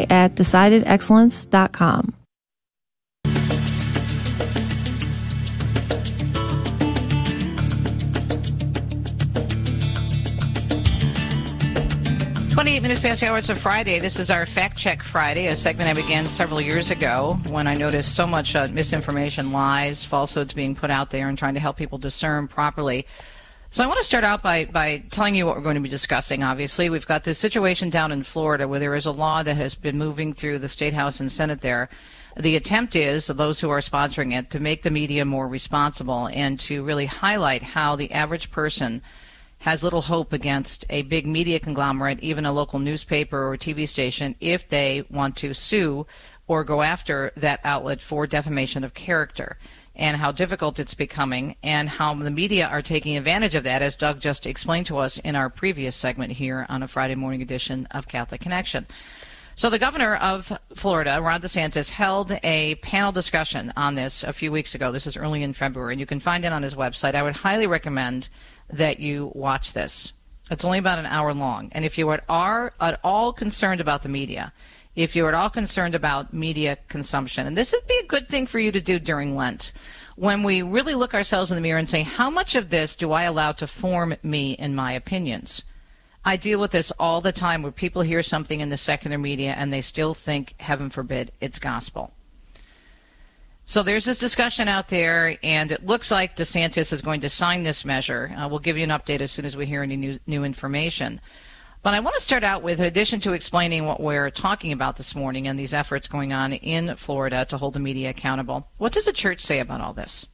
at 0.09 0.35
decidedexcellence.com. 0.35 2.18
Twenty-eight 12.59 12.81
minutes 12.81 12.99
past 12.99 13.21
the 13.21 13.29
hour. 13.29 13.37
It's 13.37 13.47
a 13.47 13.55
Friday. 13.55 13.99
This 13.99 14.19
is 14.19 14.29
our 14.29 14.45
Fact 14.45 14.77
Check 14.77 15.01
Friday, 15.01 15.47
a 15.47 15.55
segment 15.55 15.89
I 15.89 15.93
began 15.93 16.27
several 16.27 16.59
years 16.59 16.91
ago 16.91 17.39
when 17.47 17.67
I 17.67 17.73
noticed 17.73 18.13
so 18.13 18.27
much 18.27 18.53
uh, 18.53 18.67
misinformation, 18.73 19.53
lies, 19.53 20.03
falsehoods 20.03 20.53
being 20.53 20.75
put 20.75 20.91
out 20.91 21.09
there, 21.09 21.29
and 21.29 21.37
trying 21.37 21.53
to 21.53 21.61
help 21.61 21.77
people 21.77 21.97
discern 21.97 22.49
properly. 22.49 23.07
So 23.69 23.81
I 23.81 23.87
want 23.87 23.99
to 23.99 24.03
start 24.03 24.25
out 24.25 24.43
by, 24.43 24.65
by 24.65 25.05
telling 25.09 25.35
you 25.35 25.45
what 25.45 25.55
we're 25.55 25.61
going 25.61 25.75
to 25.77 25.81
be 25.81 25.87
discussing. 25.87 26.43
Obviously, 26.43 26.89
we've 26.89 27.07
got 27.07 27.23
this 27.23 27.39
situation 27.39 27.89
down 27.89 28.11
in 28.11 28.23
Florida 28.23 28.67
where 28.67 28.81
there 28.81 28.93
is 28.93 29.05
a 29.05 29.11
law 29.11 29.41
that 29.41 29.55
has 29.55 29.73
been 29.73 29.97
moving 29.97 30.33
through 30.33 30.59
the 30.59 30.67
state 30.67 30.93
house 30.93 31.21
and 31.21 31.31
senate 31.31 31.61
there. 31.61 31.87
The 32.35 32.57
attempt 32.57 32.93
is 32.93 33.27
those 33.27 33.61
who 33.61 33.69
are 33.69 33.79
sponsoring 33.79 34.37
it 34.37 34.49
to 34.49 34.59
make 34.59 34.83
the 34.83 34.91
media 34.91 35.23
more 35.23 35.47
responsible 35.47 36.27
and 36.33 36.59
to 36.59 36.83
really 36.83 37.05
highlight 37.05 37.63
how 37.63 37.95
the 37.95 38.11
average 38.11 38.51
person 38.51 39.01
has 39.59 39.83
little 39.83 40.01
hope 40.01 40.33
against 40.33 40.85
a 40.89 41.01
big 41.03 41.27
media 41.27 41.59
conglomerate, 41.59 42.19
even 42.21 42.45
a 42.45 42.53
local 42.53 42.79
newspaper 42.79 43.47
or 43.47 43.57
TV 43.57 43.87
station, 43.87 44.35
if 44.39 44.67
they 44.69 45.05
want 45.09 45.35
to 45.37 45.53
sue 45.53 46.07
or 46.47 46.63
go 46.63 46.81
after 46.81 47.31
that 47.35 47.59
outlet 47.63 48.01
for 48.01 48.25
defamation 48.25 48.83
of 48.83 48.93
character 48.93 49.57
and 49.95 50.15
how 50.17 50.31
difficult 50.31 50.79
it's 50.79 50.93
becoming 50.93 51.55
and 51.61 51.89
how 51.89 52.13
the 52.13 52.31
media 52.31 52.65
are 52.65 52.81
taking 52.81 53.17
advantage 53.17 53.53
of 53.53 53.63
that, 53.63 53.81
as 53.81 53.97
Doug 53.97 54.21
just 54.21 54.45
explained 54.45 54.85
to 54.85 54.97
us 54.97 55.17
in 55.19 55.35
our 55.35 55.49
previous 55.49 55.95
segment 55.95 56.31
here 56.31 56.65
on 56.69 56.81
a 56.81 56.87
Friday 56.87 57.15
morning 57.15 57.41
edition 57.41 57.85
of 57.91 58.07
Catholic 58.07 58.39
Connection. 58.39 58.87
So 59.55 59.69
the 59.69 59.77
governor 59.77 60.15
of 60.15 60.57
Florida, 60.73 61.19
Ron 61.21 61.41
DeSantis, 61.41 61.89
held 61.89 62.31
a 62.43 62.75
panel 62.75 63.11
discussion 63.11 63.73
on 63.75 63.95
this 63.95 64.23
a 64.23 64.31
few 64.31 64.53
weeks 64.53 64.73
ago. 64.73 64.93
This 64.93 65.05
is 65.05 65.17
early 65.17 65.43
in 65.43 65.51
February, 65.51 65.93
and 65.93 65.99
you 65.99 66.05
can 66.05 66.21
find 66.21 66.45
it 66.45 66.53
on 66.53 66.63
his 66.63 66.75
website. 66.75 67.13
I 67.13 67.23
would 67.23 67.35
highly 67.35 67.67
recommend 67.67 68.29
that 68.71 68.99
you 68.99 69.31
watch 69.33 69.73
this. 69.73 70.13
It's 70.51 70.65
only 70.65 70.79
about 70.79 70.99
an 70.99 71.05
hour 71.05 71.33
long. 71.33 71.69
And 71.73 71.85
if 71.85 71.97
you 71.97 72.09
are 72.09 72.73
at 72.79 72.99
all 73.03 73.33
concerned 73.33 73.81
about 73.81 74.01
the 74.01 74.09
media, 74.09 74.51
if 74.95 75.15
you're 75.15 75.29
at 75.29 75.35
all 75.35 75.49
concerned 75.49 75.95
about 75.95 76.33
media 76.33 76.77
consumption, 76.87 77.45
and 77.45 77.55
this 77.55 77.71
would 77.71 77.87
be 77.87 77.99
a 78.03 78.07
good 78.07 78.27
thing 78.27 78.47
for 78.47 78.59
you 78.59 78.71
to 78.71 78.81
do 78.81 78.99
during 78.99 79.35
Lent, 79.35 79.71
when 80.15 80.43
we 80.43 80.61
really 80.61 80.95
look 80.95 81.13
ourselves 81.13 81.51
in 81.51 81.55
the 81.55 81.61
mirror 81.61 81.77
and 81.77 81.87
say, 81.87 82.01
how 82.01 82.29
much 82.29 82.55
of 82.55 82.69
this 82.69 82.95
do 82.95 83.11
I 83.11 83.23
allow 83.23 83.51
to 83.53 83.67
form 83.67 84.15
me 84.23 84.53
in 84.53 84.75
my 84.75 84.91
opinions? 84.91 85.63
I 86.25 86.35
deal 86.35 86.59
with 86.59 86.71
this 86.71 86.91
all 86.99 87.21
the 87.21 87.31
time 87.31 87.61
where 87.61 87.71
people 87.71 88.01
hear 88.01 88.21
something 88.21 88.59
in 88.59 88.69
the 88.69 88.75
secular 88.75 89.17
media 89.17 89.53
and 89.57 89.71
they 89.71 89.81
still 89.81 90.13
think, 90.13 90.55
heaven 90.59 90.89
forbid, 90.89 91.31
it's 91.39 91.59
gospel. 91.59 92.11
So 93.69 93.83
there's 93.83 94.05
this 94.05 94.17
discussion 94.17 94.67
out 94.67 94.87
there, 94.87 95.37
and 95.43 95.71
it 95.71 95.85
looks 95.85 96.09
like 96.09 96.35
DeSantis 96.35 96.91
is 96.91 97.03
going 97.03 97.21
to 97.21 97.29
sign 97.29 97.61
this 97.61 97.85
measure. 97.85 98.33
Uh, 98.35 98.47
we'll 98.47 98.57
give 98.57 98.77
you 98.77 98.83
an 98.83 98.89
update 98.89 99.21
as 99.21 99.31
soon 99.31 99.45
as 99.45 99.55
we 99.55 99.67
hear 99.67 99.83
any 99.83 99.95
new, 99.95 100.17
new 100.25 100.43
information. 100.43 101.21
But 101.83 101.93
I 101.93 101.99
want 101.99 102.15
to 102.15 102.21
start 102.21 102.43
out 102.43 102.63
with, 102.63 102.79
in 102.79 102.87
addition 102.87 103.19
to 103.19 103.33
explaining 103.33 103.85
what 103.85 104.01
we're 104.01 104.31
talking 104.31 104.71
about 104.71 104.97
this 104.97 105.13
morning 105.13 105.47
and 105.47 105.59
these 105.59 105.71
efforts 105.71 106.07
going 106.07 106.33
on 106.33 106.53
in 106.53 106.95
Florida 106.95 107.45
to 107.45 107.57
hold 107.57 107.75
the 107.75 107.79
media 107.79 108.09
accountable, 108.09 108.67
what 108.79 108.91
does 108.91 109.05
the 109.05 109.13
church 109.13 109.39
say 109.39 109.59
about 109.59 109.81
all 109.81 109.93
this? 109.93 110.25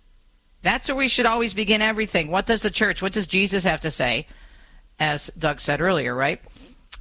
That's 0.61 0.87
where 0.87 0.95
we 0.95 1.09
should 1.09 1.25
always 1.25 1.53
begin 1.53 1.81
everything. 1.81 2.31
What 2.31 2.45
does 2.45 2.61
the 2.61 2.71
church, 2.71 3.01
what 3.01 3.11
does 3.11 3.27
Jesus 3.27 3.65
have 3.65 3.81
to 3.81 3.91
say? 3.91 4.27
As 4.97 5.29
Doug 5.37 5.59
said 5.59 5.81
earlier, 5.81 6.15
right? 6.15 6.39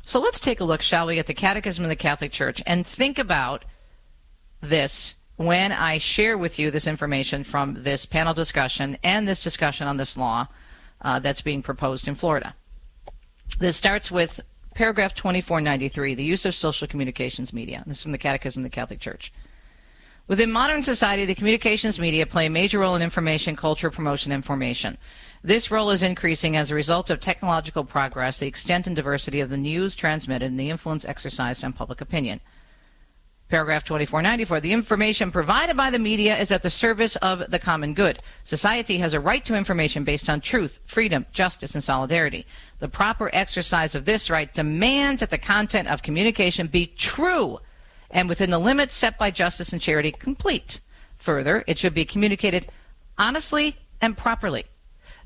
So 0.03 0.19
let's 0.19 0.41
take 0.41 0.59
a 0.59 0.65
look, 0.65 0.83
shall 0.83 1.07
we, 1.07 1.21
at 1.21 1.27
the 1.27 1.33
Catechism 1.33 1.85
of 1.85 1.91
the 1.91 1.95
Catholic 1.95 2.33
Church 2.33 2.61
and 2.67 2.85
think 2.85 3.21
about 3.21 3.65
this 4.61 5.15
when 5.37 5.73
I 5.73 5.99
share 5.99 6.39
with 6.39 6.59
you 6.59 6.71
this 6.71 6.87
information 6.87 7.45
from 7.45 7.83
this 7.83 8.07
panel 8.07 8.35
discussion 8.35 8.99
and 9.03 9.27
this 9.27 9.43
discussion 9.43 9.87
on 9.87 9.97
this 9.97 10.17
law 10.17 10.49
uh, 11.01 11.19
that's 11.19 11.43
being 11.43 11.63
proposed 11.63 12.07
in 12.07 12.15
Florida. 12.15 12.55
This 13.59 13.77
starts 13.77 14.11
with 14.11 14.41
paragraph 14.75 15.15
2493, 15.15 16.15
the 16.15 16.25
use 16.25 16.45
of 16.45 16.55
social 16.55 16.89
communications 16.89 17.53
media. 17.53 17.83
This 17.87 17.99
is 17.99 18.03
from 18.03 18.13
the 18.13 18.19
Catechism 18.19 18.65
of 18.65 18.71
the 18.71 18.75
Catholic 18.75 19.01
Church. 19.01 19.33
Within 20.27 20.51
modern 20.51 20.83
society, 20.83 21.27
the 21.27 21.35
communications 21.35 22.01
media 22.01 22.25
play 22.25 22.47
a 22.47 22.51
major 22.51 22.79
role 22.79 22.95
in 22.95 23.03
information, 23.03 23.57
culture, 23.57 23.91
promotion, 23.91 24.33
and 24.33 24.43
formation. 24.43 24.97
This 25.43 25.71
role 25.71 25.91
is 25.91 26.03
increasing 26.03 26.57
as 26.57 26.71
a 26.71 26.75
result 26.75 27.11
of 27.11 27.21
technological 27.21 27.85
progress, 27.85 28.39
the 28.39 28.47
extent 28.47 28.87
and 28.87 28.97
diversity 28.97 29.41
of 29.41 29.51
the 29.51 29.59
news 29.59 29.95
transmitted, 29.95 30.47
and 30.47 30.59
the 30.59 30.71
influence 30.71 31.05
exercised 31.05 31.63
on 31.63 31.75
public 31.75 32.01
opinion. 32.01 32.41
Paragraph 33.55 33.85
2494. 33.85 34.61
The 34.63 34.73
information 34.73 35.31
provided 35.31 35.77
by 35.77 35.89
the 35.89 35.99
media 36.01 36.37
is 36.37 36.51
at 36.51 36.65
the 36.65 36.71
service 36.71 37.15
of 37.15 37.53
the 37.53 37.61
common 37.61 37.95
good. 37.95 38.21
Society 38.43 38.99
has 38.99 39.15
a 39.15 39.21
right 39.21 39.45
to 39.45 39.55
information 39.55 40.03
based 40.03 40.29
on 40.29 40.41
truth, 40.41 40.81
freedom, 40.87 41.25
justice, 41.33 41.77
and 41.77 41.85
solidarity. 41.85 42.47
The 42.81 42.89
proper 42.89 43.31
exercise 43.33 43.95
of 43.95 44.07
this 44.07 44.29
right 44.29 44.53
demands 44.53 45.21
that 45.21 45.31
the 45.31 45.39
content 45.39 45.87
of 45.87 46.03
communication 46.03 46.67
be 46.67 46.89
true 46.97 47.61
and 48.11 48.29
within 48.29 48.51
the 48.51 48.59
limits 48.59 48.93
set 48.93 49.21
by 49.21 49.31
justice 49.31 49.73
and 49.73 49.81
charity 49.81 50.11
complete. 50.11 50.81
Further, 51.19 51.63
it 51.69 51.79
should 51.79 51.95
be 51.95 52.05
communicated 52.05 52.67
honestly 53.19 53.77
and 54.01 54.17
properly. 54.17 54.65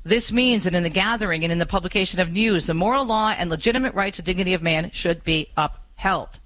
This 0.03 0.31
means 0.31 0.65
that 0.65 0.75
in 0.75 0.83
the 0.83 0.89
gathering 0.91 1.43
and 1.43 1.51
in 1.51 1.57
the 1.57 1.65
publication 1.65 2.19
of 2.19 2.31
news, 2.31 2.67
the 2.67 2.75
moral 2.75 3.05
law 3.05 3.33
and 3.35 3.49
legitimate 3.49 3.95
rights 3.95 4.19
and 4.19 4.25
dignity 4.27 4.53
of 4.53 4.61
man 4.61 4.91
should 4.93 5.23
be 5.23 5.49
upheld. 5.57 6.38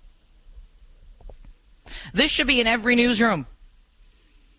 This 2.14 2.32
should 2.32 2.48
be 2.48 2.62
in 2.62 2.68
every 2.68 2.96
newsroom. 2.96 3.48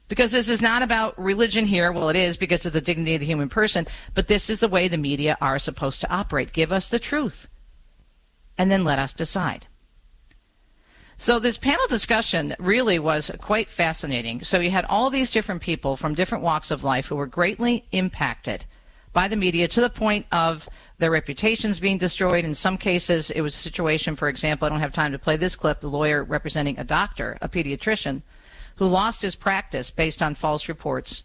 Because 0.08 0.32
this 0.32 0.48
is 0.48 0.60
not 0.60 0.82
about 0.82 1.18
religion 1.18 1.64
here. 1.64 1.90
Well, 1.90 2.10
it 2.10 2.16
is 2.16 2.36
because 2.36 2.66
of 2.66 2.72
the 2.72 2.80
dignity 2.80 3.14
of 3.14 3.20
the 3.20 3.26
human 3.26 3.48
person, 3.48 3.86
but 4.14 4.28
this 4.28 4.50
is 4.50 4.60
the 4.60 4.68
way 4.68 4.86
the 4.86 4.98
media 4.98 5.38
are 5.40 5.58
supposed 5.58 6.02
to 6.02 6.12
operate. 6.12 6.52
Give 6.52 6.72
us 6.72 6.88
the 6.88 6.98
truth. 6.98 7.48
And 8.58 8.70
then 8.70 8.84
let 8.84 8.98
us 8.98 9.12
decide. 9.14 9.66
So 11.16 11.38
this 11.38 11.56
panel 11.56 11.86
discussion 11.88 12.54
really 12.58 12.98
was 12.98 13.30
quite 13.40 13.70
fascinating. 13.70 14.42
So 14.42 14.60
you 14.60 14.70
had 14.70 14.84
all 14.86 15.10
these 15.10 15.30
different 15.30 15.62
people 15.62 15.96
from 15.96 16.14
different 16.14 16.44
walks 16.44 16.70
of 16.70 16.84
life 16.84 17.06
who 17.06 17.16
were 17.16 17.26
greatly 17.26 17.86
impacted 17.92 18.64
by 19.12 19.28
the 19.28 19.36
media 19.36 19.68
to 19.68 19.80
the 19.80 19.90
point 19.90 20.26
of 20.32 20.68
their 20.98 21.10
reputations 21.10 21.80
being 21.80 21.98
destroyed. 21.98 22.44
In 22.44 22.54
some 22.54 22.78
cases, 22.78 23.30
it 23.30 23.40
was 23.40 23.54
a 23.54 23.58
situation, 23.58 24.16
for 24.16 24.28
example, 24.28 24.66
I 24.66 24.68
don't 24.68 24.80
have 24.80 24.92
time 24.92 25.12
to 25.12 25.18
play 25.18 25.36
this 25.36 25.56
clip, 25.56 25.80
the 25.80 25.88
lawyer 25.88 26.22
representing 26.22 26.78
a 26.78 26.84
doctor, 26.84 27.36
a 27.42 27.48
pediatrician, 27.48 28.22
who 28.76 28.86
lost 28.86 29.22
his 29.22 29.34
practice 29.34 29.90
based 29.90 30.22
on 30.22 30.34
false 30.34 30.68
reports 30.68 31.24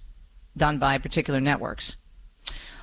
done 0.58 0.80
by 0.80 0.98
particular 0.98 1.40
networks. 1.40 1.96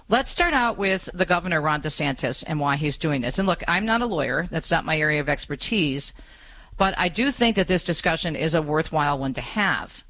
Let's 0.08 0.30
start 0.30 0.54
out 0.54 0.78
with 0.78 1.08
the 1.12 1.26
governor, 1.26 1.60
Ron 1.60 1.82
DeSantis, 1.82 2.44
and 2.46 2.60
why 2.60 2.76
he's 2.76 2.96
doing 2.96 3.22
this. 3.22 3.40
And 3.40 3.48
look, 3.48 3.64
I'm 3.66 3.84
not 3.84 4.02
a 4.02 4.06
lawyer. 4.06 4.46
That's 4.50 4.70
not 4.70 4.84
my 4.84 4.96
area 4.96 5.20
of 5.20 5.28
expertise. 5.28 6.12
But 6.76 6.94
I 6.96 7.08
do 7.08 7.32
think 7.32 7.56
that 7.56 7.66
this 7.66 7.82
discussion 7.82 8.36
is 8.36 8.54
a 8.54 8.62
worthwhile 8.62 9.18
one 9.18 9.34
to 9.34 9.40
have, 9.40 10.04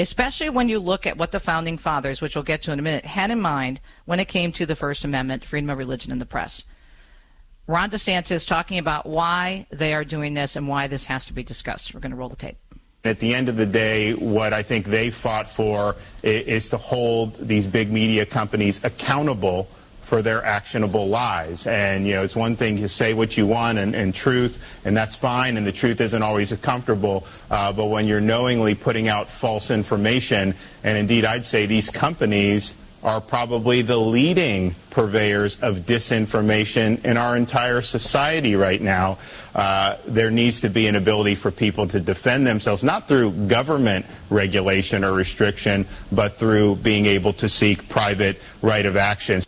especially 0.00 0.48
when 0.48 0.68
you 0.68 0.78
look 0.78 1.06
at 1.06 1.18
what 1.18 1.30
the 1.30 1.40
founding 1.40 1.76
fathers, 1.76 2.20
which 2.20 2.34
we'll 2.34 2.42
get 2.42 2.62
to 2.62 2.72
in 2.72 2.78
a 2.78 2.82
minute, 2.82 3.04
had 3.04 3.30
in 3.30 3.40
mind 3.40 3.80
when 4.06 4.18
it 4.18 4.28
came 4.28 4.50
to 4.52 4.64
the 4.64 4.74
First 4.74 5.04
Amendment, 5.04 5.44
freedom 5.44 5.70
of 5.70 5.78
religion 5.78 6.10
and 6.10 6.20
the 6.20 6.26
press. 6.26 6.64
Ron 7.66 7.90
DeSantis 7.90 8.46
talking 8.46 8.78
about 8.78 9.06
why 9.06 9.66
they 9.70 9.94
are 9.94 10.04
doing 10.04 10.34
this 10.34 10.56
and 10.56 10.66
why 10.66 10.86
this 10.88 11.04
has 11.04 11.26
to 11.26 11.32
be 11.32 11.42
discussed. 11.42 11.94
We're 11.94 12.00
going 12.00 12.10
to 12.10 12.16
roll 12.16 12.28
the 12.28 12.36
tape. 12.36 12.56
At 13.04 13.18
the 13.18 13.34
end 13.34 13.48
of 13.48 13.56
the 13.56 13.66
day, 13.66 14.12
what 14.14 14.52
I 14.52 14.62
think 14.62 14.86
they 14.86 15.10
fought 15.10 15.48
for 15.48 15.96
is 16.22 16.68
to 16.70 16.76
hold 16.76 17.36
these 17.36 17.66
big 17.66 17.92
media 17.92 18.26
companies 18.26 18.82
accountable 18.84 19.68
for 20.10 20.22
their 20.22 20.44
actionable 20.44 21.06
lies. 21.06 21.68
And, 21.68 22.04
you 22.04 22.14
know, 22.16 22.24
it's 22.24 22.34
one 22.34 22.56
thing 22.56 22.78
to 22.78 22.88
say 22.88 23.14
what 23.14 23.36
you 23.36 23.46
want 23.46 23.78
and, 23.78 23.94
and 23.94 24.12
truth, 24.12 24.58
and 24.84 24.96
that's 24.96 25.14
fine, 25.14 25.56
and 25.56 25.64
the 25.64 25.70
truth 25.70 26.00
isn't 26.00 26.20
always 26.20 26.52
comfortable. 26.56 27.24
Uh, 27.48 27.72
but 27.72 27.86
when 27.86 28.08
you're 28.08 28.20
knowingly 28.20 28.74
putting 28.74 29.06
out 29.06 29.28
false 29.28 29.70
information, 29.70 30.52
and 30.82 30.98
indeed 30.98 31.24
I'd 31.24 31.44
say 31.44 31.66
these 31.66 31.90
companies 31.90 32.74
are 33.04 33.20
probably 33.20 33.82
the 33.82 33.96
leading 33.96 34.74
purveyors 34.90 35.62
of 35.62 35.86
disinformation 35.86 37.02
in 37.04 37.16
our 37.16 37.36
entire 37.36 37.80
society 37.80 38.56
right 38.56 38.82
now. 38.82 39.16
Uh, 39.54 39.96
there 40.08 40.32
needs 40.32 40.60
to 40.62 40.68
be 40.68 40.88
an 40.88 40.96
ability 40.96 41.36
for 41.36 41.52
people 41.52 41.86
to 41.86 42.00
defend 42.00 42.44
themselves, 42.48 42.82
not 42.82 43.06
through 43.06 43.30
government 43.46 44.04
regulation 44.28 45.04
or 45.04 45.12
restriction, 45.12 45.86
but 46.10 46.32
through 46.32 46.74
being 46.76 47.06
able 47.06 47.32
to 47.32 47.48
seek 47.48 47.88
private 47.88 48.42
right 48.60 48.84
of 48.84 48.96
action. 48.96 49.40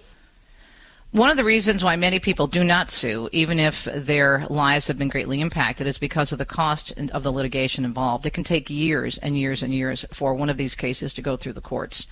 One 1.13 1.29
of 1.29 1.37
the 1.37 1.45
reasons 1.45 1.85
why 1.85 1.97
many 1.97 2.21
people 2.21 2.47
do 2.47 2.65
not 2.65 2.91
sue, 2.91 3.29
even 3.33 3.59
if 3.59 3.85
their 3.85 4.47
lives 4.49 4.89
have 4.89 4.97
been 4.97 5.11
greatly 5.11 5.43
impacted, 5.43 5.87
is 5.87 5.99
because 5.99 6.33
of 6.33 6.39
the 6.39 6.47
cost 6.47 6.91
of 7.13 7.23
the 7.23 7.31
litigation 7.31 7.85
involved. 7.85 8.25
It 8.25 8.33
can 8.33 8.45
take 8.45 8.71
years 8.71 9.19
and 9.19 9.37
years 9.37 9.63
and 9.63 9.75
years 9.75 10.07
for 10.11 10.33
one 10.33 10.49
of 10.49 10.57
these 10.57 10.75
cases 10.75 11.13
to 11.13 11.21
go 11.21 11.37
through 11.37 11.53
the 11.53 11.61
courts. 11.61 12.07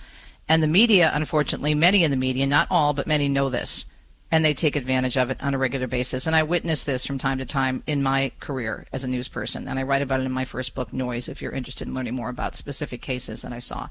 And 0.47 0.61
the 0.61 0.67
media, 0.67 1.09
unfortunately, 1.15 1.73
many 1.73 2.03
in 2.03 2.11
the 2.11 2.15
media, 2.17 2.45
not 2.45 2.67
all, 2.69 2.93
but 2.93 3.07
many 3.07 3.27
know 3.27 3.49
this. 3.49 3.85
And 4.29 4.45
they 4.45 4.53
take 4.53 4.75
advantage 4.75 5.17
of 5.17 5.31
it 5.31 5.41
on 5.41 5.55
a 5.55 5.57
regular 5.57 5.87
basis. 5.87 6.27
And 6.27 6.35
I 6.35 6.43
witness 6.43 6.83
this 6.83 7.03
from 7.03 7.17
time 7.17 7.39
to 7.39 7.45
time 7.45 7.81
in 7.87 8.03
my 8.03 8.31
career 8.39 8.85
as 8.93 9.03
a 9.03 9.07
news 9.07 9.27
person. 9.27 9.67
And 9.67 9.79
I 9.79 9.83
write 9.83 10.03
about 10.03 10.19
it 10.19 10.27
in 10.27 10.31
my 10.31 10.45
first 10.45 10.75
book, 10.75 10.93
Noise, 10.93 11.27
if 11.27 11.41
you're 11.41 11.53
interested 11.53 11.87
in 11.87 11.95
learning 11.95 12.13
more 12.13 12.29
about 12.29 12.55
specific 12.55 13.01
cases 13.01 13.41
that 13.41 13.51
I 13.51 13.57
saw. 13.57 13.89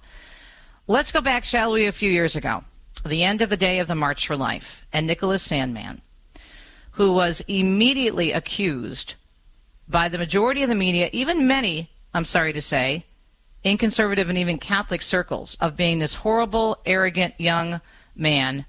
Let's 0.87 1.11
go 1.11 1.21
back, 1.21 1.43
shall 1.43 1.73
we, 1.73 1.87
a 1.87 1.93
few 1.93 2.13
years 2.13 2.37
ago 2.37 2.63
the 3.05 3.25
end 3.25 3.43
of 3.43 3.49
the 3.49 3.57
day 3.57 3.79
of 3.79 3.89
the 3.89 3.95
March 3.95 4.27
for 4.27 4.37
Life, 4.37 4.87
and 4.93 5.07
Nicholas 5.07 5.47
Sandmann, 5.47 6.01
who 6.93 7.13
was 7.13 7.41
immediately 7.49 8.33
accused 8.33 9.15
by 9.89 10.09
the 10.09 10.19
majority 10.19 10.63
of 10.63 10.69
the 10.69 10.75
media, 10.75 11.09
even 11.13 11.47
many, 11.47 11.91
I'm 12.15 12.25
sorry 12.25 12.53
to 12.53 12.63
say, 12.63 13.07
in 13.63 13.79
conservative 13.79 14.29
and 14.29 14.39
even 14.39 14.59
Catholic 14.59 15.03
circles, 15.03 15.57
of 15.61 15.77
being 15.77 15.99
this 15.99 16.15
horrible, 16.15 16.79
arrogant 16.87 17.35
young 17.39 17.81
man 18.15 18.67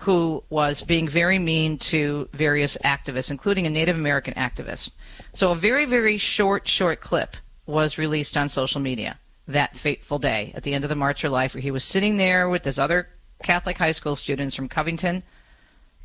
who 0.00 0.42
was 0.50 0.82
being 0.82 1.08
very 1.08 1.38
mean 1.38 1.78
to 1.78 2.28
various 2.32 2.76
activists, 2.84 3.30
including 3.30 3.66
a 3.66 3.70
Native 3.70 3.96
American 3.96 4.34
activist. 4.34 4.90
So 5.32 5.50
a 5.50 5.54
very, 5.54 5.84
very 5.86 6.18
short, 6.18 6.68
short 6.68 7.00
clip 7.00 7.36
was 7.64 7.98
released 7.98 8.36
on 8.36 8.48
social 8.48 8.80
media 8.80 9.18
that 9.48 9.76
fateful 9.76 10.18
day 10.18 10.52
at 10.54 10.64
the 10.64 10.74
end 10.74 10.84
of 10.84 10.90
the 10.90 10.96
March 10.96 11.22
for 11.22 11.28
Life, 11.28 11.54
where 11.54 11.62
he 11.62 11.70
was 11.70 11.84
sitting 11.84 12.16
there 12.16 12.48
with 12.48 12.62
this 12.62 12.78
other 12.78 13.08
Catholic 13.42 13.78
high 13.78 13.92
school 13.92 14.16
students 14.16 14.54
from 14.54 14.68
Covington 14.68 15.22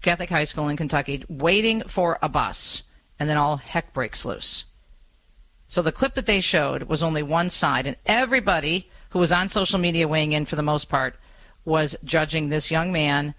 Catholic 0.02 0.30
High 0.30 0.46
School 0.46 0.68
in 0.68 0.78
Kentucky 0.78 1.24
waiting 1.30 1.82
for 1.84 2.18
a 2.22 2.30
bus, 2.30 2.84
and 3.20 3.30
then 3.30 3.38
all 3.38 3.58
heck 3.58 3.94
breaks 3.94 4.26
loose. 4.26 4.66
So 5.68 5.82
the 5.82 5.92
clip 5.92 6.16
that 6.16 6.26
they 6.26 6.42
showed 6.42 6.84
was 6.84 7.04
only 7.04 7.24
one 7.24 7.50
side, 7.50 7.88
and 7.88 7.96
everybody 8.06 8.90
who 9.12 9.20
was 9.20 9.32
on 9.32 9.48
social 9.48 9.80
media 9.80 10.08
weighing 10.08 10.34
in 10.34 10.46
for 10.46 10.56
the 10.56 10.64
most 10.64 10.90
part 10.90 11.16
was 11.64 11.96
judging 12.04 12.50
this 12.50 12.72
young 12.72 12.92
man. 12.92 13.36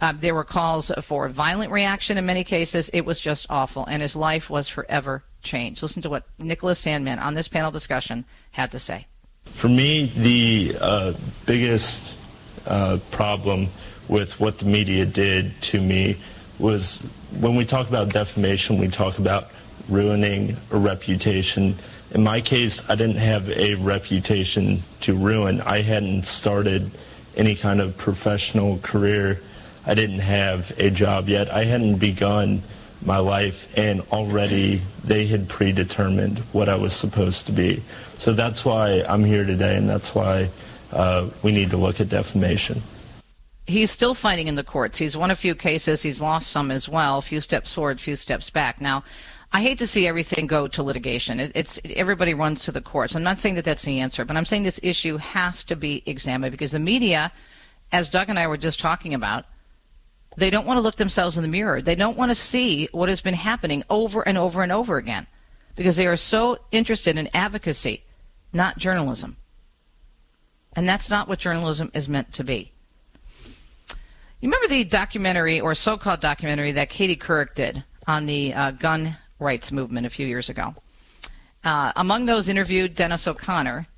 Uh, 0.00 0.12
there 0.16 0.34
were 0.34 0.44
calls 0.44 0.90
for 1.02 1.28
violent 1.28 1.70
reaction 1.70 2.18
in 2.18 2.26
many 2.26 2.44
cases. 2.44 2.88
It 2.90 3.02
was 3.02 3.20
just 3.20 3.46
awful, 3.50 3.84
and 3.84 4.02
his 4.02 4.16
life 4.16 4.50
was 4.50 4.68
forever 4.68 5.22
changed. 5.42 5.82
Listen 5.82 6.02
to 6.02 6.10
what 6.10 6.26
Nicholas 6.38 6.84
Sandmann 6.84 7.20
on 7.20 7.34
this 7.34 7.48
panel 7.48 7.70
discussion 7.70 8.24
had 8.52 8.72
to 8.72 8.78
say. 8.78 9.06
For 9.44 9.68
me, 9.68 10.06
the 10.06 10.76
uh, 10.80 11.12
biggest 11.44 12.16
uh, 12.66 12.98
problem 13.10 13.68
with 14.08 14.38
what 14.38 14.58
the 14.58 14.64
media 14.64 15.04
did 15.04 15.60
to 15.60 15.80
me 15.80 16.16
was 16.58 16.98
when 17.40 17.56
we 17.56 17.64
talk 17.64 17.88
about 17.88 18.10
defamation, 18.10 18.78
we 18.78 18.88
talk 18.88 19.18
about 19.18 19.50
ruining 19.88 20.56
a 20.70 20.78
reputation. 20.78 21.76
In 22.12 22.22
my 22.22 22.40
case, 22.40 22.88
I 22.88 22.94
didn't 22.94 23.16
have 23.16 23.50
a 23.50 23.74
reputation 23.74 24.82
to 25.02 25.16
ruin. 25.16 25.60
I 25.60 25.82
hadn't 25.82 26.26
started 26.26 26.90
any 27.36 27.54
kind 27.54 27.80
of 27.80 27.96
professional 27.96 28.78
career. 28.78 29.40
I 29.86 29.94
didn't 29.94 30.20
have 30.20 30.72
a 30.78 30.90
job 30.90 31.28
yet. 31.28 31.50
I 31.50 31.64
hadn't 31.64 31.98
begun 31.98 32.62
my 33.04 33.18
life, 33.18 33.76
and 33.76 34.00
already 34.12 34.80
they 35.04 35.26
had 35.26 35.48
predetermined 35.48 36.38
what 36.52 36.68
I 36.68 36.76
was 36.76 36.94
supposed 36.94 37.46
to 37.46 37.52
be. 37.52 37.82
So 38.16 38.32
that's 38.32 38.64
why 38.64 39.04
I'm 39.08 39.22
here 39.22 39.44
today, 39.44 39.76
and 39.76 39.88
that's 39.88 40.14
why 40.14 40.48
uh, 40.96 41.30
we 41.42 41.52
need 41.52 41.70
to 41.70 41.76
look 41.76 42.00
at 42.00 42.08
defamation. 42.08 42.82
he's 43.66 43.90
still 43.90 44.14
fighting 44.14 44.48
in 44.48 44.54
the 44.54 44.64
courts. 44.64 44.98
He's 44.98 45.16
won 45.16 45.30
a 45.30 45.36
few 45.36 45.54
cases. 45.54 46.02
He's 46.02 46.20
lost 46.20 46.48
some 46.48 46.70
as 46.70 46.88
well. 46.88 47.18
A 47.18 47.22
few 47.22 47.40
steps 47.40 47.72
forward, 47.72 48.00
few 48.00 48.16
steps 48.16 48.48
back. 48.50 48.80
Now, 48.80 49.04
I 49.52 49.62
hate 49.62 49.78
to 49.78 49.86
see 49.86 50.06
everything 50.06 50.46
go 50.46 50.68
to 50.68 50.82
litigation. 50.82 51.40
It, 51.40 51.52
it's 51.54 51.80
everybody 51.84 52.34
runs 52.34 52.64
to 52.64 52.72
the 52.72 52.80
courts. 52.80 53.14
I'm 53.14 53.22
not 53.22 53.38
saying 53.38 53.54
that 53.56 53.64
that's 53.64 53.84
the 53.84 54.00
answer, 54.00 54.24
but 54.24 54.36
I'm 54.36 54.44
saying 54.44 54.62
this 54.62 54.80
issue 54.82 55.18
has 55.18 55.64
to 55.64 55.76
be 55.76 56.02
examined 56.06 56.52
because 56.52 56.72
the 56.72 56.78
media, 56.78 57.32
as 57.92 58.08
Doug 58.08 58.28
and 58.28 58.38
I 58.38 58.46
were 58.46 58.56
just 58.56 58.80
talking 58.80 59.14
about, 59.14 59.44
they 60.36 60.50
don't 60.50 60.66
want 60.66 60.78
to 60.78 60.82
look 60.82 60.96
themselves 60.96 61.36
in 61.36 61.42
the 61.42 61.48
mirror. 61.48 61.80
They 61.80 61.94
don't 61.94 62.16
want 62.16 62.30
to 62.30 62.34
see 62.34 62.88
what 62.92 63.08
has 63.08 63.20
been 63.20 63.34
happening 63.34 63.82
over 63.88 64.26
and 64.26 64.36
over 64.36 64.62
and 64.62 64.72
over 64.72 64.96
again 64.96 65.26
because 65.76 65.96
they 65.96 66.06
are 66.06 66.16
so 66.16 66.58
interested 66.72 67.16
in 67.16 67.28
advocacy, 67.34 68.02
not 68.52 68.78
journalism. 68.78 69.36
And 70.76 70.86
that's 70.86 71.08
not 71.08 71.26
what 71.26 71.38
journalism 71.38 71.90
is 71.94 72.08
meant 72.08 72.34
to 72.34 72.44
be. 72.44 72.72
You 74.40 74.50
remember 74.50 74.68
the 74.68 74.84
documentary 74.84 75.58
or 75.58 75.74
so 75.74 75.96
called 75.96 76.20
documentary 76.20 76.72
that 76.72 76.90
Katie 76.90 77.16
Couric 77.16 77.54
did 77.54 77.82
on 78.06 78.26
the 78.26 78.52
uh, 78.52 78.70
gun 78.72 79.16
rights 79.38 79.72
movement 79.72 80.06
a 80.06 80.10
few 80.10 80.26
years 80.26 80.50
ago? 80.50 80.74
Uh, 81.64 81.92
among 81.96 82.26
those 82.26 82.48
interviewed, 82.48 82.94
Dennis 82.94 83.26
O'Connor, 83.26 83.88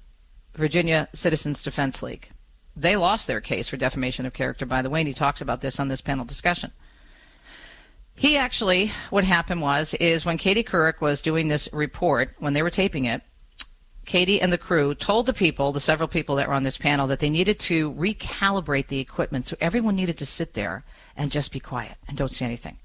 Virginia 0.54 1.08
Citizens 1.12 1.62
Defense 1.62 2.02
League. 2.02 2.30
They 2.76 2.94
lost 2.94 3.26
their 3.26 3.40
case 3.40 3.68
for 3.68 3.76
defamation 3.76 4.24
of 4.24 4.32
character, 4.32 4.64
by 4.64 4.80
the 4.80 4.88
way, 4.88 5.00
and 5.00 5.08
he 5.08 5.14
talks 5.14 5.40
about 5.40 5.60
this 5.60 5.80
on 5.80 5.88
this 5.88 6.00
panel 6.00 6.24
discussion. 6.24 6.70
He 8.14 8.36
actually, 8.36 8.92
what 9.10 9.24
happened 9.24 9.60
was, 9.60 9.94
is 9.94 10.24
when 10.24 10.38
Katie 10.38 10.64
Couric 10.64 11.00
was 11.00 11.20
doing 11.20 11.48
this 11.48 11.68
report, 11.72 12.34
when 12.38 12.52
they 12.52 12.62
were 12.62 12.70
taping 12.70 13.04
it, 13.04 13.22
Katie 14.08 14.40
and 14.40 14.50
the 14.50 14.56
crew 14.56 14.94
told 14.94 15.26
the 15.26 15.34
people, 15.34 15.70
the 15.70 15.80
several 15.80 16.08
people 16.08 16.34
that 16.36 16.48
were 16.48 16.54
on 16.54 16.62
this 16.62 16.78
panel, 16.78 17.06
that 17.08 17.18
they 17.18 17.28
needed 17.28 17.60
to 17.60 17.92
recalibrate 17.92 18.86
the 18.86 19.00
equipment. 19.00 19.46
So 19.46 19.54
everyone 19.60 19.96
needed 19.96 20.16
to 20.16 20.24
sit 20.24 20.54
there 20.54 20.82
and 21.14 21.30
just 21.30 21.52
be 21.52 21.60
quiet 21.60 21.98
and 22.08 22.16
don't 22.16 22.32
say 22.32 22.46
anything. 22.46 22.78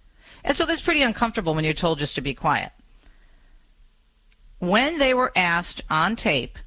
And 0.44 0.58
so 0.58 0.66
that's 0.66 0.82
pretty 0.82 1.02
uncomfortable 1.02 1.56
when 1.56 1.64
you're 1.64 1.74
told 1.74 2.00
just 2.00 2.16
to 2.16 2.22
be 2.22 2.34
quiet. 2.34 2.74
When 4.60 5.00
they 5.00 5.14
were 5.14 5.32
asked 5.34 5.82
on 5.90 6.18
tape 6.18 6.60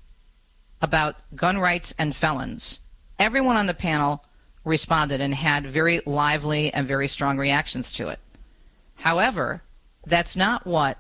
about 0.81 1.17
gun 1.37 1.59
rights 1.59 1.93
and 1.99 2.17
felons, 2.17 2.81
everyone 3.19 3.57
on 3.57 3.67
the 3.67 3.75
panel 3.75 4.25
responded 4.65 5.21
and 5.21 5.35
had 5.35 5.67
very 5.67 6.01
lively 6.07 6.73
and 6.73 6.89
very 6.89 7.09
strong 7.09 7.37
reactions 7.37 7.93
to 7.93 8.09
it. 8.09 8.21
However, 8.95 9.63
that's 10.07 10.35
not 10.35 10.67
what 10.67 10.97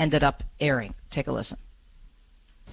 ended 0.00 0.24
up 0.24 0.42
airing. 0.58 0.94
Take 1.08 1.28
a 1.28 1.32
listen 1.32 1.58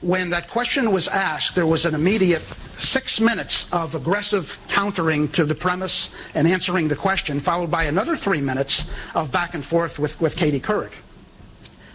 when 0.02 0.30
that 0.30 0.50
question 0.50 0.91
was 0.91 1.08
asked, 1.08 1.56
there 1.56 1.66
was 1.66 1.86
an 1.86 1.93
immediate 1.93 2.43
six 2.78 3.20
minutes 3.20 3.72
of 3.74 3.95
aggressive 3.95 4.58
countering 4.70 5.28
to 5.30 5.43
the 5.43 5.56
premise 5.56 6.10
and 6.34 6.47
answering 6.47 6.88
the 6.88 6.95
question, 6.95 7.39
followed 7.39 7.70
by 7.70 7.84
another 7.84 8.16
three 8.16 8.41
minutes 8.41 8.89
of 9.14 9.32
back 9.32 9.54
and 9.54 9.64
forth 9.64 10.00
with, 10.00 10.20
with 10.22 10.38
Katie 10.38 10.62
Couric. 10.62 10.93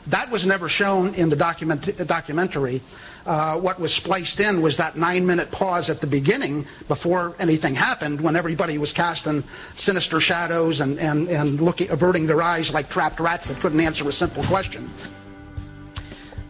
That 0.09 0.31
was 0.31 0.47
never 0.47 0.69
shown 0.69 1.15
in 1.15 1.31
the 1.31 1.37
document, 1.37 2.07
documentary. 2.07 2.83
Uh, 3.25 3.59
what 3.59 3.81
was 3.81 3.95
spliced 3.95 4.39
in 4.39 4.61
was 4.61 4.77
that 4.77 4.99
nine-minute 4.99 5.51
pause 5.51 5.89
at 5.89 6.03
the 6.03 6.07
beginning 6.07 6.67
before 6.89 7.35
anything 7.39 7.75
happened 7.75 8.21
when 8.21 8.37
everybody 8.37 8.77
was 8.77 8.93
casting 8.93 9.43
sinister 9.77 10.21
shadows 10.21 10.83
and, 10.83 10.99
and, 10.99 11.29
and 11.29 11.59
looking, 11.59 11.89
averting 11.89 12.27
their 12.27 12.43
eyes 12.43 12.75
like 12.75 12.91
trapped 12.91 13.19
rats 13.19 13.49
that 13.49 13.59
couldn't 13.61 13.81
answer 13.81 14.07
a 14.07 14.13
simple 14.13 14.43
question. 14.43 14.91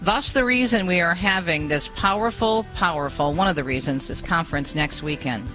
Thus, 0.04 0.32
the 0.32 0.44
reason 0.44 0.86
we 0.86 1.00
are 1.00 1.14
having 1.14 1.66
this 1.66 1.88
powerful, 1.88 2.66
powerful, 2.74 3.32
one 3.32 3.48
of 3.48 3.56
the 3.56 3.64
reasons, 3.64 4.06
this 4.06 4.20
conference 4.20 4.74
next 4.74 5.02
weekend. 5.02 5.48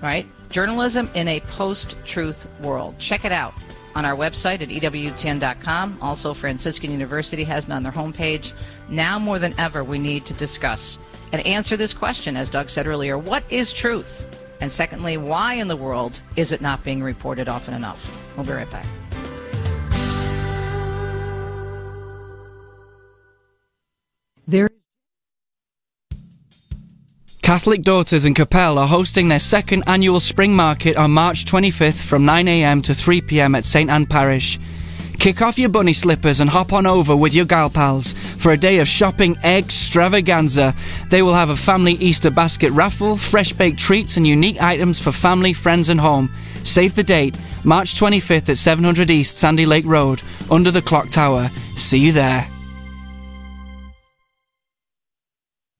Right? 0.00 0.24
Journalism 0.50 1.10
in 1.14 1.26
a 1.26 1.40
post 1.40 1.96
truth 2.04 2.46
world. 2.60 2.96
Check 3.00 3.24
it 3.24 3.32
out 3.32 3.52
on 3.96 4.04
our 4.04 4.14
website 4.14 4.62
at 4.62 4.68
EWTN.com. 4.68 5.98
Also, 6.00 6.32
Franciscan 6.32 6.92
University 6.92 7.42
has 7.42 7.64
it 7.64 7.72
on 7.72 7.82
their 7.82 7.90
homepage. 7.90 8.52
Now 8.88 9.18
more 9.18 9.40
than 9.40 9.58
ever, 9.58 9.82
we 9.82 9.98
need 9.98 10.26
to 10.26 10.34
discuss 10.34 10.96
and 11.32 11.44
answer 11.44 11.76
this 11.76 11.92
question, 11.92 12.36
as 12.36 12.50
Doug 12.50 12.70
said 12.70 12.86
earlier 12.86 13.18
what 13.18 13.42
is 13.50 13.72
truth? 13.72 14.26
And 14.60 14.70
secondly, 14.70 15.16
why 15.16 15.54
in 15.54 15.66
the 15.66 15.76
world 15.76 16.20
is 16.36 16.52
it 16.52 16.60
not 16.60 16.84
being 16.84 17.02
reported 17.02 17.48
often 17.48 17.74
enough? 17.74 18.16
We'll 18.36 18.46
be 18.46 18.52
right 18.52 18.70
back. 18.70 18.86
Catholic 27.42 27.82
Daughters 27.82 28.24
in 28.24 28.34
Coppell 28.34 28.76
are 28.76 28.86
hosting 28.86 29.26
their 29.26 29.40
second 29.40 29.82
annual 29.88 30.20
spring 30.20 30.54
market 30.54 30.96
on 30.96 31.10
March 31.10 31.44
25th 31.46 32.00
from 32.00 32.24
9am 32.24 32.84
to 32.84 32.92
3pm 32.92 33.56
at 33.56 33.64
St 33.64 33.90
Anne 33.90 34.06
Parish. 34.06 34.56
Kick 35.18 35.42
off 35.42 35.58
your 35.58 35.68
bunny 35.68 35.92
slippers 35.92 36.38
and 36.38 36.48
hop 36.48 36.72
on 36.72 36.86
over 36.86 37.16
with 37.16 37.34
your 37.34 37.44
gal 37.44 37.68
pals 37.68 38.12
for 38.12 38.52
a 38.52 38.56
day 38.56 38.78
of 38.78 38.86
shopping 38.86 39.36
extravaganza. 39.42 40.76
They 41.08 41.22
will 41.22 41.34
have 41.34 41.50
a 41.50 41.56
family 41.56 41.94
Easter 41.94 42.30
basket 42.30 42.70
raffle, 42.70 43.16
fresh 43.16 43.52
baked 43.52 43.80
treats, 43.80 44.16
and 44.16 44.24
unique 44.26 44.62
items 44.62 45.00
for 45.00 45.10
family, 45.10 45.52
friends, 45.52 45.88
and 45.88 46.00
home. 46.00 46.30
Save 46.62 46.94
the 46.94 47.02
date, 47.02 47.36
March 47.64 47.96
25th 47.96 48.48
at 48.48 48.58
700 48.58 49.10
East 49.10 49.38
Sandy 49.38 49.66
Lake 49.66 49.86
Road, 49.86 50.22
under 50.52 50.70
the 50.70 50.82
clock 50.82 51.10
tower. 51.10 51.50
See 51.76 51.98
you 51.98 52.12
there. 52.12 52.46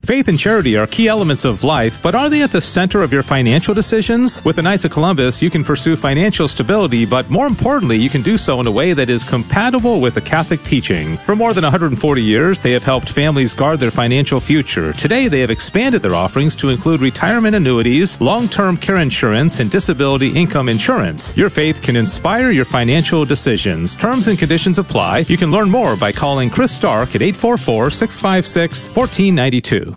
Faith 0.03 0.27
and 0.27 0.39
charity 0.39 0.75
are 0.75 0.87
key 0.87 1.07
elements 1.07 1.45
of 1.45 1.63
life, 1.63 2.01
but 2.01 2.15
are 2.15 2.27
they 2.27 2.41
at 2.41 2.51
the 2.51 2.59
center 2.59 3.03
of 3.03 3.13
your 3.13 3.21
financial 3.21 3.75
decisions? 3.75 4.43
With 4.43 4.55
the 4.55 4.63
Knights 4.63 4.83
of 4.83 4.89
Columbus, 4.89 5.43
you 5.43 5.51
can 5.51 5.63
pursue 5.63 5.95
financial 5.95 6.47
stability, 6.47 7.05
but 7.05 7.29
more 7.29 7.45
importantly, 7.45 7.97
you 7.97 8.09
can 8.09 8.23
do 8.23 8.35
so 8.35 8.59
in 8.59 8.65
a 8.65 8.71
way 8.71 8.93
that 8.93 9.11
is 9.11 9.23
compatible 9.23 10.01
with 10.01 10.15
the 10.15 10.21
Catholic 10.21 10.63
teaching. 10.63 11.17
For 11.17 11.35
more 11.35 11.53
than 11.53 11.63
140 11.63 12.23
years, 12.23 12.59
they 12.59 12.71
have 12.71 12.83
helped 12.83 13.09
families 13.09 13.53
guard 13.53 13.79
their 13.79 13.91
financial 13.91 14.39
future. 14.39 14.91
Today, 14.91 15.27
they 15.27 15.41
have 15.41 15.51
expanded 15.51 16.01
their 16.01 16.15
offerings 16.15 16.55
to 16.55 16.69
include 16.69 16.99
retirement 16.99 17.55
annuities, 17.55 18.19
long-term 18.19 18.77
care 18.77 18.97
insurance, 18.97 19.59
and 19.59 19.69
disability 19.69 20.29
income 20.29 20.67
insurance. 20.67 21.31
Your 21.37 21.51
faith 21.51 21.83
can 21.83 21.95
inspire 21.95 22.49
your 22.49 22.65
financial 22.65 23.23
decisions. 23.23 23.95
Terms 23.95 24.27
and 24.27 24.39
conditions 24.39 24.79
apply. 24.79 25.25
You 25.27 25.37
can 25.37 25.51
learn 25.51 25.69
more 25.69 25.95
by 25.95 26.11
calling 26.11 26.49
Chris 26.49 26.75
Stark 26.75 27.13
at 27.13 27.21
844-656-1492. 27.21 29.90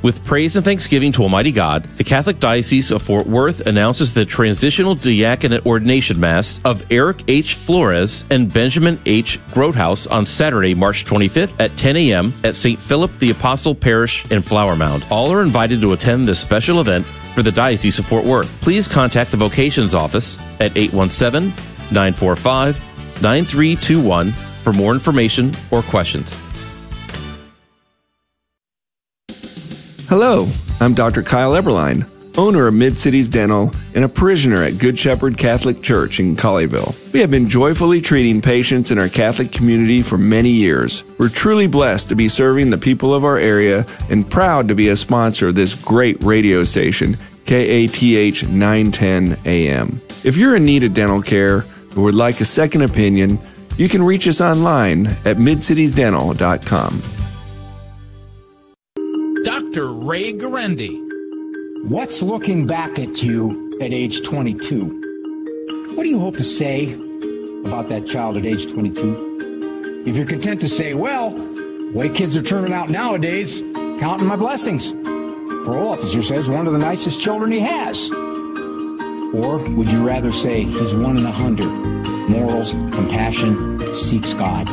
With 0.00 0.24
praise 0.24 0.54
and 0.54 0.64
thanksgiving 0.64 1.10
to 1.12 1.24
Almighty 1.24 1.50
God, 1.50 1.82
the 1.82 2.04
Catholic 2.04 2.38
Diocese 2.38 2.92
of 2.92 3.02
Fort 3.02 3.26
Worth 3.26 3.66
announces 3.66 4.14
the 4.14 4.24
transitional 4.24 4.94
diaconate 4.94 5.66
ordination 5.66 6.20
mass 6.20 6.60
of 6.64 6.86
Eric 6.92 7.24
H. 7.26 7.54
Flores 7.54 8.24
and 8.30 8.52
Benjamin 8.52 9.00
H. 9.06 9.40
Grothaus 9.50 10.06
on 10.06 10.24
Saturday, 10.24 10.72
March 10.72 11.04
25th 11.04 11.60
at 11.60 11.76
10 11.76 11.96
a.m. 11.96 12.32
at 12.44 12.54
St. 12.54 12.78
Philip 12.78 13.18
the 13.18 13.30
Apostle 13.30 13.74
Parish 13.74 14.24
in 14.30 14.40
Flower 14.40 14.76
Mound. 14.76 15.04
All 15.10 15.32
are 15.32 15.42
invited 15.42 15.80
to 15.80 15.92
attend 15.92 16.28
this 16.28 16.38
special 16.38 16.80
event 16.80 17.04
for 17.34 17.42
the 17.42 17.52
Diocese 17.52 17.98
of 17.98 18.06
Fort 18.06 18.24
Worth. 18.24 18.60
Please 18.60 18.86
contact 18.86 19.32
the 19.32 19.36
Vocations 19.36 19.94
Office 19.94 20.38
at 20.60 20.76
817 20.76 21.48
945 21.90 22.80
9321 23.20 24.30
for 24.30 24.72
more 24.72 24.92
information 24.92 25.52
or 25.72 25.82
questions. 25.82 26.40
Hello, 30.08 30.48
I'm 30.80 30.94
Dr. 30.94 31.22
Kyle 31.22 31.52
Eberline, 31.52 32.08
owner 32.38 32.66
of 32.66 32.72
Mid 32.72 32.98
Cities 32.98 33.28
Dental 33.28 33.70
and 33.94 34.06
a 34.06 34.08
parishioner 34.08 34.62
at 34.62 34.78
Good 34.78 34.98
Shepherd 34.98 35.36
Catholic 35.36 35.82
Church 35.82 36.18
in 36.18 36.34
Colleyville. 36.34 37.12
We 37.12 37.20
have 37.20 37.30
been 37.30 37.46
joyfully 37.46 38.00
treating 38.00 38.40
patients 38.40 38.90
in 38.90 38.98
our 38.98 39.10
Catholic 39.10 39.52
community 39.52 40.00
for 40.00 40.16
many 40.16 40.48
years. 40.48 41.04
We're 41.18 41.28
truly 41.28 41.66
blessed 41.66 42.08
to 42.08 42.14
be 42.14 42.30
serving 42.30 42.70
the 42.70 42.78
people 42.78 43.12
of 43.12 43.22
our 43.22 43.36
area 43.36 43.84
and 44.08 44.30
proud 44.30 44.68
to 44.68 44.74
be 44.74 44.88
a 44.88 44.96
sponsor 44.96 45.48
of 45.48 45.56
this 45.56 45.74
great 45.74 46.24
radio 46.24 46.64
station, 46.64 47.18
KATH 47.44 48.48
910 48.48 49.36
AM. 49.44 50.00
If 50.24 50.38
you're 50.38 50.56
in 50.56 50.64
need 50.64 50.84
of 50.84 50.94
dental 50.94 51.20
care 51.20 51.66
or 51.94 52.04
would 52.04 52.14
like 52.14 52.40
a 52.40 52.46
second 52.46 52.80
opinion, 52.80 53.38
you 53.76 53.90
can 53.90 54.02
reach 54.02 54.26
us 54.26 54.40
online 54.40 55.08
at 55.26 55.36
midcitiesdental.com. 55.36 57.17
Dr. 59.48 59.90
Ray 59.90 60.34
Guarendi. 60.34 61.00
What's 61.88 62.20
looking 62.20 62.66
back 62.66 62.98
at 62.98 63.22
you 63.22 63.78
at 63.80 63.94
age 63.94 64.22
22? 64.22 65.94
What 65.94 66.02
do 66.02 66.08
you 66.10 66.20
hope 66.20 66.36
to 66.36 66.44
say 66.44 66.92
about 67.64 67.88
that 67.88 68.06
child 68.06 68.36
at 68.36 68.44
age 68.44 68.70
22? 68.70 70.04
If 70.06 70.16
you're 70.16 70.26
content 70.26 70.60
to 70.60 70.68
say, 70.68 70.92
well, 70.92 71.30
the 71.30 71.92
way 71.94 72.10
kids 72.10 72.36
are 72.36 72.42
turning 72.42 72.74
out 72.74 72.90
nowadays, 72.90 73.62
counting 73.98 74.26
my 74.26 74.36
blessings. 74.36 74.92
Parole 74.92 75.92
officer 75.92 76.20
says 76.20 76.50
one 76.50 76.66
of 76.66 76.74
the 76.74 76.78
nicest 76.78 77.22
children 77.22 77.50
he 77.50 77.60
has. 77.60 78.10
Or 78.10 79.56
would 79.76 79.90
you 79.90 80.06
rather 80.06 80.30
say 80.30 80.64
he's 80.64 80.94
one 80.94 81.16
in 81.16 81.24
a 81.24 81.32
hundred? 81.32 81.68
Morals, 82.28 82.72
compassion, 82.72 83.94
seeks 83.94 84.34
God. 84.34 84.68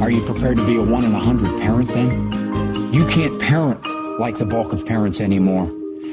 Are 0.00 0.10
you 0.10 0.24
prepared 0.24 0.56
to 0.56 0.64
be 0.64 0.76
a 0.76 0.82
one 0.82 1.04
in 1.04 1.14
a 1.14 1.20
hundred 1.20 1.60
parent 1.60 1.88
then? 1.88 2.90
You 2.90 3.06
can't 3.06 3.38
parent 3.38 3.84
like 4.18 4.38
the 4.38 4.44
bulk 4.44 4.72
of 4.72 4.84
parents 4.84 5.20
anymore. 5.20 5.66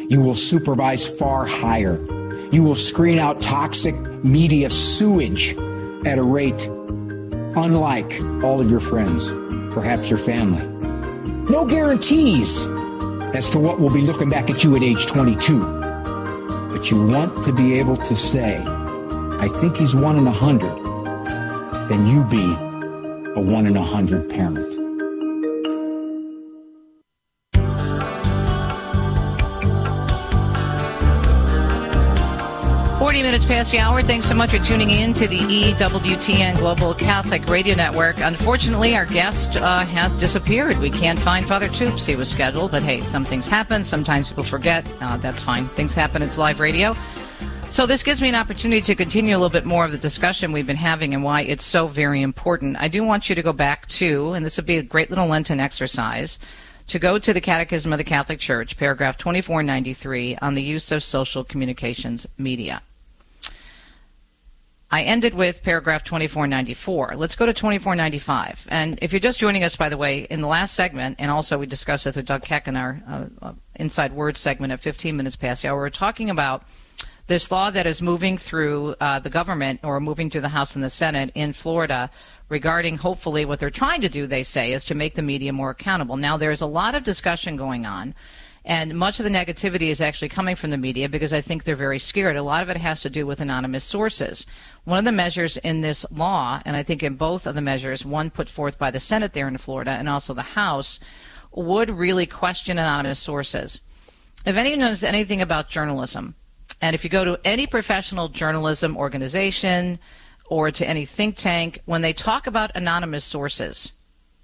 You 0.09 0.21
will 0.21 0.35
supervise 0.35 1.07
far 1.07 1.45
higher. 1.45 1.99
You 2.51 2.63
will 2.63 2.75
screen 2.75 3.19
out 3.19 3.41
toxic 3.41 3.95
media 4.23 4.69
sewage 4.69 5.55
at 6.05 6.17
a 6.17 6.23
rate 6.23 6.69
unlike 7.55 8.21
all 8.43 8.59
of 8.59 8.69
your 8.69 8.79
friends, 8.79 9.31
perhaps 9.73 10.09
your 10.09 10.19
family. 10.19 10.65
No 11.49 11.65
guarantees 11.65 12.67
as 13.33 13.49
to 13.49 13.59
what 13.59 13.79
will 13.79 13.91
be 13.91 14.01
looking 14.01 14.29
back 14.29 14.49
at 14.49 14.63
you 14.63 14.75
at 14.75 14.83
age 14.83 15.07
22. 15.07 15.59
But 15.59 16.91
you 16.91 17.05
want 17.05 17.43
to 17.45 17.53
be 17.53 17.79
able 17.79 17.97
to 17.97 18.15
say, 18.15 18.57
I 18.57 19.47
think 19.59 19.77
he's 19.77 19.95
one 19.95 20.17
in 20.17 20.27
a 20.27 20.31
hundred, 20.31 20.75
then 21.89 22.07
you 22.07 22.23
be 22.25 22.53
a 23.33 23.41
one 23.41 23.65
in 23.65 23.77
a 23.77 23.83
hundred 23.83 24.29
parent. 24.29 24.74
Minutes 33.25 33.45
past 33.45 33.71
the 33.71 33.79
hour. 33.79 34.03
Thanks 34.03 34.27
so 34.27 34.35
much 34.35 34.51
for 34.51 34.59
tuning 34.59 34.91
in 34.91 35.11
to 35.15 35.27
the 35.27 35.39
EWTN 35.39 36.59
Global 36.59 36.93
Catholic 36.93 37.47
Radio 37.47 37.73
Network. 37.73 38.19
Unfortunately, 38.19 38.95
our 38.95 39.07
guest 39.07 39.55
uh, 39.55 39.83
has 39.83 40.15
disappeared. 40.15 40.77
We 40.77 40.91
can't 40.91 41.19
find 41.19 41.47
Father 41.47 41.67
Toups. 41.67 42.05
He 42.05 42.15
was 42.15 42.29
scheduled, 42.29 42.69
but 42.69 42.83
hey, 42.83 43.01
some 43.01 43.25
things 43.25 43.47
happen. 43.47 43.83
Sometimes 43.83 44.29
people 44.29 44.43
forget. 44.43 44.85
Uh, 45.01 45.17
that's 45.17 45.41
fine. 45.41 45.67
Things 45.69 45.95
happen. 45.95 46.21
It's 46.21 46.37
live 46.37 46.59
radio. 46.59 46.95
So 47.67 47.87
this 47.87 48.03
gives 48.03 48.21
me 48.21 48.29
an 48.29 48.35
opportunity 48.35 48.81
to 48.81 48.93
continue 48.93 49.35
a 49.35 49.39
little 49.39 49.49
bit 49.49 49.65
more 49.65 49.85
of 49.85 49.91
the 49.91 49.97
discussion 49.97 50.51
we've 50.51 50.67
been 50.67 50.75
having 50.75 51.15
and 51.15 51.23
why 51.23 51.41
it's 51.41 51.65
so 51.65 51.87
very 51.87 52.21
important. 52.21 52.77
I 52.79 52.89
do 52.89 53.03
want 53.03 53.27
you 53.27 53.33
to 53.33 53.41
go 53.41 53.53
back 53.53 53.87
to, 53.87 54.33
and 54.33 54.45
this 54.45 54.55
would 54.57 54.67
be 54.67 54.77
a 54.77 54.83
great 54.83 55.09
little 55.09 55.25
Lenten 55.25 55.59
exercise, 55.59 56.37
to 56.85 56.99
go 56.99 57.17
to 57.17 57.33
the 57.33 57.41
Catechism 57.41 57.91
of 57.91 57.97
the 57.97 58.03
Catholic 58.03 58.37
Church, 58.37 58.77
paragraph 58.77 59.17
2493, 59.17 60.37
on 60.43 60.53
the 60.53 60.61
use 60.61 60.91
of 60.91 61.01
social 61.01 61.43
communications 61.43 62.27
media. 62.37 62.83
I 64.91 65.01
ended 65.01 65.33
with 65.33 65.63
paragraph 65.63 66.03
2494. 66.03 67.15
Let's 67.15 67.35
go 67.35 67.45
to 67.45 67.53
2495. 67.53 68.67
And 68.69 68.99
if 69.01 69.11
you're 69.11 69.19
just 69.19 69.39
joining 69.39 69.63
us, 69.63 69.75
by 69.75 69.89
the 69.89 69.97
way, 69.97 70.19
in 70.29 70.41
the 70.41 70.47
last 70.47 70.75
segment, 70.75 71.15
and 71.19 71.31
also 71.31 71.57
we 71.57 71.65
discussed 71.65 72.05
it 72.05 72.15
with 72.15 72.25
Doug 72.25 72.43
Keck 72.43 72.67
in 72.67 72.75
our 72.75 73.01
uh, 73.07 73.25
uh, 73.41 73.53
Inside 73.75 74.13
Words 74.13 74.39
segment 74.39 74.71
at 74.71 74.79
15 74.79 75.17
minutes 75.17 75.35
past 75.35 75.63
the 75.63 75.69
hour, 75.69 75.77
we're 75.77 75.89
talking 75.89 76.29
about 76.29 76.63
this 77.27 77.49
law 77.49 77.71
that 77.71 77.87
is 77.87 78.03
moving 78.03 78.37
through 78.37 78.95
uh, 79.01 79.17
the 79.17 79.31
government 79.31 79.79
or 79.83 79.99
moving 79.99 80.29
through 80.29 80.41
the 80.41 80.49
House 80.49 80.75
and 80.75 80.83
the 80.83 80.91
Senate 80.91 81.31
in 81.33 81.53
Florida 81.53 82.11
regarding 82.49 82.97
hopefully 82.97 83.45
what 83.45 83.59
they're 83.59 83.71
trying 83.71 84.01
to 84.01 84.09
do, 84.09 84.27
they 84.27 84.43
say, 84.43 84.71
is 84.71 84.85
to 84.85 84.93
make 84.93 85.15
the 85.15 85.23
media 85.23 85.51
more 85.51 85.71
accountable. 85.71 86.17
Now, 86.17 86.37
there's 86.37 86.61
a 86.61 86.67
lot 86.67 86.93
of 86.93 87.03
discussion 87.03 87.55
going 87.55 87.87
on 87.87 88.13
and 88.67 88.97
much 88.97 89.19
of 89.19 89.23
the 89.23 89.29
negativity 89.29 89.89
is 89.89 90.01
actually 90.01 90.29
coming 90.29 90.55
from 90.55 90.71
the 90.71 90.77
media 90.77 91.07
because 91.07 91.31
I 91.33 91.39
think 91.39 91.63
they're 91.63 91.75
very 91.75 91.99
scared. 91.99 92.35
A 92.35 92.41
lot 92.41 92.63
of 92.63 92.69
it 92.69 92.77
has 92.77 93.01
to 93.01 93.11
do 93.11 93.27
with 93.27 93.39
anonymous 93.39 93.83
sources. 93.83 94.47
One 94.85 94.97
of 94.97 95.05
the 95.05 95.11
measures 95.11 95.57
in 95.57 95.81
this 95.81 96.03
law, 96.11 96.63
and 96.65 96.75
I 96.75 96.81
think 96.81 97.03
in 97.03 97.15
both 97.15 97.45
of 97.45 97.53
the 97.53 97.61
measures, 97.61 98.03
one 98.03 98.31
put 98.31 98.49
forth 98.49 98.79
by 98.79 98.89
the 98.89 98.99
Senate 98.99 99.33
there 99.33 99.47
in 99.47 99.57
Florida 99.57 99.91
and 99.91 100.09
also 100.09 100.33
the 100.33 100.41
House, 100.41 100.99
would 101.51 101.91
really 101.91 102.25
question 102.25 102.79
anonymous 102.79 103.19
sources. 103.19 103.81
If 104.47 104.55
anyone 104.55 104.79
knows 104.79 105.03
anything 105.03 105.43
about 105.43 105.69
journalism, 105.69 106.33
and 106.81 106.95
if 106.95 107.03
you 107.03 107.09
go 107.11 107.23
to 107.23 107.39
any 107.45 107.67
professional 107.67 108.29
journalism 108.29 108.97
organization 108.97 109.99
or 110.49 110.71
to 110.71 110.87
any 110.87 111.05
think 111.05 111.37
tank, 111.37 111.81
when 111.85 112.01
they 112.01 112.13
talk 112.13 112.47
about 112.47 112.71
anonymous 112.73 113.23
sources, 113.23 113.91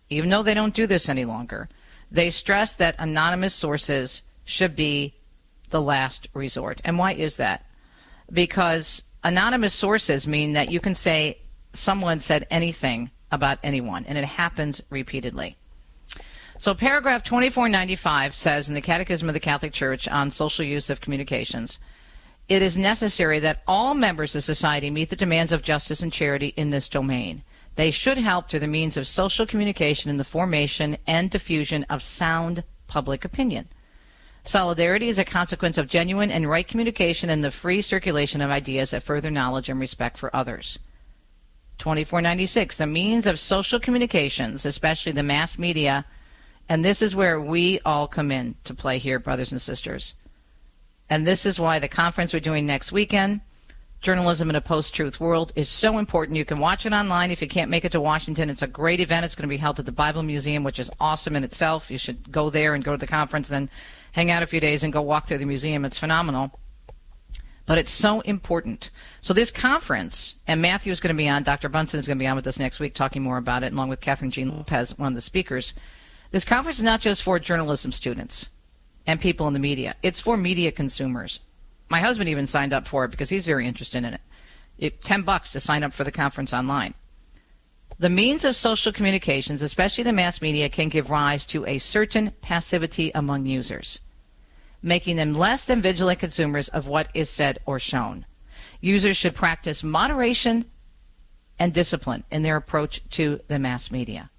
even 0.09 0.29
though 0.29 0.43
they 0.43 0.53
don't 0.53 0.75
do 0.75 0.85
this 0.85 1.09
any 1.09 1.25
longer, 1.25 1.69
they 2.11 2.29
stress 2.29 2.73
that 2.73 2.95
anonymous 2.99 3.53
sources 3.53 4.21
should 4.43 4.75
be 4.75 5.13
the 5.69 5.81
last 5.81 6.27
resort. 6.33 6.81
And 6.83 6.97
why 6.97 7.13
is 7.13 7.37
that? 7.37 7.65
Because 8.31 9.03
anonymous 9.23 9.73
sources 9.73 10.27
mean 10.27 10.53
that 10.53 10.71
you 10.71 10.79
can 10.79 10.95
say 10.95 11.37
someone 11.73 12.19
said 12.19 12.45
anything 12.51 13.11
about 13.31 13.59
anyone, 13.63 14.05
and 14.05 14.17
it 14.17 14.25
happens 14.25 14.81
repeatedly. 14.89 15.55
So, 16.57 16.75
paragraph 16.75 17.23
2495 17.23 18.35
says 18.35 18.67
in 18.67 18.75
the 18.75 18.81
Catechism 18.81 19.27
of 19.29 19.33
the 19.33 19.39
Catholic 19.39 19.73
Church 19.73 20.07
on 20.07 20.29
social 20.29 20.65
use 20.65 20.89
of 20.89 21.01
communications 21.01 21.79
it 22.51 22.61
is 22.61 22.77
necessary 22.77 23.39
that 23.39 23.61
all 23.65 23.93
members 23.93 24.35
of 24.35 24.43
society 24.43 24.89
meet 24.89 25.09
the 25.09 25.15
demands 25.15 25.53
of 25.53 25.61
justice 25.61 26.01
and 26.01 26.11
charity 26.11 26.53
in 26.57 26.69
this 26.69 26.89
domain. 26.89 27.43
They 27.75 27.91
should 27.91 28.17
help 28.17 28.49
through 28.49 28.59
the 28.59 28.67
means 28.67 28.97
of 28.97 29.07
social 29.07 29.45
communication 29.45 30.09
in 30.09 30.17
the 30.17 30.23
formation 30.23 30.97
and 31.07 31.29
diffusion 31.29 31.83
of 31.89 32.03
sound 32.03 32.63
public 32.87 33.23
opinion. 33.23 33.69
Solidarity 34.43 35.07
is 35.07 35.19
a 35.19 35.25
consequence 35.25 35.77
of 35.77 35.87
genuine 35.87 36.31
and 36.31 36.49
right 36.49 36.67
communication 36.67 37.29
and 37.29 37.43
the 37.43 37.51
free 37.51 37.81
circulation 37.81 38.41
of 38.41 38.49
ideas 38.49 38.91
that 38.91 39.03
further 39.03 39.29
knowledge 39.29 39.69
and 39.69 39.79
respect 39.79 40.17
for 40.17 40.35
others. 40.35 40.79
2496. 41.77 42.77
The 42.77 42.87
means 42.87 43.25
of 43.25 43.39
social 43.39 43.79
communications, 43.79 44.65
especially 44.65 45.11
the 45.11 45.23
mass 45.23 45.57
media, 45.57 46.05
and 46.67 46.83
this 46.83 47.01
is 47.01 47.15
where 47.15 47.39
we 47.39 47.79
all 47.85 48.07
come 48.07 48.31
in 48.31 48.55
to 48.63 48.73
play 48.73 48.97
here, 48.97 49.19
brothers 49.19 49.51
and 49.51 49.61
sisters. 49.61 50.13
And 51.09 51.25
this 51.25 51.45
is 51.45 51.59
why 51.59 51.79
the 51.79 51.87
conference 51.87 52.33
we're 52.33 52.39
doing 52.39 52.65
next 52.65 52.91
weekend 52.91 53.41
Journalism 54.01 54.49
in 54.49 54.55
a 54.55 54.61
Post 54.61 54.95
Truth 54.95 55.19
World 55.19 55.53
is 55.55 55.69
so 55.69 55.99
important. 55.99 56.35
You 56.35 56.43
can 56.43 56.59
watch 56.59 56.87
it 56.87 56.91
online 56.91 57.29
if 57.29 57.39
you 57.39 57.47
can't 57.47 57.69
make 57.69 57.85
it 57.85 57.91
to 57.91 58.01
Washington. 58.01 58.49
It's 58.49 58.63
a 58.63 58.67
great 58.67 58.99
event. 58.99 59.25
It's 59.25 59.35
going 59.35 59.47
to 59.47 59.53
be 59.53 59.57
held 59.57 59.77
at 59.77 59.85
the 59.85 59.91
Bible 59.91 60.23
Museum, 60.23 60.63
which 60.63 60.79
is 60.79 60.89
awesome 60.99 61.35
in 61.35 61.43
itself. 61.43 61.91
You 61.91 61.99
should 61.99 62.31
go 62.31 62.49
there 62.49 62.73
and 62.73 62.83
go 62.83 62.93
to 62.93 62.97
the 62.97 63.05
conference, 63.05 63.47
then 63.47 63.69
hang 64.13 64.31
out 64.31 64.41
a 64.41 64.47
few 64.47 64.59
days 64.59 64.81
and 64.81 64.91
go 64.91 65.03
walk 65.03 65.27
through 65.27 65.37
the 65.37 65.45
museum. 65.45 65.85
It's 65.85 65.99
phenomenal. 65.99 66.59
But 67.67 67.77
it's 67.77 67.91
so 67.91 68.21
important. 68.21 68.89
So, 69.21 69.35
this 69.35 69.51
conference, 69.51 70.35
and 70.47 70.63
Matthew 70.63 70.91
is 70.91 70.99
going 70.99 71.15
to 71.15 71.23
be 71.23 71.29
on, 71.29 71.43
Dr. 71.43 71.69
Bunson 71.69 71.99
is 71.99 72.07
going 72.07 72.17
to 72.17 72.23
be 72.23 72.27
on 72.27 72.35
with 72.35 72.47
us 72.47 72.57
next 72.57 72.79
week 72.79 72.95
talking 72.95 73.21
more 73.21 73.37
about 73.37 73.63
it, 73.63 73.71
along 73.71 73.89
with 73.89 74.01
Kathryn 74.01 74.31
Jean 74.31 74.49
Lopez, 74.49 74.97
one 74.97 75.09
of 75.09 75.15
the 75.15 75.21
speakers. 75.21 75.75
This 76.31 76.43
conference 76.43 76.79
is 76.79 76.83
not 76.83 77.01
just 77.01 77.21
for 77.21 77.37
journalism 77.37 77.91
students 77.91 78.49
and 79.05 79.21
people 79.21 79.45
in 79.45 79.53
the 79.53 79.59
media, 79.59 79.95
it's 80.01 80.19
for 80.19 80.37
media 80.37 80.71
consumers. 80.71 81.39
My 81.91 81.99
husband 81.99 82.29
even 82.29 82.47
signed 82.47 82.71
up 82.71 82.87
for 82.87 83.03
it 83.03 83.11
because 83.11 83.27
he's 83.27 83.45
very 83.45 83.67
interested 83.67 84.05
in 84.05 84.13
it. 84.13 84.21
it. 84.77 85.01
Ten 85.01 85.23
bucks 85.23 85.51
to 85.51 85.59
sign 85.59 85.83
up 85.83 85.91
for 85.91 86.05
the 86.05 86.11
conference 86.11 86.53
online. 86.53 86.93
The 87.99 88.09
means 88.09 88.45
of 88.45 88.55
social 88.55 88.93
communications, 88.93 89.61
especially 89.61 90.05
the 90.05 90.13
mass 90.13 90.41
media, 90.41 90.69
can 90.69 90.87
give 90.87 91.09
rise 91.09 91.45
to 91.47 91.65
a 91.65 91.79
certain 91.79 92.31
passivity 92.39 93.11
among 93.13 93.45
users, 93.45 93.99
making 94.81 95.17
them 95.17 95.33
less 95.33 95.65
than 95.65 95.81
vigilant 95.81 96.19
consumers 96.19 96.69
of 96.69 96.87
what 96.87 97.09
is 97.13 97.29
said 97.29 97.59
or 97.65 97.77
shown. 97.77 98.25
Users 98.79 99.17
should 99.17 99.35
practice 99.35 99.83
moderation 99.83 100.63
and 101.59 101.73
discipline 101.73 102.23
in 102.31 102.41
their 102.41 102.55
approach 102.55 103.01
to 103.09 103.41
the 103.49 103.59
mass 103.59 103.91
media. 103.91 104.29